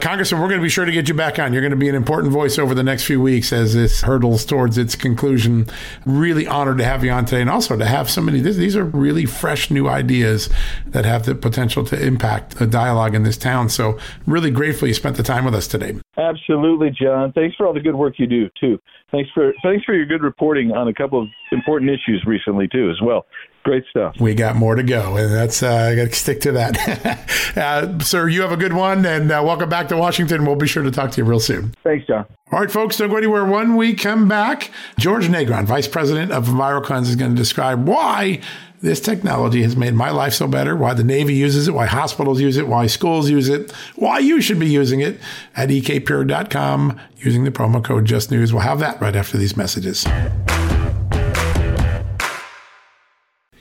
Congressman, 0.00 0.40
we're 0.40 0.48
going 0.48 0.60
to 0.60 0.64
be 0.64 0.68
sure 0.68 0.84
to 0.84 0.92
get 0.92 1.08
you 1.08 1.14
back 1.14 1.38
on. 1.38 1.52
You're 1.52 1.62
going 1.62 1.70
to 1.70 1.76
be 1.76 1.88
an 1.88 1.94
important 1.94 2.32
voice 2.32 2.58
over 2.58 2.74
the 2.74 2.82
next 2.82 3.04
few 3.04 3.20
weeks 3.20 3.52
as 3.52 3.74
this 3.74 4.02
hurdles 4.02 4.44
towards 4.44 4.78
its 4.78 4.94
conclusion. 4.94 5.66
Really 6.04 6.46
honored 6.46 6.78
to 6.78 6.84
have 6.84 7.04
you 7.04 7.10
on 7.10 7.24
today 7.24 7.40
and 7.40 7.50
also 7.50 7.76
to 7.76 7.86
have 7.86 8.10
so 8.10 8.20
many. 8.20 8.40
These 8.40 8.76
are 8.76 8.84
really 8.84 9.24
fresh 9.24 9.70
new 9.70 9.88
ideas 9.88 10.48
that 10.86 11.04
have 11.04 11.26
the 11.26 11.34
potential 11.34 11.84
to 11.86 12.00
impact 12.00 12.56
the 12.56 12.66
dialogue 12.66 13.14
in 13.14 13.22
this 13.22 13.36
town. 13.36 13.68
So, 13.68 13.98
really 14.26 14.50
grateful 14.50 14.88
you 14.88 14.94
spent 14.94 15.16
the 15.16 15.22
time 15.22 15.44
with 15.44 15.54
us 15.54 15.66
today. 15.66 15.98
Absolutely, 16.18 16.90
John. 16.90 17.32
Thanks 17.32 17.54
for 17.54 17.66
all 17.66 17.72
the 17.72 17.80
good 17.80 17.94
work 17.94 18.18
you 18.18 18.26
do, 18.26 18.50
too. 18.60 18.80
Thanks 19.12 19.30
for 19.32 19.52
thanks 19.62 19.84
for 19.84 19.94
your 19.94 20.04
good 20.04 20.22
reporting 20.22 20.72
on 20.72 20.88
a 20.88 20.92
couple 20.92 21.22
of 21.22 21.28
important 21.52 21.90
issues 21.90 22.24
recently, 22.26 22.66
too, 22.66 22.90
as 22.90 23.00
well. 23.00 23.24
Great 23.62 23.84
stuff. 23.88 24.16
We 24.18 24.34
got 24.34 24.56
more 24.56 24.74
to 24.74 24.82
go, 24.82 25.16
and 25.16 25.32
that's 25.32 25.62
uh, 25.62 25.90
I 25.92 25.94
got 25.94 26.08
to 26.08 26.12
stick 26.12 26.40
to 26.40 26.52
that. 26.52 27.56
uh, 27.56 27.98
sir, 28.00 28.28
you 28.28 28.42
have 28.42 28.50
a 28.50 28.56
good 28.56 28.72
one, 28.72 29.06
and 29.06 29.30
uh, 29.30 29.42
welcome 29.44 29.68
back 29.68 29.88
to 29.88 29.96
Washington. 29.96 30.44
We'll 30.44 30.56
be 30.56 30.66
sure 30.66 30.82
to 30.82 30.90
talk 30.90 31.12
to 31.12 31.18
you 31.18 31.24
real 31.24 31.38
soon. 31.38 31.72
Thanks, 31.84 32.06
John. 32.06 32.26
All 32.50 32.60
right, 32.60 32.70
folks, 32.70 32.96
don't 32.96 33.10
go 33.10 33.16
anywhere. 33.16 33.44
When 33.44 33.76
we 33.76 33.94
come 33.94 34.26
back, 34.26 34.70
George 34.98 35.28
Negron, 35.28 35.66
Vice 35.66 35.86
President 35.86 36.32
of 36.32 36.46
EnviroKlenz, 36.46 37.02
is 37.02 37.16
going 37.16 37.30
to 37.30 37.36
describe 37.36 37.86
why 37.86 38.40
this 38.80 39.00
technology 39.00 39.62
has 39.62 39.76
made 39.76 39.94
my 39.94 40.10
life 40.10 40.34
so 40.34 40.46
better, 40.46 40.76
why 40.76 40.94
the 40.94 41.04
Navy 41.04 41.34
uses 41.34 41.68
it, 41.68 41.74
why 41.74 41.86
hospitals 41.86 42.40
use 42.40 42.56
it, 42.56 42.68
why 42.68 42.86
schools 42.86 43.28
use 43.28 43.48
it, 43.48 43.72
why 43.96 44.18
you 44.18 44.40
should 44.40 44.58
be 44.58 44.68
using 44.68 45.00
it 45.00 45.20
at 45.56 45.68
ekpure.com 45.68 47.00
using 47.16 47.44
the 47.44 47.50
promo 47.50 47.84
code 47.84 48.06
JustNews. 48.06 48.52
We'll 48.52 48.62
have 48.62 48.80
that 48.80 49.00
right 49.00 49.16
after 49.16 49.36
these 49.36 49.56
messages. 49.56 50.06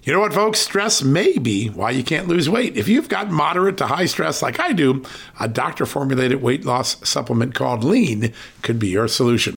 You 0.03 0.13
know 0.13 0.21
what, 0.21 0.33
folks? 0.33 0.59
Stress 0.59 1.03
may 1.03 1.37
be 1.37 1.67
why 1.67 1.91
you 1.91 2.01
can't 2.01 2.29
lose 2.29 2.49
weight. 2.49 2.77
If 2.77 2.87
you've 2.87 3.09
got 3.09 3.29
moderate 3.29 3.75
to 3.79 3.87
high 3.87 4.05
stress 4.05 4.41
like 4.41 4.57
I 4.57 4.71
do, 4.71 5.03
a 5.37 5.49
doctor 5.49 5.85
formulated 5.85 6.41
weight 6.41 6.63
loss 6.63 7.05
supplement 7.07 7.53
called 7.53 7.83
Lean 7.83 8.31
could 8.61 8.79
be 8.79 8.87
your 8.87 9.09
solution. 9.09 9.56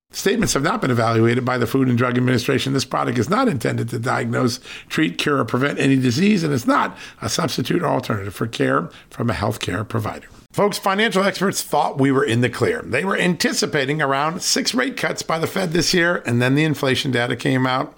Statements 0.11 0.53
have 0.53 0.63
not 0.63 0.81
been 0.81 0.91
evaluated 0.91 1.45
by 1.45 1.57
the 1.57 1.65
Food 1.65 1.87
and 1.87 1.97
Drug 1.97 2.17
Administration. 2.17 2.73
This 2.73 2.83
product 2.83 3.17
is 3.17 3.29
not 3.29 3.47
intended 3.47 3.87
to 3.89 3.99
diagnose, 3.99 4.59
treat, 4.89 5.17
cure, 5.17 5.37
or 5.37 5.45
prevent 5.45 5.79
any 5.79 5.95
disease, 5.95 6.43
and 6.43 6.53
is 6.53 6.67
not 6.67 6.97
a 7.21 7.29
substitute 7.29 7.81
or 7.81 7.87
alternative 7.87 8.35
for 8.35 8.45
care 8.45 8.89
from 9.09 9.29
a 9.29 9.33
healthcare 9.33 9.87
provider. 9.87 10.27
Folks, 10.51 10.77
financial 10.77 11.23
experts 11.23 11.61
thought 11.61 11.97
we 11.97 12.11
were 12.11 12.25
in 12.25 12.41
the 12.41 12.49
clear. 12.49 12.81
They 12.81 13.05
were 13.05 13.17
anticipating 13.17 14.01
around 14.01 14.41
six 14.41 14.73
rate 14.73 14.97
cuts 14.97 15.21
by 15.21 15.39
the 15.39 15.47
Fed 15.47 15.71
this 15.71 15.93
year, 15.93 16.21
and 16.25 16.41
then 16.41 16.55
the 16.55 16.65
inflation 16.65 17.11
data 17.11 17.37
came 17.37 17.65
out 17.65 17.97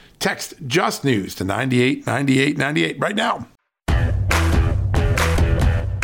Text 0.21 0.53
Just 0.67 1.03
News 1.03 1.33
to 1.35 1.43
989898 1.43 2.99
right 2.99 3.15
now. 3.15 3.47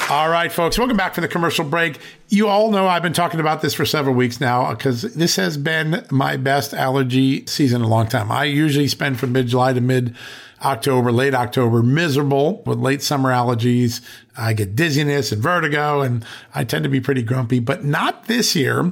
All 0.09 0.29
right, 0.29 0.51
folks, 0.51 0.79
welcome 0.79 0.97
back 0.97 1.13
for 1.13 1.21
the 1.21 1.27
commercial 1.27 1.63
break. 1.63 1.99
You 2.27 2.47
all 2.47 2.71
know 2.71 2.87
I've 2.87 3.03
been 3.03 3.13
talking 3.13 3.39
about 3.39 3.61
this 3.61 3.75
for 3.75 3.85
several 3.85 4.15
weeks 4.15 4.41
now 4.41 4.73
because 4.73 5.03
this 5.03 5.35
has 5.35 5.55
been 5.57 6.03
my 6.09 6.35
best 6.35 6.73
allergy 6.73 7.45
season 7.45 7.81
in 7.81 7.85
a 7.85 7.89
long 7.89 8.07
time. 8.07 8.31
I 8.31 8.45
usually 8.45 8.87
spend 8.87 9.19
from 9.19 9.33
mid 9.33 9.47
July 9.47 9.73
to 9.73 9.81
mid 9.81 10.15
October, 10.63 11.11
late 11.11 11.35
October, 11.35 11.83
miserable 11.83 12.63
with 12.65 12.79
late 12.79 13.03
summer 13.03 13.31
allergies. 13.31 14.01
I 14.35 14.53
get 14.53 14.75
dizziness 14.75 15.31
and 15.31 15.43
vertigo, 15.43 16.01
and 16.01 16.25
I 16.55 16.63
tend 16.63 16.85
to 16.85 16.89
be 16.89 17.01
pretty 17.01 17.21
grumpy, 17.21 17.59
but 17.59 17.83
not 17.83 18.25
this 18.25 18.55
year. 18.55 18.91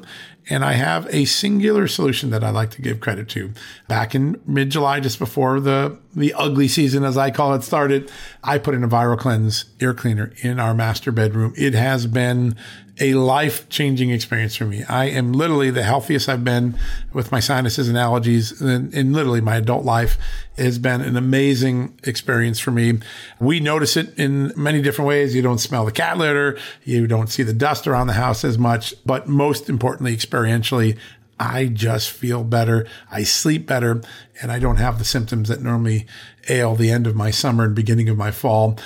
And 0.49 0.63
I 0.63 0.73
have 0.73 1.07
a 1.09 1.25
singular 1.25 1.87
solution 1.87 2.29
that 2.29 2.43
I 2.43 2.51
like 2.51 2.69
to 2.71 2.81
give 2.81 2.99
credit 2.99 3.27
to. 3.29 3.51
Back 3.87 4.13
in 4.13 4.39
mid 4.45 4.69
July, 4.69 4.99
just 4.99 5.17
before 5.17 5.59
the, 5.59 5.97
the 6.15 6.33
ugly 6.35 6.67
season, 6.67 7.03
as 7.03 7.17
I 7.17 7.31
call 7.31 7.53
it, 7.55 7.63
started, 7.63 8.11
I 8.43 8.59
put 8.59 8.75
in 8.75 8.83
a 8.83 8.87
EnviroKlenz 8.87 9.65
air 9.81 9.93
cleaner 9.93 10.33
in 10.41 10.59
our 10.59 10.73
master 10.73 11.11
bedroom. 11.11 11.53
It 11.57 11.73
has 11.73 12.05
been 12.05 12.55
a 12.99 13.13
life 13.13 13.67
changing 13.69 14.09
experience 14.09 14.55
for 14.55 14.65
me. 14.65 14.83
I 14.85 15.05
am 15.05 15.33
literally 15.33 15.69
the 15.69 15.83
healthiest 15.83 16.29
I've 16.29 16.45
been 16.45 16.77
with 17.13 17.31
my 17.31 17.39
sinuses 17.41 17.89
and 17.89 17.97
allergies 17.97 18.61
in, 18.61 18.93
in, 18.93 19.13
literally 19.13 19.41
my 19.41 19.57
adult 19.57 19.83
life. 19.83 20.17
Has 20.57 20.79
been 20.79 21.01
an 21.01 21.17
amazing 21.17 21.99
experience 22.03 22.59
for 22.61 22.71
me. 22.71 22.99
We 23.41 23.59
notice 23.59 23.97
it 23.97 24.17
in 24.17 24.53
many 24.55 24.81
different 24.81 25.09
ways. 25.09 25.35
You 25.35 25.41
don't 25.41 25.57
smell 25.57 25.83
the 25.83 25.91
cat 25.91 26.17
litter. 26.17 26.57
You 26.85 27.07
don't 27.07 27.27
see 27.27 27.43
the 27.43 27.51
dust 27.51 27.87
around 27.87 28.07
the 28.07 28.13
house 28.13 28.45
as 28.45 28.57
much, 28.57 28.95
but 29.05 29.27
most 29.27 29.67
importantly, 29.67 30.15
experientially, 30.15 30.97
I 31.39 31.65
just 31.65 32.11
feel 32.11 32.43
better. 32.43 32.87
I 33.11 33.23
sleep 33.23 33.67
better 33.67 34.01
and 34.41 34.51
I 34.51 34.59
don't 34.59 34.77
have 34.77 34.97
the 34.97 35.05
symptoms 35.05 35.49
that 35.49 35.61
normally 35.61 36.05
ail 36.47 36.75
the 36.75 36.91
end 36.91 37.07
of 37.07 37.15
my 37.15 37.31
summer 37.31 37.65
and 37.65 37.75
beginning 37.75 38.07
of 38.07 38.17
my 38.17 38.31
fall. 38.31 38.77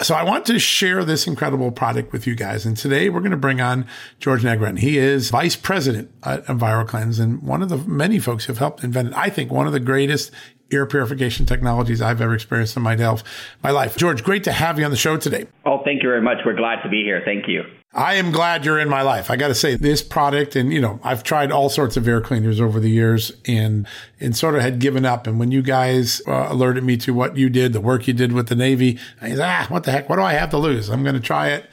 So 0.00 0.14
I 0.14 0.22
want 0.22 0.46
to 0.46 0.60
share 0.60 1.04
this 1.04 1.26
incredible 1.26 1.72
product 1.72 2.12
with 2.12 2.24
you 2.24 2.36
guys. 2.36 2.64
And 2.64 2.76
today 2.76 3.08
we're 3.08 3.20
going 3.20 3.32
to 3.32 3.36
bring 3.36 3.60
on 3.60 3.84
George 4.20 4.44
Negron. 4.44 4.78
He 4.78 4.96
is 4.96 5.30
vice 5.30 5.56
president 5.56 6.12
at 6.22 6.44
EnviroKlenz 6.46 7.18
and 7.18 7.42
one 7.42 7.62
of 7.62 7.68
the 7.68 7.78
many 7.78 8.20
folks 8.20 8.44
who 8.44 8.52
have 8.52 8.58
helped 8.58 8.84
invent, 8.84 9.12
I 9.14 9.28
think, 9.28 9.50
one 9.50 9.66
of 9.66 9.72
the 9.72 9.80
greatest 9.80 10.30
air 10.70 10.86
purification 10.86 11.46
technologies 11.46 12.00
I've 12.00 12.20
ever 12.20 12.34
experienced 12.34 12.76
in 12.76 12.82
my 12.82 12.94
life. 12.94 13.24
My 13.64 13.70
life. 13.70 13.96
George, 13.96 14.22
great 14.22 14.44
to 14.44 14.52
have 14.52 14.78
you 14.78 14.84
on 14.84 14.92
the 14.92 14.96
show 14.96 15.16
today. 15.16 15.46
Oh, 15.66 15.80
thank 15.84 16.02
you 16.02 16.08
very 16.08 16.22
much. 16.22 16.38
We're 16.46 16.54
glad 16.54 16.82
to 16.82 16.88
be 16.88 17.02
here. 17.02 17.22
Thank 17.24 17.48
you. 17.48 17.64
I 17.94 18.14
am 18.14 18.32
glad 18.32 18.66
you're 18.66 18.78
in 18.78 18.90
my 18.90 19.00
life. 19.00 19.30
I 19.30 19.36
got 19.36 19.48
to 19.48 19.54
say 19.54 19.74
this 19.74 20.02
product 20.02 20.54
and 20.56 20.72
you 20.72 20.80
know, 20.80 21.00
I've 21.02 21.22
tried 21.22 21.50
all 21.50 21.70
sorts 21.70 21.96
of 21.96 22.06
air 22.06 22.20
cleaners 22.20 22.60
over 22.60 22.80
the 22.80 22.90
years 22.90 23.32
and 23.46 23.86
and 24.20 24.36
sort 24.36 24.54
of 24.54 24.60
had 24.60 24.78
given 24.78 25.06
up 25.06 25.26
and 25.26 25.38
when 25.38 25.50
you 25.50 25.62
guys 25.62 26.20
uh, 26.26 26.48
alerted 26.50 26.84
me 26.84 26.98
to 26.98 27.14
what 27.14 27.38
you 27.38 27.48
did, 27.48 27.72
the 27.72 27.80
work 27.80 28.06
you 28.06 28.12
did 28.12 28.32
with 28.32 28.48
the 28.48 28.54
Navy, 28.54 28.98
I 29.22 29.30
said, 29.30 29.40
"Ah, 29.40 29.66
what 29.68 29.84
the 29.84 29.92
heck? 29.92 30.08
What 30.08 30.16
do 30.16 30.22
I 30.22 30.34
have 30.34 30.50
to 30.50 30.58
lose? 30.58 30.90
I'm 30.90 31.02
going 31.02 31.14
to 31.14 31.20
try 31.20 31.48
it." 31.48 31.68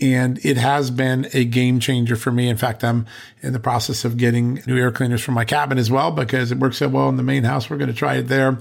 And 0.00 0.42
it 0.44 0.56
has 0.56 0.90
been 0.90 1.28
a 1.34 1.44
game 1.44 1.80
changer 1.80 2.16
for 2.16 2.30
me. 2.30 2.48
In 2.48 2.56
fact, 2.56 2.82
I'm 2.84 3.04
in 3.42 3.52
the 3.52 3.58
process 3.58 4.04
of 4.04 4.16
getting 4.16 4.62
new 4.66 4.78
air 4.78 4.92
cleaners 4.92 5.22
for 5.22 5.32
my 5.32 5.44
cabin 5.44 5.76
as 5.76 5.90
well 5.90 6.12
because 6.12 6.52
it 6.52 6.58
works 6.58 6.78
so 6.78 6.88
well 6.88 7.08
in 7.08 7.16
the 7.16 7.22
main 7.24 7.42
house. 7.42 7.68
We're 7.68 7.78
going 7.78 7.90
to 7.90 7.96
try 7.96 8.14
it 8.14 8.28
there. 8.28 8.58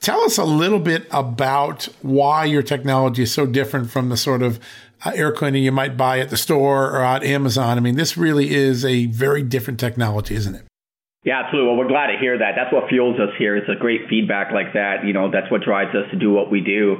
Tell 0.00 0.22
us 0.22 0.38
a 0.38 0.44
little 0.44 0.78
bit 0.78 1.06
about 1.10 1.84
why 2.00 2.46
your 2.46 2.62
technology 2.62 3.24
is 3.24 3.32
so 3.32 3.44
different 3.44 3.90
from 3.90 4.08
the 4.08 4.16
sort 4.16 4.40
of 4.40 4.58
uh, 5.04 5.12
air 5.14 5.30
cleaning 5.30 5.62
you 5.62 5.72
might 5.72 5.98
buy 5.98 6.20
at 6.20 6.30
the 6.30 6.38
store 6.38 6.88
or 6.88 7.04
at 7.04 7.22
Amazon. 7.22 7.76
I 7.76 7.80
mean, 7.80 7.96
this 7.96 8.16
really 8.16 8.54
is 8.54 8.82
a 8.82 9.06
very 9.06 9.42
different 9.42 9.78
technology, 9.78 10.34
isn't 10.36 10.54
it? 10.54 10.64
Yeah, 11.24 11.44
absolutely. 11.44 11.68
Well, 11.68 11.76
we're 11.76 11.92
glad 11.92 12.06
to 12.06 12.18
hear 12.18 12.38
that. 12.38 12.56
That's 12.56 12.72
what 12.72 12.88
fuels 12.88 13.20
us 13.20 13.28
here. 13.36 13.56
It's 13.56 13.68
a 13.68 13.76
great 13.76 14.08
feedback 14.08 14.52
like 14.56 14.72
that. 14.72 15.04
You 15.04 15.12
know, 15.12 15.30
that's 15.30 15.50
what 15.50 15.60
drives 15.60 15.94
us 15.94 16.08
to 16.12 16.18
do 16.18 16.32
what 16.32 16.50
we 16.50 16.62
do. 16.62 16.96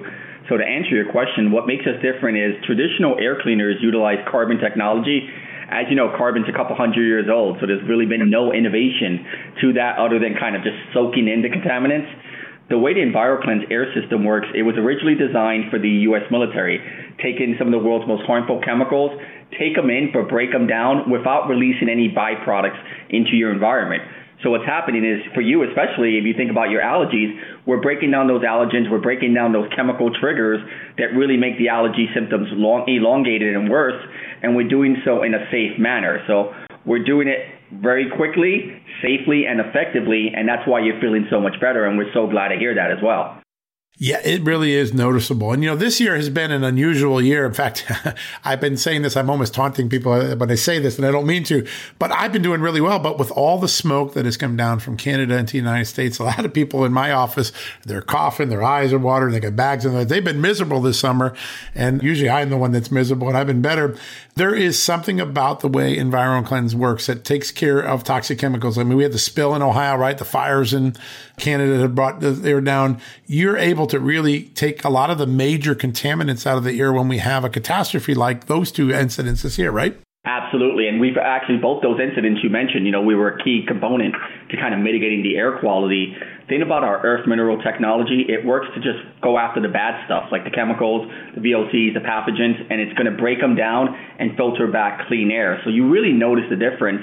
So 0.51 0.59
to 0.59 0.64
answer 0.64 0.92
your 0.92 1.11
question, 1.11 1.53
what 1.53 1.66
makes 1.66 1.86
us 1.88 1.96
different 2.05 2.36
is 2.36 2.53
traditional 2.68 3.16
air 3.16 3.40
cleaners 3.40 3.80
utilize 3.80 4.20
carbon 4.30 4.59
technology. 4.61 5.24
As 5.72 5.88
you 5.88 5.96
know, 5.96 6.12
carbon's 6.18 6.53
a 6.53 6.53
couple 6.53 6.76
hundred 6.76 7.09
years 7.09 7.32
old, 7.32 7.57
so 7.61 7.66
there's 7.66 7.80
really 7.88 8.05
been 8.05 8.28
no 8.28 8.53
innovation 8.53 9.24
to 9.62 9.72
that 9.80 9.96
other 9.96 10.18
than 10.18 10.36
kind 10.36 10.53
of 10.53 10.61
just 10.61 10.76
soaking 10.92 11.28
in 11.28 11.40
the 11.40 11.48
contaminants. 11.48 12.11
The 12.70 12.78
way 12.78 12.94
the 12.94 13.00
EnviroKlenz 13.00 13.70
air 13.70 13.92
system 13.92 14.24
works, 14.24 14.46
it 14.54 14.62
was 14.62 14.76
originally 14.78 15.16
designed 15.18 15.70
for 15.70 15.78
the 15.78 16.06
U.S. 16.08 16.22
military, 16.30 16.78
Take 17.22 17.40
in 17.40 17.54
some 17.58 17.68
of 17.68 17.72
the 17.76 17.84
world's 17.84 18.08
most 18.08 18.24
harmful 18.24 18.60
chemicals, 18.64 19.12
take 19.58 19.76
them 19.76 19.90
in, 19.90 20.10
but 20.12 20.28
break 20.28 20.52
them 20.52 20.66
down 20.66 21.10
without 21.10 21.48
releasing 21.48 21.88
any 21.88 22.08
byproducts 22.08 22.80
into 23.10 23.36
your 23.36 23.52
environment. 23.52 24.02
So 24.42 24.50
what's 24.50 24.64
happening 24.64 25.04
is 25.04 25.20
for 25.34 25.42
you, 25.42 25.68
especially 25.68 26.16
if 26.16 26.24
you 26.24 26.32
think 26.32 26.50
about 26.50 26.70
your 26.70 26.80
allergies, 26.80 27.36
we're 27.66 27.80
breaking 27.80 28.10
down 28.10 28.26
those 28.26 28.40
allergens, 28.40 28.90
we're 28.90 29.04
breaking 29.04 29.34
down 29.34 29.52
those 29.52 29.68
chemical 29.76 30.08
triggers 30.18 30.64
that 30.96 31.12
really 31.12 31.36
make 31.36 31.58
the 31.58 31.68
allergy 31.68 32.08
symptoms 32.14 32.48
long, 32.52 32.88
elongated 32.88 33.54
and 33.54 33.68
worse, 33.68 34.00
and 34.42 34.56
we're 34.56 34.68
doing 34.68 34.96
so 35.04 35.22
in 35.22 35.34
a 35.34 35.44
safe 35.50 35.78
manner. 35.78 36.24
So 36.26 36.54
we're 36.86 37.04
doing 37.04 37.28
it 37.28 37.59
very 37.72 38.10
quickly, 38.16 38.80
safely, 39.02 39.44
and 39.46 39.60
effectively, 39.60 40.32
and 40.34 40.48
that's 40.48 40.66
why 40.66 40.80
you're 40.80 41.00
feeling 41.00 41.26
so 41.30 41.40
much 41.40 41.60
better. 41.60 41.86
And 41.86 41.96
we're 41.96 42.12
so 42.12 42.26
glad 42.26 42.48
to 42.48 42.56
hear 42.56 42.74
that 42.74 42.90
as 42.90 42.98
well. 43.02 43.39
Yeah, 44.03 44.18
it 44.24 44.43
really 44.45 44.72
is 44.72 44.95
noticeable. 44.95 45.53
And, 45.53 45.62
you 45.62 45.68
know, 45.68 45.76
this 45.76 46.01
year 46.01 46.16
has 46.16 46.30
been 46.30 46.51
an 46.51 46.64
unusual 46.64 47.20
year. 47.20 47.45
In 47.45 47.53
fact, 47.53 47.84
I've 48.45 48.59
been 48.59 48.78
saying 48.78 49.03
this, 49.03 49.14
I'm 49.14 49.28
almost 49.28 49.53
taunting 49.53 49.91
people 49.91 50.12
uh, 50.12 50.36
when 50.36 50.51
I 50.51 50.55
say 50.55 50.78
this, 50.78 50.97
and 50.97 51.07
I 51.07 51.11
don't 51.11 51.26
mean 51.26 51.45
to, 51.45 51.66
but 51.99 52.11
I've 52.11 52.32
been 52.32 52.41
doing 52.41 52.62
really 52.62 52.80
well. 52.80 52.99
But 52.99 53.18
with 53.18 53.30
all 53.32 53.59
the 53.59 53.68
smoke 53.68 54.14
that 54.14 54.24
has 54.24 54.38
come 54.38 54.57
down 54.57 54.80
from 54.80 54.97
Canada 54.97 55.36
into 55.36 55.53
the 55.53 55.59
United 55.59 55.84
States, 55.84 56.18
a 56.18 56.24
lot 56.24 56.47
of 56.47 56.55
people 56.55 56.86
in 56.86 56.95
my 56.95 57.12
office, 57.12 57.53
they're 57.84 58.01
coughing, 58.01 58.49
their 58.49 58.62
eyes 58.62 58.91
are 58.95 58.99
watering, 58.99 59.34
they 59.34 59.41
got 59.41 59.55
bags 59.55 59.84
in 59.84 59.93
their, 59.93 60.07
they've 60.07 60.24
been 60.24 60.41
miserable 60.41 60.80
this 60.80 60.99
summer. 60.99 61.34
And 61.74 62.03
usually 62.03 62.30
I'm 62.30 62.49
the 62.49 62.57
one 62.57 62.72
that's 62.72 62.91
miserable, 62.91 63.28
and 63.28 63.36
I've 63.36 63.47
been 63.47 63.61
better. 63.61 63.97
There 64.34 64.55
is 64.55 64.82
something 64.82 65.20
about 65.20 65.61
the 65.61 65.68
way 65.68 65.99
EnviroKlenz 65.99 66.72
works 66.72 67.07
that 67.09 67.24
takes 67.24 67.51
care 67.51 67.80
of 67.80 68.05
toxic 68.05 68.38
chemicals. 68.38 68.78
I 68.78 68.84
mean, 68.84 68.97
we 68.97 69.03
had 69.03 69.12
the 69.12 69.18
spill 69.18 69.55
in 69.55 69.61
Ohio, 69.61 69.99
right? 69.99 70.16
The 70.16 70.24
fires 70.24 70.72
in 70.72 70.97
Canada 71.36 71.76
that 71.78 71.95
brought 71.95 72.20
the 72.20 72.41
air 72.49 72.62
down. 72.62 72.99
You're 73.26 73.59
able 73.59 73.80
to 73.89 74.01
really 74.01 74.45
take 74.55 74.85
a 74.85 74.91
lot 74.91 75.11
of 75.11 75.18
the 75.18 75.26
major 75.26 75.74
contaminants 75.74 76.47
out 76.47 76.59
of 76.59 76.64
the 76.64 76.78
air 76.81 76.93
when 76.93 77.09
we 77.09 77.18
have 77.18 77.45
a 77.45 77.49
catastrophe 77.49 78.14
like 78.14 78.47
those 78.47 78.72
two 78.72 78.89
incidences 78.89 79.57
here, 79.57 79.72
right? 79.72 79.99
Absolutely. 80.26 80.87
And 80.87 81.01
we've 81.01 81.16
actually, 81.16 81.57
both 81.57 81.83
those 81.83 81.99
incidents 81.99 82.41
you 82.45 82.51
mentioned, 82.51 82.85
you 82.85 82.93
know, 82.93 83.01
we 83.01 83.14
were 83.14 83.41
a 83.41 83.43
key 83.43 83.64
component 83.66 84.14
to 84.51 84.57
kind 84.57 84.74
of 84.74 84.81
mitigating 84.81 85.22
the 85.22 85.37
air 85.37 85.59
quality. 85.59 86.14
Thing 86.47 86.61
about 86.61 86.85
our 86.85 87.01
earth 87.07 87.26
mineral 87.26 87.57
technology, 87.62 88.26
it 88.28 88.45
works 88.45 88.66
to 88.74 88.81
just 88.83 89.01
go 89.22 89.39
after 89.39 89.62
the 89.62 89.68
bad 89.72 90.05
stuff, 90.05 90.28
like 90.31 90.45
the 90.45 90.51
chemicals, 90.51 91.09
the 91.35 91.41
VOCs, 91.41 91.95
the 91.95 92.05
pathogens, 92.05 92.61
and 92.68 92.83
it's 92.83 92.93
going 92.99 93.11
to 93.11 93.16
break 93.16 93.41
them 93.41 93.57
down 93.57 93.97
and 94.18 94.37
filter 94.37 94.66
back 94.66 95.09
clean 95.09 95.31
air. 95.31 95.59
So 95.64 95.70
you 95.70 95.89
really 95.89 96.12
notice 96.12 96.45
the 96.51 96.57
difference. 96.57 97.01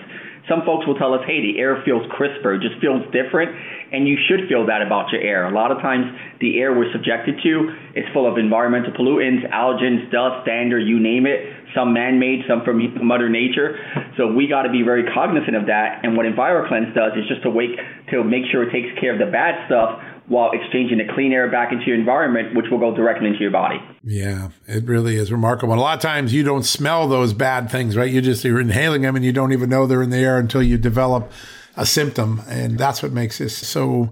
Some 0.47 0.63
folks 0.65 0.87
will 0.87 0.95
tell 0.95 1.13
us, 1.13 1.21
hey, 1.27 1.41
the 1.41 1.59
air 1.59 1.83
feels 1.83 2.03
crisper, 2.11 2.55
it 2.55 2.61
just 2.61 2.79
feels 2.79 3.03
different 3.11 3.51
and 3.91 4.07
you 4.07 4.17
should 4.27 4.47
feel 4.49 4.65
that 4.67 4.81
about 4.81 5.11
your 5.11 5.21
air. 5.21 5.47
A 5.47 5.53
lot 5.53 5.71
of 5.71 5.79
times, 5.79 6.05
the 6.39 6.59
air 6.59 6.75
we're 6.75 6.91
subjected 6.91 7.39
to 7.43 7.53
is 7.95 8.03
full 8.13 8.29
of 8.29 8.37
environmental 8.37 8.91
pollutants, 8.91 9.47
allergens, 9.51 10.11
dust, 10.11 10.45
dander, 10.45 10.79
you 10.79 10.99
name 10.99 11.25
it. 11.25 11.39
Some 11.75 11.93
man-made, 11.93 12.43
some 12.47 12.63
from 12.63 12.81
Mother 13.05 13.29
Nature. 13.29 13.77
So 14.17 14.33
we 14.33 14.47
got 14.47 14.63
to 14.63 14.71
be 14.71 14.83
very 14.83 15.03
cognizant 15.13 15.55
of 15.55 15.67
that. 15.67 16.03
And 16.03 16.17
what 16.17 16.25
EnviroKlenz 16.25 16.95
does 16.95 17.13
is 17.15 17.27
just 17.27 17.43
to 17.43 17.49
wake 17.49 17.77
to 18.11 18.23
make 18.23 18.43
sure 18.51 18.63
it 18.67 18.71
takes 18.71 18.97
care 18.99 19.13
of 19.13 19.19
the 19.19 19.31
bad 19.31 19.67
stuff 19.67 19.99
while 20.27 20.51
exchanging 20.51 20.97
the 20.97 21.05
clean 21.13 21.31
air 21.31 21.49
back 21.49 21.71
into 21.71 21.85
your 21.85 21.95
environment, 21.95 22.53
which 22.53 22.65
will 22.69 22.79
go 22.79 22.93
directly 22.93 23.27
into 23.27 23.39
your 23.39 23.51
body. 23.51 23.81
Yeah, 24.03 24.49
it 24.67 24.83
really 24.85 25.15
is 25.15 25.31
remarkable. 25.31 25.73
And 25.73 25.79
a 25.79 25.83
lot 25.83 25.95
of 25.95 26.01
times 26.01 26.33
you 26.33 26.43
don't 26.43 26.63
smell 26.63 27.07
those 27.07 27.33
bad 27.33 27.71
things, 27.71 27.95
right? 27.95 28.11
You 28.11 28.21
just 28.21 28.43
you're 28.43 28.59
inhaling 28.59 29.03
them 29.03 29.15
and 29.15 29.23
you 29.23 29.31
don't 29.31 29.53
even 29.53 29.69
know 29.69 29.87
they're 29.87 30.01
in 30.01 30.09
the 30.09 30.17
air 30.17 30.37
until 30.37 30.61
you 30.61 30.77
develop 30.77 31.31
a 31.77 31.85
symptom. 31.85 32.41
And 32.49 32.77
that's 32.77 33.01
what 33.01 33.13
makes 33.13 33.37
this 33.37 33.55
so 33.55 34.09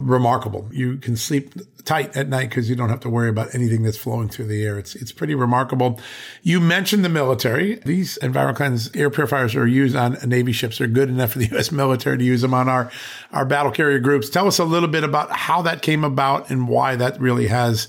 remarkable. 0.00 0.68
You 0.72 0.96
can 0.96 1.16
sleep 1.16 1.52
tight 1.84 2.16
at 2.16 2.28
night 2.28 2.48
because 2.48 2.68
you 2.68 2.76
don't 2.76 2.88
have 2.88 3.00
to 3.00 3.10
worry 3.10 3.28
about 3.28 3.54
anything 3.54 3.82
that's 3.82 3.96
flowing 3.96 4.28
through 4.28 4.46
the 4.46 4.64
air. 4.64 4.78
It's 4.78 4.94
it's 4.94 5.12
pretty 5.12 5.34
remarkable. 5.34 6.00
You 6.42 6.58
mentioned 6.58 7.04
the 7.04 7.08
military. 7.08 7.76
These 7.84 8.18
EnviroKlenz 8.22 8.96
air 8.96 9.10
purifiers 9.10 9.54
are 9.54 9.66
used 9.66 9.94
on 9.94 10.16
Navy 10.26 10.52
ships. 10.52 10.78
They're 10.78 10.86
good 10.86 11.10
enough 11.10 11.32
for 11.32 11.38
the 11.38 11.46
U.S. 11.52 11.70
military 11.70 12.18
to 12.18 12.24
use 12.24 12.40
them 12.40 12.54
on 12.54 12.68
our 12.68 12.90
our 13.32 13.44
battle 13.44 13.70
carrier 13.70 13.98
groups. 13.98 14.30
Tell 14.30 14.46
us 14.46 14.58
a 14.58 14.64
little 14.64 14.88
bit 14.88 15.04
about 15.04 15.30
how 15.30 15.62
that 15.62 15.82
came 15.82 16.02
about 16.02 16.50
and 16.50 16.66
why 16.66 16.96
that 16.96 17.20
really 17.20 17.48
has 17.48 17.88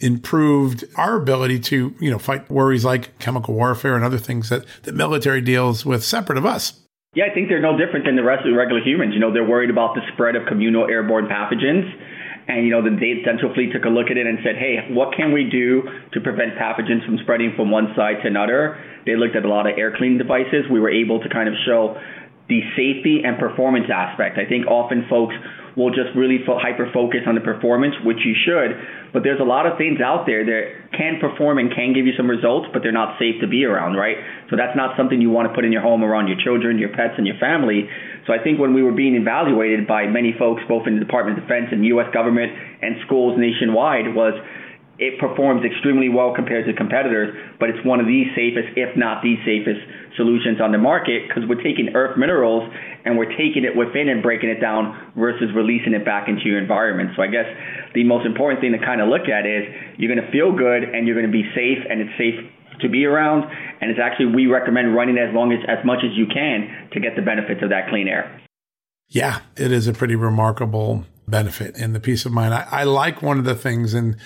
improved 0.00 0.84
our 0.96 1.16
ability 1.16 1.60
to, 1.60 1.94
you 2.00 2.10
know, 2.10 2.18
fight 2.18 2.50
worries 2.50 2.84
like 2.84 3.16
chemical 3.20 3.54
warfare 3.54 3.94
and 3.94 4.04
other 4.04 4.18
things 4.18 4.48
that 4.48 4.64
the 4.82 4.92
military 4.92 5.40
deals 5.40 5.86
with 5.86 6.02
separate 6.02 6.36
of 6.36 6.44
us. 6.44 6.81
Yeah, 7.12 7.28
I 7.30 7.34
think 7.34 7.52
they're 7.52 7.60
no 7.60 7.76
different 7.76 8.08
than 8.08 8.16
the 8.16 8.24
rest 8.24 8.40
of 8.40 8.48
the 8.48 8.56
regular 8.56 8.80
humans. 8.80 9.12
You 9.12 9.20
know, 9.20 9.28
they're 9.28 9.44
worried 9.44 9.68
about 9.68 9.92
the 9.92 10.00
spread 10.14 10.32
of 10.32 10.48
communal 10.48 10.88
airborne 10.88 11.28
pathogens. 11.28 11.84
And, 12.48 12.64
you 12.64 12.72
know, 12.72 12.80
the 12.80 12.96
Dental 13.22 13.52
Fleet 13.52 13.68
took 13.68 13.84
a 13.84 13.92
look 13.92 14.08
at 14.08 14.16
it 14.16 14.26
and 14.26 14.38
said, 14.40 14.56
hey, 14.56 14.88
what 14.88 15.12
can 15.14 15.30
we 15.30 15.44
do 15.44 15.84
to 16.16 16.20
prevent 16.24 16.56
pathogens 16.56 17.04
from 17.04 17.18
spreading 17.20 17.52
from 17.54 17.70
one 17.70 17.92
side 17.94 18.24
to 18.24 18.28
another? 18.32 18.80
They 19.04 19.14
looked 19.14 19.36
at 19.36 19.44
a 19.44 19.48
lot 19.48 19.68
of 19.68 19.76
air 19.76 19.92
cleaning 19.94 20.16
devices. 20.16 20.64
We 20.72 20.80
were 20.80 20.88
able 20.88 21.20
to 21.20 21.28
kind 21.28 21.52
of 21.52 21.54
show 21.68 22.00
the 22.48 22.60
safety 22.76 23.22
and 23.24 23.38
performance 23.38 23.86
aspect. 23.92 24.38
I 24.38 24.48
think 24.48 24.66
often 24.66 25.06
folks 25.08 25.34
will 25.76 25.90
just 25.90 26.12
really 26.14 26.38
fo- 26.44 26.58
hyper 26.58 26.90
focus 26.92 27.24
on 27.26 27.34
the 27.34 27.40
performance, 27.40 27.94
which 28.04 28.20
you 28.24 28.34
should. 28.36 28.76
But 29.12 29.22
there's 29.24 29.40
a 29.40 29.46
lot 29.46 29.64
of 29.64 29.78
things 29.78 30.00
out 30.00 30.26
there 30.26 30.44
that 30.44 30.92
can 30.92 31.16
perform 31.20 31.58
and 31.58 31.72
can 31.72 31.92
give 31.92 32.04
you 32.04 32.12
some 32.16 32.28
results, 32.28 32.68
but 32.72 32.82
they're 32.82 32.92
not 32.92 33.18
safe 33.18 33.40
to 33.40 33.48
be 33.48 33.64
around, 33.64 33.96
right? 33.96 34.16
So 34.50 34.56
that's 34.56 34.76
not 34.76 34.96
something 34.96 35.20
you 35.20 35.30
want 35.30 35.48
to 35.48 35.54
put 35.54 35.64
in 35.64 35.72
your 35.72 35.80
home 35.80 36.04
around 36.04 36.28
your 36.28 36.36
children, 36.44 36.78
your 36.78 36.90
pets, 36.90 37.16
and 37.16 37.26
your 37.26 37.38
family. 37.38 37.88
So 38.26 38.32
I 38.32 38.42
think 38.42 38.60
when 38.60 38.74
we 38.74 38.82
were 38.82 38.92
being 38.92 39.14
evaluated 39.16 39.86
by 39.86 40.06
many 40.06 40.34
folks, 40.38 40.62
both 40.68 40.86
in 40.86 40.94
the 40.94 41.04
Department 41.04 41.38
of 41.38 41.44
Defense 41.44 41.68
and 41.72 41.84
U.S. 41.96 42.12
government 42.12 42.52
and 42.82 42.96
schools 43.06 43.38
nationwide, 43.38 44.14
was 44.14 44.34
it 45.02 45.18
performs 45.18 45.66
extremely 45.66 46.08
well 46.08 46.30
compared 46.30 46.64
to 46.70 46.72
competitors, 46.72 47.34
but 47.58 47.68
it's 47.68 47.82
one 47.84 47.98
of 47.98 48.06
the 48.06 48.22
safest, 48.38 48.78
if 48.78 48.94
not 48.94 49.18
the 49.18 49.34
safest, 49.42 49.82
solutions 50.14 50.62
on 50.62 50.70
the 50.70 50.78
market 50.78 51.26
because 51.26 51.42
we're 51.50 51.58
taking 51.58 51.90
earth 51.98 52.14
minerals 52.16 52.70
and 53.04 53.18
we're 53.18 53.34
taking 53.34 53.66
it 53.66 53.74
within 53.74 54.08
and 54.08 54.22
breaking 54.22 54.46
it 54.46 54.60
down 54.62 54.94
versus 55.18 55.50
releasing 55.56 55.90
it 55.90 56.04
back 56.04 56.28
into 56.28 56.46
your 56.46 56.62
environment. 56.62 57.10
So 57.16 57.22
I 57.22 57.26
guess 57.26 57.50
the 57.98 58.04
most 58.04 58.26
important 58.26 58.62
thing 58.62 58.70
to 58.72 58.78
kind 58.78 59.02
of 59.02 59.08
look 59.08 59.26
at 59.26 59.42
is 59.42 59.66
you're 59.98 60.12
going 60.12 60.22
to 60.22 60.30
feel 60.30 60.54
good 60.54 60.86
and 60.86 61.02
you're 61.02 61.18
going 61.18 61.26
to 61.26 61.34
be 61.34 61.50
safe 61.50 61.82
and 61.82 61.98
it's 61.98 62.14
safe 62.14 62.38
to 62.78 62.88
be 62.88 63.02
around. 63.02 63.50
And 63.82 63.90
it's 63.90 63.98
actually, 63.98 64.30
we 64.30 64.46
recommend 64.46 64.94
running 64.94 65.18
as 65.18 65.34
long 65.34 65.50
as, 65.50 65.58
as 65.66 65.82
much 65.84 66.06
as 66.06 66.14
you 66.14 66.30
can 66.30 66.90
to 66.94 67.00
get 67.00 67.16
the 67.18 67.22
benefits 67.22 67.58
of 67.62 67.74
that 67.74 67.90
clean 67.90 68.06
air. 68.06 68.30
Yeah, 69.08 69.40
it 69.56 69.72
is 69.72 69.88
a 69.88 69.92
pretty 69.92 70.14
remarkable 70.14 71.04
benefit 71.26 71.76
and 71.76 71.94
the 71.94 72.00
peace 72.00 72.24
of 72.24 72.32
mind. 72.32 72.54
I, 72.54 72.66
I 72.70 72.84
like 72.84 73.22
one 73.22 73.38
of 73.38 73.44
the 73.44 73.54
things 73.54 73.94
and 73.94 74.16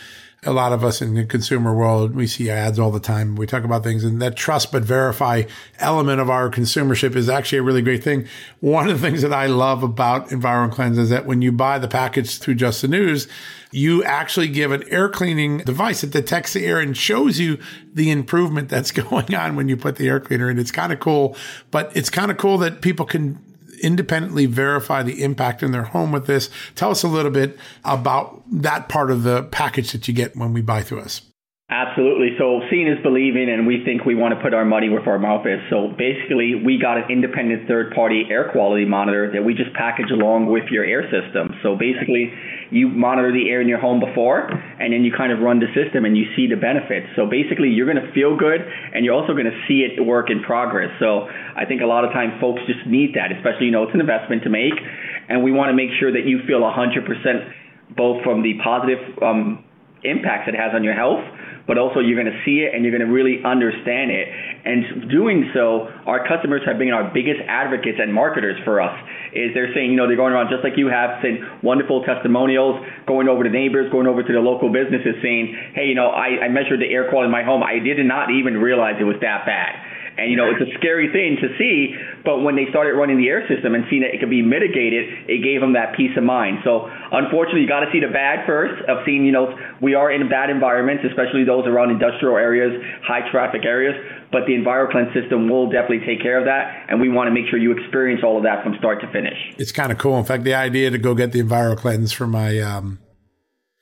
a 0.47 0.53
lot 0.53 0.73
of 0.73 0.85
us 0.85 1.03
in 1.03 1.15
the 1.15 1.25
consumer 1.25 1.75
world, 1.75 2.15
we 2.15 2.27
see 2.27 2.49
ads 2.49 2.79
all 2.79 2.91
the 2.91 3.01
time. 3.01 3.37
We 3.37 3.47
talk 3.47 3.65
about 3.65 3.83
things 3.83 4.05
and 4.05 4.23
that 4.23 4.37
trust 4.37 4.73
but 4.73 4.83
verify 4.83 5.43
element 5.79 6.21
of 6.21 6.31
our 6.31 6.51
consumership 6.51 7.17
is 7.17 7.29
actually 7.29 7.59
a 7.59 7.63
really 7.63 7.83
great 7.83 8.05
thing. 8.05 8.27
One 8.61 8.89
of 8.89 9.01
the 9.01 9.07
things 9.07 9.23
that 9.23 9.33
I 9.33 9.47
love 9.47 9.83
about 9.83 10.29
EnviroKlenz 10.29 10.99
is 10.99 11.11
that 11.11 11.27
when 11.27 11.43
you 11.43 11.53
buy 11.53 11.79
the 11.79 11.89
package 11.89 12.39
through 12.39 12.55
Just 12.55 12.83
the 12.83 12.89
News, 12.89 13.29
you 13.73 14.03
actually 14.05 14.49
give 14.49 14.73
an 14.73 14.85
air 14.89 15.09
cleaning 15.09 15.59
device 15.59 16.01
that 16.01 16.11
detects 16.11 16.53
the 16.53 16.65
air 16.65 16.81
and 16.81 16.97
shows 16.97 17.39
you 17.39 17.59
the 17.93 18.11
improvement 18.11 18.69
that's 18.69 18.91
going 18.93 19.35
on 19.35 19.57
when 19.57 19.69
you 19.69 19.77
put 19.77 19.97
the 19.97 20.09
air 20.09 20.21
cleaner 20.21 20.49
in. 20.49 20.59
It's 20.59 20.71
kind 20.71 20.93
of 20.93 21.01
cool, 21.01 21.37
but 21.71 21.95
it's 21.97 22.09
kind 22.09 22.31
of 22.31 22.39
cool 22.39 22.59
that 22.59 22.81
people 22.81 23.05
can 23.05 23.43
independently 23.83 24.47
verify 24.47 25.03
the 25.03 25.23
impact 25.23 25.63
in 25.63 25.73
their 25.73 25.85
home 25.85 26.13
with 26.13 26.27
this. 26.27 26.51
Tell 26.75 26.91
us 26.91 27.03
a 27.03 27.09
little 27.09 27.31
bit 27.31 27.59
about 27.85 28.43
that 28.51 28.89
part 28.89 29.11
of 29.11 29.23
the 29.23 29.45
package 29.45 29.93
that 29.93 30.07
you 30.09 30.15
get 30.15 30.37
when 30.37 30.53
we 30.53 30.63
buy 30.63 30.83
through 30.83 31.01
us. 31.01 31.23
Absolutely. 31.67 32.39
So 32.39 32.63
seeing 32.71 32.87
is 32.87 33.03
believing, 33.03 33.51
and 33.51 33.67
we 33.67 33.83
think 33.83 34.07
we 34.07 34.15
want 34.15 34.31
to 34.31 34.39
put 34.39 34.55
our 34.55 34.65
money 34.65 34.87
where 34.89 35.03
our 35.03 35.19
mouth 35.19 35.43
is. 35.51 35.59
So 35.67 35.91
basically, 35.99 36.55
we 36.55 36.79
got 36.79 36.95
an 36.95 37.11
independent 37.11 37.67
third-party 37.67 38.31
air 38.31 38.55
quality 38.55 38.87
monitor 38.87 39.35
that 39.35 39.43
we 39.43 39.51
just 39.51 39.75
package 39.75 40.15
along 40.15 40.47
with 40.47 40.63
your 40.71 40.87
air 40.87 41.03
system. 41.11 41.59
So 41.67 41.75
basically, 41.75 42.31
you 42.71 42.87
monitor 42.87 43.35
the 43.35 43.51
air 43.51 43.61
in 43.61 43.67
your 43.67 43.83
home 43.83 43.99
before, 43.99 44.47
and 44.47 44.95
then 44.95 45.03
you 45.03 45.11
kind 45.11 45.35
of 45.35 45.43
run 45.43 45.59
the 45.59 45.67
system 45.75 46.05
and 46.07 46.15
you 46.15 46.31
see 46.39 46.47
the 46.47 46.55
benefits. 46.55 47.11
So 47.19 47.27
basically, 47.27 47.75
you're 47.75 47.91
going 47.91 47.99
to 47.99 48.15
feel 48.15 48.39
good, 48.39 48.63
and 48.63 49.03
you're 49.03 49.19
also 49.19 49.35
going 49.35 49.51
to 49.51 49.59
see 49.67 49.83
it 49.83 49.99
work 49.99 50.31
in 50.31 50.47
progress. 50.47 50.95
So 51.03 51.27
I 51.27 51.67
think 51.67 51.83
a 51.83 51.91
lot 51.91 52.07
of 52.07 52.15
times 52.15 52.39
folks 52.39 52.63
just 52.71 52.87
need 52.87 53.19
that, 53.19 53.35
especially 53.35 53.67
you 53.67 53.75
know 53.75 53.83
it's 53.83 53.95
an 53.95 53.99
investment 53.99 54.47
to 54.47 54.55
make, 54.55 54.79
and 55.27 55.43
we 55.43 55.51
want 55.51 55.75
to 55.75 55.75
make 55.75 55.91
sure 55.99 56.15
that 56.15 56.31
you 56.31 56.47
feel 56.47 56.63
100% 56.63 57.99
both 57.99 58.23
from 58.23 58.47
the 58.47 58.55
positive 58.63 59.03
um, 59.19 59.67
impacts 60.07 60.47
it 60.47 60.55
has 60.55 60.71
on 60.71 60.87
your 60.87 60.95
health 60.95 61.27
but 61.67 61.79
also 61.79 62.01
you're 62.01 62.21
going 62.21 62.31
to 62.33 62.41
see 62.45 62.63
it 62.63 62.75
and 62.75 62.85
you're 62.85 62.97
going 62.97 63.07
to 63.07 63.13
really 63.13 63.43
understand 63.45 64.11
it. 64.11 64.29
And 64.65 65.11
doing 65.11 65.51
so, 65.53 65.91
our 66.07 66.27
customers 66.27 66.63
have 66.67 66.79
been 66.79 66.91
our 66.91 67.11
biggest 67.13 67.43
advocates 67.47 67.99
and 68.01 68.13
marketers 68.15 68.57
for 68.65 68.81
us. 68.81 68.95
Is 69.35 69.53
they're 69.53 69.75
saying, 69.75 69.91
you 69.91 69.97
know, 69.97 70.07
they're 70.07 70.17
going 70.17 70.33
around 70.33 70.49
just 70.49 70.63
like 70.63 70.79
you 70.79 70.89
have, 70.89 71.19
saying 71.23 71.43
wonderful 71.63 72.03
testimonials, 72.03 72.81
going 73.07 73.29
over 73.29 73.45
to 73.45 73.51
neighbors, 73.51 73.91
going 73.91 74.07
over 74.07 74.23
to 74.23 74.33
the 74.33 74.41
local 74.41 74.73
businesses, 74.73 75.19
saying, 75.23 75.55
hey, 75.75 75.87
you 75.87 75.95
know, 75.95 76.09
I, 76.09 76.47
I 76.47 76.49
measured 76.49 76.81
the 76.81 76.89
air 76.89 77.11
quality 77.11 77.27
in 77.27 77.33
my 77.33 77.43
home. 77.43 77.63
I 77.63 77.79
did 77.79 77.99
not 78.07 78.31
even 78.31 78.57
realize 78.57 78.95
it 79.01 79.05
was 79.05 79.21
that 79.21 79.45
bad. 79.45 79.75
And 80.17 80.31
you 80.31 80.37
know, 80.37 80.49
it's 80.49 80.65
a 80.65 80.73
scary 80.79 81.13
thing 81.13 81.37
to 81.45 81.49
see, 81.59 81.95
but 82.25 82.41
when 82.41 82.57
they 82.57 82.65
started 82.71 82.97
running 82.97 83.19
the 83.19 83.29
air 83.29 83.47
system 83.49 83.75
and 83.75 83.85
seeing 83.91 84.01
that 84.01 84.15
it 84.15 84.21
could 84.21 84.33
be 84.33 84.41
mitigated, 84.41 85.29
it 85.29 85.45
gave 85.45 85.61
them 85.61 85.75
that 85.75 85.95
peace 85.95 86.17
of 86.17 86.25
mind. 86.25 86.65
So 86.65 86.89
unfortunately, 87.13 87.61
you 87.61 87.69
got 87.69 87.85
to 87.85 87.93
see 87.93 88.01
the 88.01 88.09
bad 88.09 88.47
first 88.47 88.81
of 88.89 89.05
seeing, 89.05 89.25
you 89.25 89.33
know, 89.33 89.53
we 89.83 89.95
are 89.95 90.11
in 90.11 90.29
bad 90.29 90.49
environments, 90.49 91.05
especially 91.05 91.45
those 91.45 91.67
around 91.67 91.91
industrial 91.91 92.37
areas, 92.37 92.73
high 93.05 93.29
traffic 93.31 93.65
areas. 93.65 93.95
But 94.33 94.47
the 94.47 94.55
EnviroKlenz 94.57 95.13
system 95.15 95.49
will 95.49 95.71
definitely 95.71 96.05
take 96.05 96.21
care 96.21 96.39
of 96.39 96.47
that, 96.47 96.87
and 96.89 97.01
we 97.01 97.09
want 97.09 97.29
to 97.29 97.33
make 97.33 97.47
sure 97.49 97.59
you 97.59 97.73
experience 97.73 98.23
all 98.25 98.37
of 98.37 98.43
that 98.43 98.65
from 98.65 98.75
start 98.77 99.01
to 99.03 99.07
finish. 99.13 99.39
It's 99.57 99.71
kind 99.71 99.93
of 99.93 99.99
cool. 99.99 100.19
In 100.19 100.25
fact, 100.25 100.43
the 100.43 100.55
idea 100.55 100.91
to 100.91 100.99
go 100.99 101.15
get 101.15 101.31
the 101.33 101.41
EnviroKlenz 101.41 102.13
for 102.13 102.27
my 102.27 102.59
um, 102.59 102.99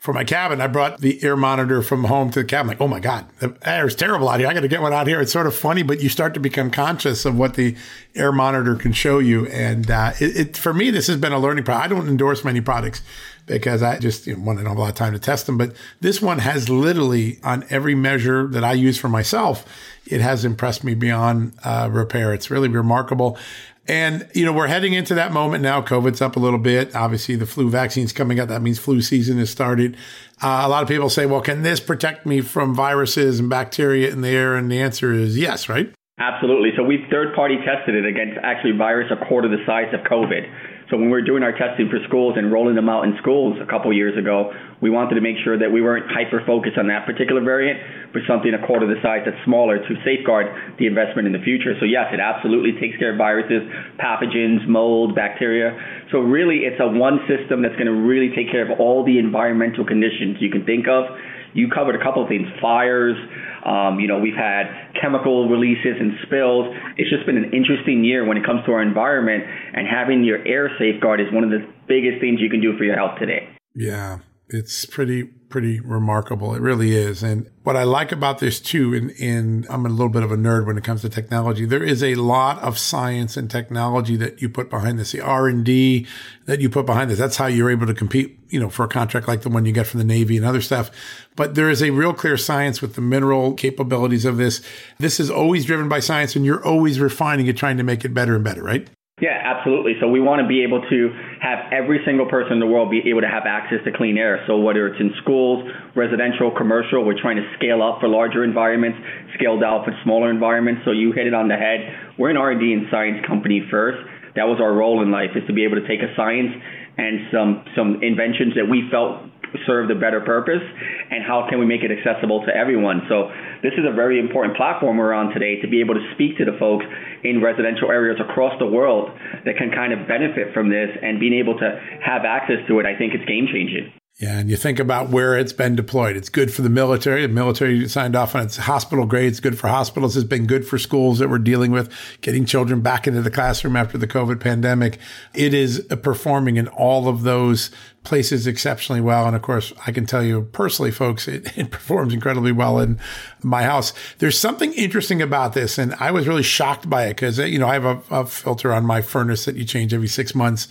for 0.04 0.12
my 0.12 0.22
cabin, 0.22 0.60
I 0.60 0.66
brought 0.66 1.00
the 1.00 1.24
air 1.24 1.34
monitor 1.34 1.80
from 1.80 2.04
home 2.04 2.30
to 2.32 2.40
the 2.40 2.44
cabin. 2.44 2.68
Like, 2.68 2.80
oh 2.82 2.86
my 2.86 3.00
God, 3.00 3.24
the 3.38 3.56
air 3.64 3.86
is 3.86 3.94
terrible 3.94 4.28
out 4.28 4.38
here. 4.38 4.46
I 4.46 4.52
got 4.52 4.60
to 4.60 4.68
get 4.68 4.82
one 4.82 4.92
out 4.92 5.06
here. 5.06 5.18
It's 5.18 5.32
sort 5.32 5.46
of 5.46 5.56
funny, 5.56 5.82
but 5.82 6.02
you 6.02 6.10
start 6.10 6.34
to 6.34 6.40
become 6.40 6.70
conscious 6.70 7.24
of 7.24 7.38
what 7.38 7.54
the 7.54 7.74
air 8.14 8.30
monitor 8.30 8.74
can 8.76 8.92
show 8.92 9.18
you. 9.18 9.46
And 9.46 9.90
uh, 9.90 10.12
it, 10.20 10.36
it, 10.36 10.56
for 10.58 10.74
me, 10.74 10.90
this 10.90 11.06
has 11.06 11.16
been 11.16 11.32
a 11.32 11.38
learning 11.38 11.64
process. 11.64 11.86
I 11.86 11.88
don't 11.88 12.06
endorse 12.06 12.44
many 12.44 12.60
products 12.60 13.00
because 13.46 13.82
I 13.82 13.98
just 13.98 14.26
you 14.26 14.36
know, 14.36 14.54
to 14.54 14.68
have 14.68 14.76
a 14.76 14.80
lot 14.80 14.90
of 14.90 14.94
time 14.94 15.12
to 15.12 15.18
test 15.18 15.46
them. 15.46 15.58
But 15.58 15.74
this 16.00 16.20
one 16.20 16.38
has 16.38 16.68
literally 16.68 17.38
on 17.42 17.64
every 17.70 17.94
measure 17.94 18.46
that 18.48 18.64
I 18.64 18.72
use 18.72 18.98
for 18.98 19.08
myself, 19.08 19.66
it 20.06 20.20
has 20.20 20.44
impressed 20.44 20.84
me 20.84 20.94
beyond 20.94 21.54
uh, 21.64 21.88
repair. 21.90 22.32
It's 22.32 22.50
really 22.50 22.68
remarkable. 22.68 23.38
And, 23.86 24.26
you 24.32 24.46
know, 24.46 24.52
we're 24.52 24.68
heading 24.68 24.94
into 24.94 25.14
that 25.14 25.32
moment 25.32 25.62
now. 25.62 25.82
COVID's 25.82 26.22
up 26.22 26.36
a 26.36 26.40
little 26.40 26.58
bit. 26.58 26.96
Obviously, 26.96 27.36
the 27.36 27.44
flu 27.44 27.68
vaccine's 27.68 28.14
coming 28.14 28.40
out. 28.40 28.48
That 28.48 28.62
means 28.62 28.78
flu 28.78 29.02
season 29.02 29.36
has 29.38 29.50
started. 29.50 29.96
Uh, 30.42 30.62
a 30.64 30.68
lot 30.68 30.82
of 30.82 30.88
people 30.88 31.10
say, 31.10 31.26
well, 31.26 31.42
can 31.42 31.62
this 31.62 31.80
protect 31.80 32.24
me 32.24 32.40
from 32.40 32.74
viruses 32.74 33.40
and 33.40 33.50
bacteria 33.50 34.10
in 34.10 34.22
the 34.22 34.30
air? 34.30 34.56
And 34.56 34.72
the 34.72 34.80
answer 34.80 35.12
is 35.12 35.36
yes, 35.36 35.68
right? 35.68 35.92
Absolutely. 36.18 36.70
So 36.76 36.82
we've 36.82 37.04
third 37.10 37.34
party 37.34 37.56
tested 37.66 37.94
it 37.94 38.06
against 38.06 38.38
actually 38.42 38.72
virus 38.72 39.10
a 39.10 39.22
quarter 39.26 39.48
the 39.48 39.62
size 39.66 39.92
of 39.92 40.00
COVID. 40.00 40.48
So 40.94 40.98
when 41.02 41.10
we 41.10 41.18
were 41.18 41.26
doing 41.26 41.42
our 41.42 41.50
testing 41.50 41.90
for 41.90 41.98
schools 42.06 42.38
and 42.38 42.54
rolling 42.54 42.78
them 42.78 42.86
out 42.86 43.02
in 43.02 43.18
schools 43.18 43.58
a 43.58 43.66
couple 43.66 43.90
years 43.90 44.14
ago, 44.14 44.54
we 44.78 44.94
wanted 44.94 45.18
to 45.18 45.20
make 45.20 45.34
sure 45.42 45.58
that 45.58 45.66
we 45.66 45.82
weren't 45.82 46.06
hyper 46.06 46.38
focused 46.46 46.78
on 46.78 46.86
that 46.86 47.02
particular 47.02 47.42
variant, 47.42 47.82
but 48.14 48.22
something 48.30 48.54
a 48.54 48.62
quarter 48.64 48.86
the 48.86 49.02
size 49.02 49.26
that's 49.26 49.42
smaller 49.42 49.82
to 49.82 49.92
safeguard 50.06 50.46
the 50.78 50.86
investment 50.86 51.26
in 51.26 51.34
the 51.34 51.42
future. 51.42 51.74
So 51.82 51.84
yes, 51.84 52.14
it 52.14 52.22
absolutely 52.22 52.78
takes 52.78 52.94
care 53.02 53.10
of 53.10 53.18
viruses, 53.18 53.66
pathogens, 53.98 54.70
mold, 54.70 55.18
bacteria. 55.18 55.74
So 56.14 56.22
really, 56.22 56.62
it's 56.62 56.78
a 56.78 56.86
one 56.86 57.18
system 57.26 57.58
that's 57.58 57.74
going 57.74 57.90
to 57.90 57.98
really 58.06 58.30
take 58.30 58.54
care 58.54 58.62
of 58.62 58.78
all 58.78 59.02
the 59.02 59.18
environmental 59.18 59.82
conditions 59.82 60.38
you 60.38 60.46
can 60.54 60.62
think 60.62 60.86
of. 60.86 61.10
You 61.58 61.66
covered 61.74 61.98
a 61.98 62.02
couple 62.06 62.22
of 62.22 62.30
things: 62.30 62.46
fires. 62.62 63.18
Um, 63.64 63.98
you 63.98 64.06
know, 64.06 64.18
we've 64.18 64.36
had 64.36 64.92
chemical 65.00 65.48
releases 65.48 65.96
and 65.98 66.12
spills. 66.26 66.74
It's 66.96 67.10
just 67.10 67.24
been 67.26 67.36
an 67.36 67.52
interesting 67.52 68.04
year 68.04 68.24
when 68.24 68.36
it 68.36 68.44
comes 68.44 68.64
to 68.66 68.72
our 68.72 68.82
environment, 68.82 69.44
and 69.72 69.88
having 69.88 70.22
your 70.24 70.46
air 70.46 70.70
safeguard 70.78 71.20
is 71.20 71.32
one 71.32 71.44
of 71.44 71.50
the 71.50 71.66
biggest 71.88 72.20
things 72.20 72.40
you 72.40 72.50
can 72.50 72.60
do 72.60 72.76
for 72.76 72.84
your 72.84 72.96
health 72.96 73.18
today. 73.18 73.48
Yeah, 73.74 74.18
it's 74.54 74.86
pretty 74.86 75.24
pretty 75.54 75.78
remarkable. 75.78 76.52
It 76.52 76.60
really 76.60 76.96
is. 76.96 77.22
And 77.22 77.48
what 77.62 77.76
I 77.76 77.84
like 77.84 78.10
about 78.10 78.40
this 78.40 78.58
too, 78.58 79.12
and, 79.20 79.64
I'm 79.70 79.86
a 79.86 79.88
little 79.88 80.08
bit 80.08 80.24
of 80.24 80.32
a 80.32 80.36
nerd 80.36 80.66
when 80.66 80.76
it 80.76 80.82
comes 80.82 81.02
to 81.02 81.08
technology. 81.08 81.64
There 81.64 81.84
is 81.84 82.02
a 82.02 82.16
lot 82.16 82.58
of 82.58 82.76
science 82.76 83.36
and 83.36 83.48
technology 83.48 84.16
that 84.16 84.42
you 84.42 84.48
put 84.48 84.68
behind 84.68 84.98
this, 84.98 85.12
the 85.12 85.20
R 85.20 85.46
and 85.46 85.64
D 85.64 86.08
that 86.46 86.60
you 86.60 86.68
put 86.68 86.86
behind 86.86 87.08
this. 87.08 87.20
That's 87.20 87.36
how 87.36 87.46
you're 87.46 87.70
able 87.70 87.86
to 87.86 87.94
compete, 87.94 88.36
you 88.48 88.58
know, 88.58 88.68
for 88.68 88.84
a 88.84 88.88
contract 88.88 89.28
like 89.28 89.42
the 89.42 89.48
one 89.48 89.64
you 89.64 89.72
get 89.72 89.86
from 89.86 89.98
the 89.98 90.04
Navy 90.04 90.36
and 90.36 90.44
other 90.44 90.60
stuff. 90.60 90.90
But 91.36 91.54
there 91.54 91.70
is 91.70 91.84
a 91.84 91.90
real 91.90 92.14
clear 92.14 92.36
science 92.36 92.82
with 92.82 92.96
the 92.96 93.00
mineral 93.00 93.54
capabilities 93.54 94.24
of 94.24 94.36
this. 94.38 94.60
This 94.98 95.20
is 95.20 95.30
always 95.30 95.64
driven 95.64 95.88
by 95.88 96.00
science 96.00 96.34
and 96.34 96.44
you're 96.44 96.64
always 96.64 96.98
refining 96.98 97.46
it, 97.46 97.56
trying 97.56 97.76
to 97.76 97.84
make 97.84 98.04
it 98.04 98.12
better 98.12 98.34
and 98.34 98.42
better, 98.42 98.64
right? 98.64 98.88
Yeah, 99.20 99.40
absolutely. 99.44 99.94
So 100.00 100.08
we 100.08 100.20
want 100.20 100.42
to 100.42 100.48
be 100.48 100.64
able 100.64 100.82
to 100.90 101.33
have 101.44 101.68
every 101.76 102.00
single 102.08 102.24
person 102.24 102.56
in 102.56 102.60
the 102.60 102.66
world 102.66 102.88
be 102.88 103.04
able 103.04 103.20
to 103.20 103.28
have 103.28 103.44
access 103.44 103.84
to 103.84 103.92
clean 103.92 104.16
air. 104.16 104.40
So 104.48 104.56
whether 104.56 104.88
it's 104.88 104.96
in 104.98 105.12
schools, 105.20 105.60
residential, 105.94 106.50
commercial, 106.50 107.04
we're 107.04 107.20
trying 107.20 107.36
to 107.36 107.44
scale 107.60 107.84
up 107.84 108.00
for 108.00 108.08
larger 108.08 108.44
environments, 108.44 108.96
scale 109.36 109.60
down 109.60 109.84
for 109.84 109.92
smaller 110.02 110.30
environments. 110.30 110.80
So 110.88 110.92
you 110.92 111.12
hit 111.12 111.26
it 111.26 111.34
on 111.34 111.48
the 111.48 111.60
head. 111.60 112.16
We're 112.16 112.30
an 112.30 112.38
R&D 112.38 112.64
and 112.64 112.88
science 112.90 113.20
company 113.28 113.60
first. 113.70 114.00
That 114.36 114.48
was 114.48 114.56
our 114.58 114.72
role 114.72 115.02
in 115.02 115.12
life 115.12 115.36
is 115.36 115.44
to 115.46 115.52
be 115.52 115.64
able 115.64 115.76
to 115.76 115.86
take 115.86 116.00
a 116.00 116.10
science 116.16 116.50
and 116.96 117.28
some 117.30 117.64
some 117.76 118.02
inventions 118.02 118.54
that 118.54 118.64
we 118.64 118.88
felt 118.90 119.28
serve 119.66 119.88
the 119.88 119.94
better 119.94 120.20
purpose 120.20 120.62
and 121.10 121.24
how 121.24 121.46
can 121.48 121.58
we 121.58 121.66
make 121.66 121.82
it 121.82 121.90
accessible 121.90 122.44
to 122.46 122.54
everyone. 122.54 123.02
So 123.08 123.30
this 123.62 123.72
is 123.78 123.84
a 123.88 123.94
very 123.94 124.18
important 124.18 124.56
platform 124.56 124.96
we're 124.98 125.12
on 125.12 125.32
today 125.32 125.60
to 125.60 125.68
be 125.68 125.80
able 125.80 125.94
to 125.94 126.04
speak 126.14 126.36
to 126.38 126.44
the 126.44 126.56
folks 126.58 126.84
in 127.22 127.40
residential 127.40 127.90
areas 127.90 128.20
across 128.20 128.52
the 128.58 128.66
world 128.66 129.10
that 129.44 129.56
can 129.56 129.70
kind 129.70 129.92
of 129.92 130.06
benefit 130.06 130.52
from 130.52 130.68
this 130.68 130.90
and 131.02 131.20
being 131.20 131.34
able 131.34 131.58
to 131.58 131.68
have 132.04 132.24
access 132.24 132.60
to 132.68 132.78
it. 132.80 132.86
I 132.86 132.96
think 132.96 133.14
it's 133.14 133.24
game 133.24 133.46
changing. 133.50 133.92
Yeah, 134.20 134.38
and 134.38 134.48
you 134.48 134.56
think 134.56 134.78
about 134.78 135.08
where 135.08 135.36
it's 135.36 135.52
been 135.52 135.74
deployed. 135.74 136.16
It's 136.16 136.28
good 136.28 136.54
for 136.54 136.62
the 136.62 136.68
military. 136.68 137.22
The 137.22 137.28
military 137.28 137.88
signed 137.88 138.14
off 138.14 138.36
on 138.36 138.44
its 138.44 138.56
hospital 138.56 139.06
grade. 139.06 139.26
It's 139.26 139.40
good 139.40 139.58
for 139.58 139.66
hospitals. 139.66 140.16
It's 140.16 140.24
been 140.24 140.46
good 140.46 140.64
for 140.64 140.78
schools 140.78 141.18
that 141.18 141.28
we're 141.28 141.38
dealing 141.38 141.72
with, 141.72 141.92
getting 142.20 142.44
children 142.44 142.80
back 142.80 143.08
into 143.08 143.22
the 143.22 143.30
classroom 143.30 143.74
after 143.74 143.98
the 143.98 144.06
COVID 144.06 144.38
pandemic. 144.38 145.00
It 145.34 145.52
is 145.52 145.84
performing 146.02 146.58
in 146.58 146.68
all 146.68 147.08
of 147.08 147.22
those 147.22 147.72
places 148.04 148.46
exceptionally 148.46 149.00
well. 149.00 149.26
And 149.26 149.34
of 149.34 149.42
course, 149.42 149.72
I 149.86 149.92
can 149.92 150.06
tell 150.06 150.22
you 150.22 150.42
personally, 150.52 150.90
folks, 150.90 151.26
it, 151.28 151.56
it, 151.58 151.70
performs 151.70 152.14
incredibly 152.14 152.52
well 152.52 152.78
in 152.78 153.00
my 153.42 153.62
house. 153.62 153.92
There's 154.18 154.38
something 154.38 154.72
interesting 154.74 155.20
about 155.20 155.54
this. 155.54 155.78
And 155.78 155.94
I 155.94 156.10
was 156.10 156.28
really 156.28 156.42
shocked 156.42 156.88
by 156.88 157.06
it 157.06 157.14
because, 157.14 157.40
uh, 157.40 157.44
you 157.44 157.58
know, 157.58 157.66
I 157.66 157.74
have 157.74 157.84
a, 157.84 158.02
a, 158.10 158.26
filter 158.26 158.72
on 158.72 158.84
my 158.84 159.00
furnace 159.00 159.46
that 159.46 159.56
you 159.56 159.64
change 159.64 159.92
every 159.92 160.08
six 160.08 160.34
months. 160.34 160.68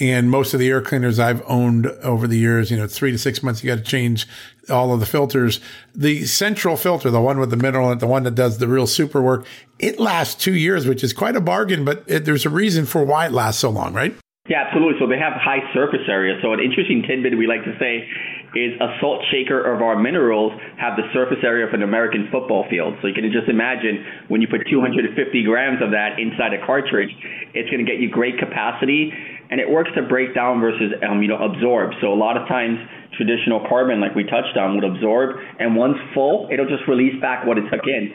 And 0.00 0.30
most 0.30 0.54
of 0.54 0.60
the 0.60 0.68
air 0.68 0.80
cleaners 0.80 1.18
I've 1.18 1.42
owned 1.46 1.86
over 1.86 2.26
the 2.26 2.38
years, 2.38 2.70
you 2.70 2.76
know, 2.76 2.86
three 2.86 3.10
to 3.10 3.18
six 3.18 3.42
months, 3.42 3.62
you 3.62 3.68
got 3.68 3.84
to 3.84 3.90
change 3.90 4.26
all 4.70 4.92
of 4.92 5.00
the 5.00 5.06
filters. 5.06 5.60
The 5.94 6.24
central 6.26 6.76
filter, 6.76 7.10
the 7.10 7.20
one 7.20 7.38
with 7.38 7.50
the 7.50 7.56
mineral 7.56 7.90
and 7.90 8.00
the 8.00 8.06
one 8.06 8.22
that 8.24 8.34
does 8.34 8.58
the 8.58 8.68
real 8.68 8.86
super 8.86 9.20
work, 9.20 9.46
it 9.78 9.98
lasts 9.98 10.34
two 10.34 10.54
years, 10.54 10.86
which 10.86 11.02
is 11.02 11.12
quite 11.12 11.36
a 11.36 11.40
bargain, 11.40 11.84
but 11.84 12.04
it, 12.06 12.24
there's 12.24 12.46
a 12.46 12.50
reason 12.50 12.86
for 12.86 13.04
why 13.04 13.26
it 13.26 13.32
lasts 13.32 13.60
so 13.60 13.70
long, 13.70 13.92
right? 13.92 14.16
Yeah, 14.48 14.62
absolutely. 14.62 14.94
So 15.02 15.10
they 15.10 15.18
have 15.18 15.34
high 15.34 15.58
surface 15.74 16.06
area. 16.06 16.38
So 16.38 16.54
an 16.54 16.62
interesting 16.62 17.02
tidbit 17.02 17.34
we 17.34 17.50
like 17.50 17.66
to 17.66 17.74
say 17.82 18.06
is 18.54 18.78
a 18.78 18.94
salt 19.02 19.26
shaker 19.34 19.58
of 19.58 19.82
our 19.82 19.98
minerals 19.98 20.54
have 20.78 20.94
the 20.94 21.02
surface 21.12 21.42
area 21.42 21.66
of 21.66 21.74
an 21.74 21.82
American 21.82 22.30
football 22.30 22.64
field. 22.70 22.94
So 23.02 23.10
you 23.10 23.14
can 23.14 23.26
just 23.34 23.50
imagine 23.50 24.30
when 24.30 24.40
you 24.40 24.46
put 24.46 24.62
250 24.70 25.10
grams 25.42 25.82
of 25.82 25.90
that 25.90 26.22
inside 26.22 26.54
a 26.54 26.62
cartridge, 26.64 27.10
it's 27.54 27.68
going 27.74 27.82
to 27.84 27.88
get 27.90 27.98
you 27.98 28.08
great 28.08 28.38
capacity, 28.38 29.10
and 29.50 29.58
it 29.58 29.68
works 29.68 29.90
to 29.98 30.02
break 30.06 30.34
down 30.34 30.60
versus 30.62 30.94
um, 31.02 31.22
you 31.22 31.28
know 31.28 31.42
absorb. 31.42 31.90
So 32.00 32.14
a 32.14 32.18
lot 32.18 32.38
of 32.38 32.46
times 32.46 32.78
traditional 33.18 33.66
carbon, 33.66 34.00
like 34.00 34.14
we 34.14 34.22
touched 34.24 34.54
on, 34.54 34.78
would 34.78 34.86
absorb, 34.86 35.36
and 35.58 35.74
once 35.74 35.98
full, 36.14 36.48
it'll 36.52 36.70
just 36.70 36.86
release 36.86 37.18
back 37.20 37.46
what 37.46 37.58
it 37.58 37.66
took 37.66 37.82
in. 37.86 38.14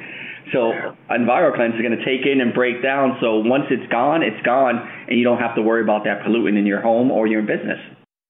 So 0.51 0.73
EnviroKlenz 1.09 1.75
is 1.75 1.81
going 1.81 1.97
to 1.97 2.05
take 2.05 2.25
in 2.25 2.41
and 2.41 2.53
break 2.53 2.81
down. 2.83 3.17
So 3.21 3.39
once 3.39 3.65
it's 3.69 3.89
gone, 3.91 4.23
it's 4.23 4.41
gone, 4.45 4.77
and 5.07 5.17
you 5.17 5.23
don't 5.23 5.39
have 5.39 5.55
to 5.55 5.61
worry 5.61 5.81
about 5.81 6.03
that 6.05 6.21
pollutant 6.21 6.57
in 6.57 6.65
your 6.65 6.81
home 6.81 7.11
or 7.11 7.27
your 7.27 7.41
business. 7.41 7.79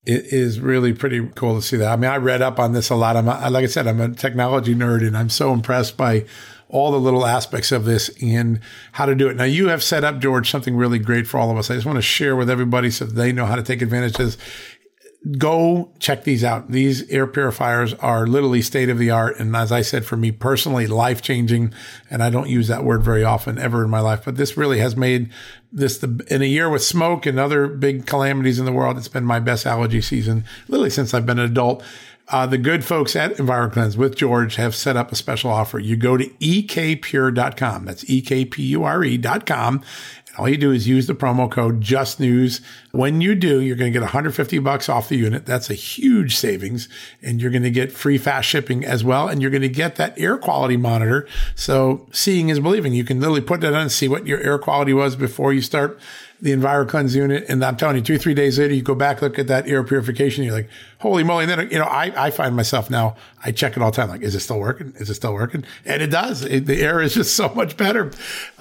It 0.03 0.33
is 0.33 0.59
really 0.59 0.93
pretty 0.93 1.27
cool 1.35 1.55
to 1.55 1.61
see 1.61 1.77
that. 1.77 1.91
I 1.91 1.95
mean, 1.95 2.09
I 2.09 2.17
read 2.17 2.41
up 2.41 2.59
on 2.59 2.73
this 2.73 2.89
a 2.89 2.95
lot. 2.95 3.15
I'm 3.15 3.27
like 3.27 3.63
I 3.63 3.67
said, 3.67 3.85
I'm 3.85 4.01
a 4.01 4.09
technology 4.09 4.73
nerd, 4.73 5.05
and 5.05 5.15
I'm 5.15 5.29
so 5.29 5.53
impressed 5.53 5.95
by 5.95 6.25
all 6.69 6.91
the 6.91 6.99
little 6.99 7.25
aspects 7.25 7.71
of 7.71 7.85
this 7.85 8.09
and 8.21 8.59
how 8.93 9.05
to 9.05 9.13
do 9.13 9.27
it. 9.27 9.35
Now, 9.35 9.43
you 9.43 9.67
have 9.67 9.83
set 9.83 10.03
up, 10.03 10.19
George, 10.19 10.49
something 10.49 10.75
really 10.75 10.99
great 10.99 11.27
for 11.27 11.37
all 11.37 11.51
of 11.51 11.57
us. 11.57 11.69
I 11.69 11.75
just 11.75 11.85
want 11.85 11.97
to 11.97 12.01
share 12.01 12.35
with 12.35 12.49
everybody 12.49 12.89
so 12.89 13.05
they 13.05 13.31
know 13.31 13.45
how 13.45 13.55
to 13.55 13.61
take 13.61 13.81
advantage 13.81 14.17
of 14.19 14.25
this 14.25 14.37
go 15.37 15.91
check 15.99 16.23
these 16.23 16.43
out. 16.43 16.71
These 16.71 17.07
air 17.09 17.27
purifiers 17.27 17.93
are 17.95 18.25
literally 18.25 18.61
state 18.61 18.89
of 18.89 18.97
the 18.97 19.11
art. 19.11 19.39
And 19.39 19.55
as 19.55 19.71
I 19.71 19.81
said, 19.81 20.03
for 20.03 20.17
me 20.17 20.31
personally, 20.31 20.87
life 20.87 21.21
changing. 21.21 21.73
And 22.09 22.23
I 22.23 22.31
don't 22.31 22.49
use 22.49 22.67
that 22.69 22.83
word 22.83 23.03
very 23.03 23.23
often 23.23 23.59
ever 23.59 23.83
in 23.83 23.89
my 23.89 23.99
life, 23.99 24.23
but 24.25 24.35
this 24.35 24.57
really 24.57 24.79
has 24.79 24.95
made 24.95 25.31
this 25.71 25.99
the, 25.99 26.25
in 26.29 26.41
a 26.41 26.45
year 26.45 26.69
with 26.69 26.83
smoke 26.83 27.25
and 27.25 27.39
other 27.39 27.67
big 27.67 28.07
calamities 28.07 28.57
in 28.57 28.65
the 28.65 28.71
world. 28.71 28.97
It's 28.97 29.07
been 29.07 29.23
my 29.23 29.39
best 29.39 29.65
allergy 29.65 30.01
season, 30.01 30.43
literally 30.67 30.89
since 30.89 31.13
I've 31.13 31.25
been 31.25 31.39
an 31.39 31.51
adult. 31.51 31.83
Uh, 32.27 32.45
the 32.45 32.57
good 32.57 32.85
folks 32.85 33.13
at 33.15 33.33
EnviroKlenz 33.33 33.97
with 33.97 34.15
George 34.15 34.55
have 34.55 34.73
set 34.73 34.95
up 34.95 35.11
a 35.11 35.15
special 35.15 35.51
offer. 35.51 35.79
You 35.79 35.97
go 35.97 36.15
to 36.15 36.29
ekpure.com. 36.39 37.85
That's 37.85 38.05
ekpure.com 38.05 39.83
all 40.37 40.47
you 40.47 40.57
do 40.57 40.71
is 40.71 40.87
use 40.87 41.07
the 41.07 41.13
promo 41.13 41.51
code 41.51 41.81
Just 41.81 42.19
News. 42.19 42.61
When 42.91 43.19
you 43.19 43.35
do, 43.35 43.59
you're 43.59 43.75
going 43.75 43.91
to 43.91 43.99
get 43.99 44.03
150 44.03 44.59
bucks 44.59 44.87
off 44.87 45.09
the 45.09 45.17
unit. 45.17 45.45
That's 45.45 45.69
a 45.69 45.73
huge 45.73 46.35
savings, 46.35 46.87
and 47.21 47.41
you're 47.41 47.51
going 47.51 47.63
to 47.63 47.71
get 47.71 47.91
free 47.91 48.17
fast 48.17 48.47
shipping 48.47 48.85
as 48.85 49.03
well. 49.03 49.27
And 49.27 49.41
you're 49.41 49.51
going 49.51 49.61
to 49.61 49.69
get 49.69 49.97
that 49.97 50.17
air 50.17 50.37
quality 50.37 50.77
monitor. 50.77 51.27
So 51.55 52.07
seeing 52.11 52.49
is 52.49 52.59
believing. 52.59 52.93
You 52.93 53.03
can 53.03 53.19
literally 53.19 53.41
put 53.41 53.61
that 53.61 53.73
on 53.73 53.81
and 53.81 53.91
see 53.91 54.07
what 54.07 54.25
your 54.25 54.39
air 54.39 54.57
quality 54.57 54.93
was 54.93 55.15
before 55.15 55.51
you 55.51 55.61
start 55.61 55.99
the 56.41 56.51
EnviroKlenz 56.51 57.15
unit. 57.15 57.45
And 57.47 57.63
I'm 57.63 57.77
telling 57.77 57.97
you, 57.97 58.01
two, 58.01 58.17
three 58.17 58.33
days 58.33 58.57
later, 58.57 58.73
you 58.73 58.81
go 58.81 58.95
back, 58.95 59.21
look 59.21 59.37
at 59.37 59.47
that 59.47 59.67
air 59.67 59.83
purification. 59.83 60.43
You're 60.43 60.55
like, 60.55 60.69
holy 61.01 61.23
moly. 61.23 61.45
And 61.45 61.51
then, 61.51 61.71
you 61.71 61.79
know, 61.79 61.85
I, 61.85 62.27
I 62.27 62.29
find 62.29 62.55
myself 62.55 62.89
now, 62.89 63.15
I 63.43 63.51
check 63.51 63.75
it 63.75 63.81
all 63.81 63.89
the 63.89 63.95
time. 63.95 64.09
Like, 64.09 64.21
is 64.21 64.35
it 64.35 64.41
still 64.41 64.59
working? 64.59 64.93
Is 64.97 65.09
it 65.09 65.15
still 65.15 65.33
working? 65.33 65.65
And 65.83 65.99
it 66.01 66.11
does. 66.11 66.43
It, 66.43 66.67
the 66.67 66.79
air 66.79 67.01
is 67.01 67.15
just 67.15 67.35
so 67.35 67.49
much 67.55 67.75
better. 67.75 68.11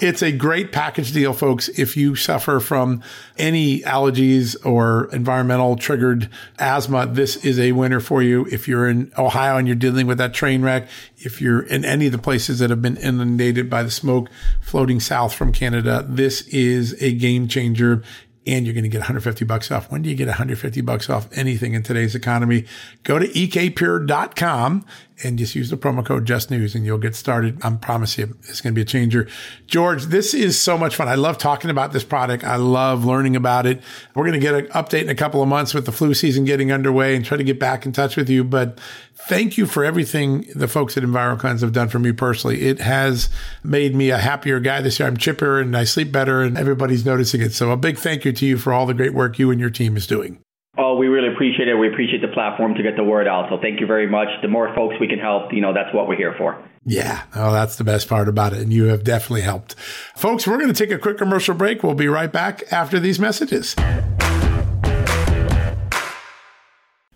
It's 0.00 0.22
a 0.22 0.32
great 0.32 0.72
package 0.72 1.12
deal, 1.12 1.34
folks. 1.34 1.68
If 1.68 1.98
you 1.98 2.16
suffer 2.16 2.58
from 2.58 3.02
any 3.36 3.80
allergies 3.82 4.56
or 4.64 5.10
environmental 5.12 5.76
triggered 5.76 6.30
asthma, 6.58 7.06
this 7.06 7.36
is 7.44 7.58
a 7.58 7.72
winner 7.72 8.00
for 8.00 8.22
you. 8.22 8.46
If 8.50 8.66
you're 8.66 8.88
in 8.88 9.12
Ohio 9.18 9.58
and 9.58 9.68
you're 9.68 9.76
dealing 9.76 10.06
with 10.06 10.16
that 10.16 10.32
train 10.32 10.62
wreck, 10.62 10.88
if 11.18 11.42
you're 11.42 11.60
in 11.60 11.84
any 11.84 12.06
of 12.06 12.12
the 12.12 12.18
places 12.18 12.58
that 12.60 12.70
have 12.70 12.80
been 12.80 12.96
inundated 12.96 13.68
by 13.68 13.82
the 13.82 13.90
smoke 13.90 14.30
floating 14.62 14.98
south 14.98 15.34
from 15.34 15.52
Canada, 15.52 16.06
this 16.08 16.40
is 16.48 17.00
a 17.02 17.12
game 17.12 17.48
changer 17.48 18.02
and 18.46 18.64
you're 18.64 18.74
going 18.74 18.84
to 18.84 18.88
get 18.88 18.98
150 18.98 19.44
bucks 19.44 19.70
off. 19.70 19.90
When 19.90 20.02
do 20.02 20.08
you 20.08 20.16
get 20.16 20.26
150 20.26 20.80
bucks 20.80 21.10
off 21.10 21.28
anything 21.32 21.74
in 21.74 21.82
today's 21.82 22.14
economy? 22.14 22.64
Go 23.02 23.18
to 23.18 23.26
ekpure.com 23.26 24.84
and 25.22 25.38
just 25.38 25.54
use 25.54 25.70
the 25.70 25.76
promo 25.76 26.04
code 26.04 26.26
Just 26.26 26.50
News 26.50 26.74
and 26.74 26.84
you'll 26.84 26.98
get 26.98 27.14
started. 27.14 27.58
I 27.64 27.70
promise 27.70 28.16
you, 28.18 28.36
it's 28.48 28.60
going 28.60 28.74
to 28.74 28.78
be 28.78 28.82
a 28.82 28.84
changer. 28.84 29.28
George, 29.66 30.04
this 30.04 30.34
is 30.34 30.60
so 30.60 30.78
much 30.78 30.96
fun. 30.96 31.08
I 31.08 31.14
love 31.14 31.38
talking 31.38 31.70
about 31.70 31.92
this 31.92 32.04
product. 32.04 32.44
I 32.44 32.56
love 32.56 33.04
learning 33.04 33.36
about 33.36 33.66
it. 33.66 33.82
We're 34.14 34.24
going 34.24 34.40
to 34.40 34.40
get 34.40 34.54
an 34.54 34.66
update 34.66 35.02
in 35.02 35.08
a 35.08 35.14
couple 35.14 35.42
of 35.42 35.48
months 35.48 35.74
with 35.74 35.86
the 35.86 35.92
flu 35.92 36.14
season 36.14 36.44
getting 36.44 36.72
underway 36.72 37.16
and 37.16 37.24
try 37.24 37.36
to 37.36 37.44
get 37.44 37.58
back 37.58 37.86
in 37.86 37.92
touch 37.92 38.16
with 38.16 38.28
you. 38.28 38.44
But 38.44 38.80
thank 39.14 39.58
you 39.58 39.66
for 39.66 39.84
everything 39.84 40.46
the 40.54 40.68
folks 40.68 40.96
at 40.96 41.02
EnviroKlenz 41.02 41.60
have 41.60 41.72
done 41.72 41.88
for 41.88 41.98
me 41.98 42.12
personally. 42.12 42.62
It 42.62 42.80
has 42.80 43.28
made 43.62 43.94
me 43.94 44.10
a 44.10 44.18
happier 44.18 44.60
guy 44.60 44.80
this 44.80 44.98
year. 44.98 45.08
I'm 45.08 45.16
chipper 45.16 45.60
and 45.60 45.76
I 45.76 45.84
sleep 45.84 46.12
better 46.12 46.42
and 46.42 46.56
everybody's 46.56 47.04
noticing 47.04 47.40
it. 47.40 47.52
So 47.52 47.70
a 47.70 47.76
big 47.76 47.98
thank 47.98 48.24
you 48.24 48.32
to 48.32 48.46
you 48.46 48.58
for 48.58 48.72
all 48.72 48.86
the 48.86 48.94
great 48.94 49.14
work 49.14 49.38
you 49.38 49.50
and 49.50 49.60
your 49.60 49.70
team 49.70 49.96
is 49.96 50.06
doing. 50.06 50.40
Oh, 50.82 50.96
we 50.96 51.08
really 51.08 51.28
appreciate 51.28 51.68
it. 51.68 51.74
We 51.74 51.88
appreciate 51.88 52.22
the 52.22 52.28
platform 52.28 52.74
to 52.74 52.82
get 52.82 52.96
the 52.96 53.04
word 53.04 53.28
out. 53.28 53.50
So 53.50 53.58
thank 53.60 53.80
you 53.80 53.86
very 53.86 54.06
much. 54.06 54.28
The 54.40 54.48
more 54.48 54.74
folks 54.74 54.94
we 54.98 55.08
can 55.08 55.18
help, 55.18 55.52
you 55.52 55.60
know, 55.60 55.74
that's 55.74 55.94
what 55.94 56.08
we're 56.08 56.16
here 56.16 56.34
for. 56.38 56.56
Yeah. 56.86 57.24
Oh, 57.34 57.52
that's 57.52 57.76
the 57.76 57.84
best 57.84 58.08
part 58.08 58.30
about 58.30 58.54
it. 58.54 58.60
And 58.60 58.72
you 58.72 58.84
have 58.84 59.04
definitely 59.04 59.42
helped. 59.42 59.74
Folks, 60.16 60.46
we're 60.46 60.56
going 60.56 60.72
to 60.72 60.74
take 60.74 60.90
a 60.90 60.98
quick 60.98 61.18
commercial 61.18 61.54
break. 61.54 61.82
We'll 61.82 61.92
be 61.92 62.08
right 62.08 62.32
back 62.32 62.62
after 62.72 62.98
these 62.98 63.20
messages. 63.20 63.76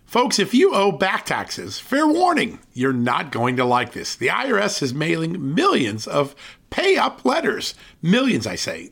Folks, 0.05 0.37
if 0.37 0.53
you 0.53 0.75
owe 0.75 0.91
back 0.91 1.25
taxes, 1.25 1.79
fair 1.79 2.07
warning, 2.07 2.59
you're 2.73 2.93
not 2.93 3.31
going 3.31 3.55
to 3.55 3.65
like 3.65 3.93
this. 3.93 4.15
The 4.15 4.27
IRS 4.27 4.83
is 4.83 4.93
mailing 4.93 5.55
millions 5.55 6.05
of 6.05 6.35
pay 6.69 6.97
up 6.97 7.25
letters. 7.25 7.73
Millions, 7.99 8.45
I 8.45 8.57
say. 8.57 8.91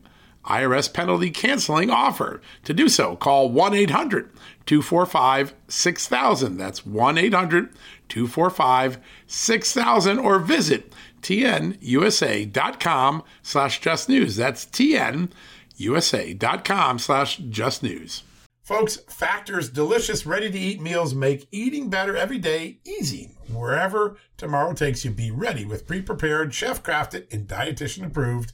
IRS 0.45 0.93
penalty 0.93 1.29
canceling 1.29 1.89
offer. 1.89 2.41
To 2.65 2.73
do 2.73 2.89
so, 2.89 3.15
call 3.15 3.49
1 3.49 3.73
800 3.73 4.29
245 4.65 5.53
6000. 5.67 6.57
That's 6.57 6.85
1 6.85 7.17
800 7.17 7.69
245 8.09 8.97
6000 9.27 10.19
or 10.19 10.39
visit 10.39 10.93
tnusa.com 11.21 13.23
slash 13.43 13.79
just 13.79 14.09
news. 14.09 14.35
That's 14.35 14.65
tnusa.com 14.65 15.29
slash 16.99 17.37
just 17.37 17.83
news. 17.83 18.23
Folks, 18.63 18.97
Factor's 19.07 19.69
delicious, 19.69 20.25
ready 20.25 20.49
to 20.49 20.57
eat 20.57 20.81
meals 20.81 21.13
make 21.13 21.47
eating 21.51 21.89
better 21.89 22.15
every 22.15 22.37
day 22.37 22.79
easy. 22.85 23.31
Wherever 23.51 24.17
tomorrow 24.37 24.73
takes 24.73 25.03
you, 25.03 25.11
be 25.11 25.29
ready 25.29 25.65
with 25.65 25.87
pre 25.87 26.01
prepared, 26.01 26.53
chef 26.53 26.81
crafted, 26.81 27.31
and 27.33 27.47
dietitian 27.47 28.05
approved 28.05 28.53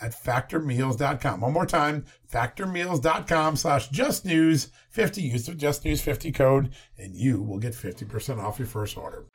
at 0.00 0.12
factormeals.com. 0.12 1.40
One 1.40 1.52
more 1.52 1.66
time, 1.66 2.04
factormeals.com 2.32 3.56
slash 3.56 3.90
justnews50. 3.90 5.22
Use 5.22 5.46
the 5.46 5.52
justnews50 5.52 6.34
code 6.34 6.72
and 6.98 7.14
you 7.14 7.42
will 7.42 7.58
get 7.58 7.74
50% 7.74 8.42
off 8.42 8.58
your 8.58 8.68
first 8.68 8.96
order. 8.96 9.26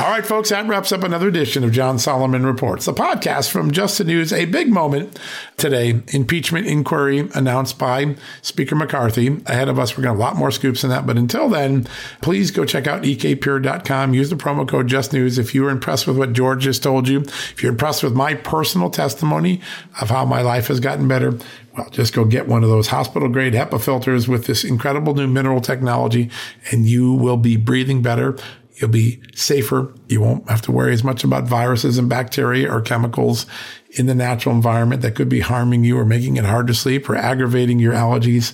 All 0.00 0.10
right, 0.10 0.26
folks, 0.26 0.48
that 0.48 0.66
wraps 0.66 0.90
up 0.90 1.04
another 1.04 1.28
edition 1.28 1.62
of 1.62 1.70
John 1.70 2.00
Solomon 2.00 2.44
Reports, 2.44 2.86
the 2.86 2.92
podcast 2.92 3.52
from 3.52 3.70
Just 3.70 3.96
the 3.96 4.02
News. 4.02 4.32
A 4.32 4.44
big 4.44 4.68
moment 4.68 5.20
today 5.56 6.02
impeachment 6.08 6.66
inquiry 6.66 7.28
announced 7.32 7.78
by 7.78 8.16
Speaker 8.42 8.74
McCarthy. 8.74 9.40
Ahead 9.46 9.68
of 9.68 9.78
us, 9.78 9.96
we're 9.96 10.02
going 10.02 10.16
to 10.16 10.20
have 10.20 10.32
a 10.32 10.34
lot 10.34 10.36
more 10.36 10.50
scoops 10.50 10.82
in 10.82 10.90
that. 10.90 11.06
But 11.06 11.16
until 11.16 11.48
then, 11.48 11.86
please 12.22 12.50
go 12.50 12.64
check 12.64 12.88
out 12.88 13.04
ekpure.com. 13.04 14.14
Use 14.14 14.30
the 14.30 14.36
promo 14.36 14.68
code 14.68 14.88
Just 14.88 15.12
News 15.12 15.38
if 15.38 15.54
you 15.54 15.62
were 15.62 15.70
impressed 15.70 16.08
with 16.08 16.18
what 16.18 16.32
George 16.32 16.64
just 16.64 16.82
told 16.82 17.06
you. 17.06 17.20
If 17.20 17.62
you're 17.62 17.70
impressed 17.70 18.02
with 18.02 18.14
my 18.14 18.34
personal 18.34 18.90
testimony 18.90 19.60
of 20.00 20.10
how 20.10 20.24
my 20.24 20.42
life 20.42 20.66
has 20.66 20.80
gotten 20.80 21.06
better, 21.06 21.38
well, 21.76 21.88
just 21.90 22.12
go 22.12 22.24
get 22.24 22.48
one 22.48 22.64
of 22.64 22.68
those 22.68 22.88
hospital 22.88 23.28
grade 23.28 23.52
HEPA 23.52 23.80
filters 23.80 24.26
with 24.26 24.46
this 24.46 24.64
incredible 24.64 25.14
new 25.14 25.28
mineral 25.28 25.60
technology, 25.60 26.30
and 26.72 26.84
you 26.84 27.12
will 27.12 27.36
be 27.36 27.56
breathing 27.56 28.02
better 28.02 28.36
You'll 28.76 28.90
be 28.90 29.22
safer. 29.34 29.94
You 30.08 30.20
won't 30.20 30.48
have 30.48 30.62
to 30.62 30.72
worry 30.72 30.92
as 30.92 31.04
much 31.04 31.22
about 31.22 31.44
viruses 31.44 31.96
and 31.96 32.08
bacteria 32.08 32.70
or 32.70 32.80
chemicals 32.80 33.46
in 33.90 34.06
the 34.06 34.14
natural 34.14 34.54
environment 34.54 35.02
that 35.02 35.14
could 35.14 35.28
be 35.28 35.40
harming 35.40 35.84
you 35.84 35.96
or 35.98 36.04
making 36.04 36.36
it 36.36 36.44
hard 36.44 36.66
to 36.66 36.74
sleep 36.74 37.08
or 37.08 37.14
aggravating 37.14 37.78
your 37.78 37.92
allergies. 37.92 38.52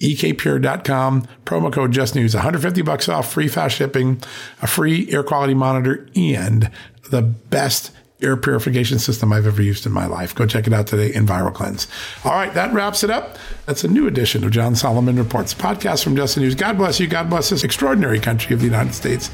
ekpure.com, 0.00 1.26
promo 1.44 1.72
code 1.72 1.92
JustNews, 1.92 2.34
150 2.34 2.82
bucks 2.82 3.08
off, 3.08 3.30
free 3.32 3.48
fast 3.48 3.76
shipping, 3.76 4.20
a 4.60 4.66
free 4.66 5.10
air 5.12 5.22
quality 5.22 5.54
monitor, 5.54 6.08
and 6.16 6.70
the 7.10 7.22
best 7.22 7.92
air 8.22 8.36
purification 8.36 8.98
system 8.98 9.32
I've 9.32 9.46
ever 9.46 9.62
used 9.62 9.86
in 9.86 9.92
my 9.92 10.06
life. 10.06 10.34
Go 10.34 10.46
check 10.46 10.66
it 10.66 10.72
out 10.72 10.86
today, 10.86 11.12
EnviroKlenz. 11.12 11.86
All 12.24 12.32
right, 12.32 12.52
that 12.54 12.72
wraps 12.72 13.02
it 13.02 13.10
up. 13.10 13.38
That's 13.66 13.84
a 13.84 13.88
new 13.88 14.06
edition 14.06 14.44
of 14.44 14.50
John 14.50 14.74
Solomon 14.74 15.16
Reports, 15.16 15.54
podcast 15.54 16.04
from 16.04 16.16
Just 16.16 16.34
the 16.34 16.40
News. 16.40 16.54
God 16.54 16.76
bless 16.76 17.00
you. 17.00 17.06
God 17.06 17.30
bless 17.30 17.50
this 17.50 17.64
extraordinary 17.64 18.20
country 18.20 18.54
of 18.54 18.60
the 18.60 18.66
United 18.66 18.94
States. 18.94 19.30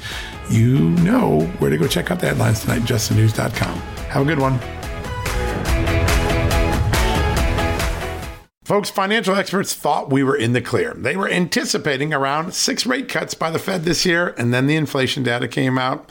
You 0.51 0.78
know 0.78 1.41
where 1.59 1.70
to 1.70 1.76
go 1.76 1.87
check 1.87 2.11
out 2.11 2.20
the 2.20 2.26
headlines 2.26 2.61
tonight, 2.61 2.82
justthenews.com. 2.82 3.78
Have 3.78 4.22
a 4.22 4.24
good 4.24 4.39
one. 4.39 4.59
Folks, 8.66 8.91
financial 8.91 9.37
experts 9.37 9.74
thought 9.74 10.11
we 10.11 10.24
were 10.24 10.37
in 10.37 10.53
the 10.53 10.61
clear. 10.61 10.93
They 10.95 11.16
were 11.16 11.28
anticipating 11.28 12.12
around 12.12 12.53
six 12.53 12.84
rate 12.84 13.09
cuts 13.09 13.32
by 13.32 13.53
the 13.53 13.61
Fed 13.61 13.84
this 13.84 14.05
year, 14.05 14.34
and 14.37 14.53
then 14.53 14.66
the 14.66 14.74
inflation 14.74 15.22
data 15.22 15.47
came 15.47 15.78
out 15.78 16.11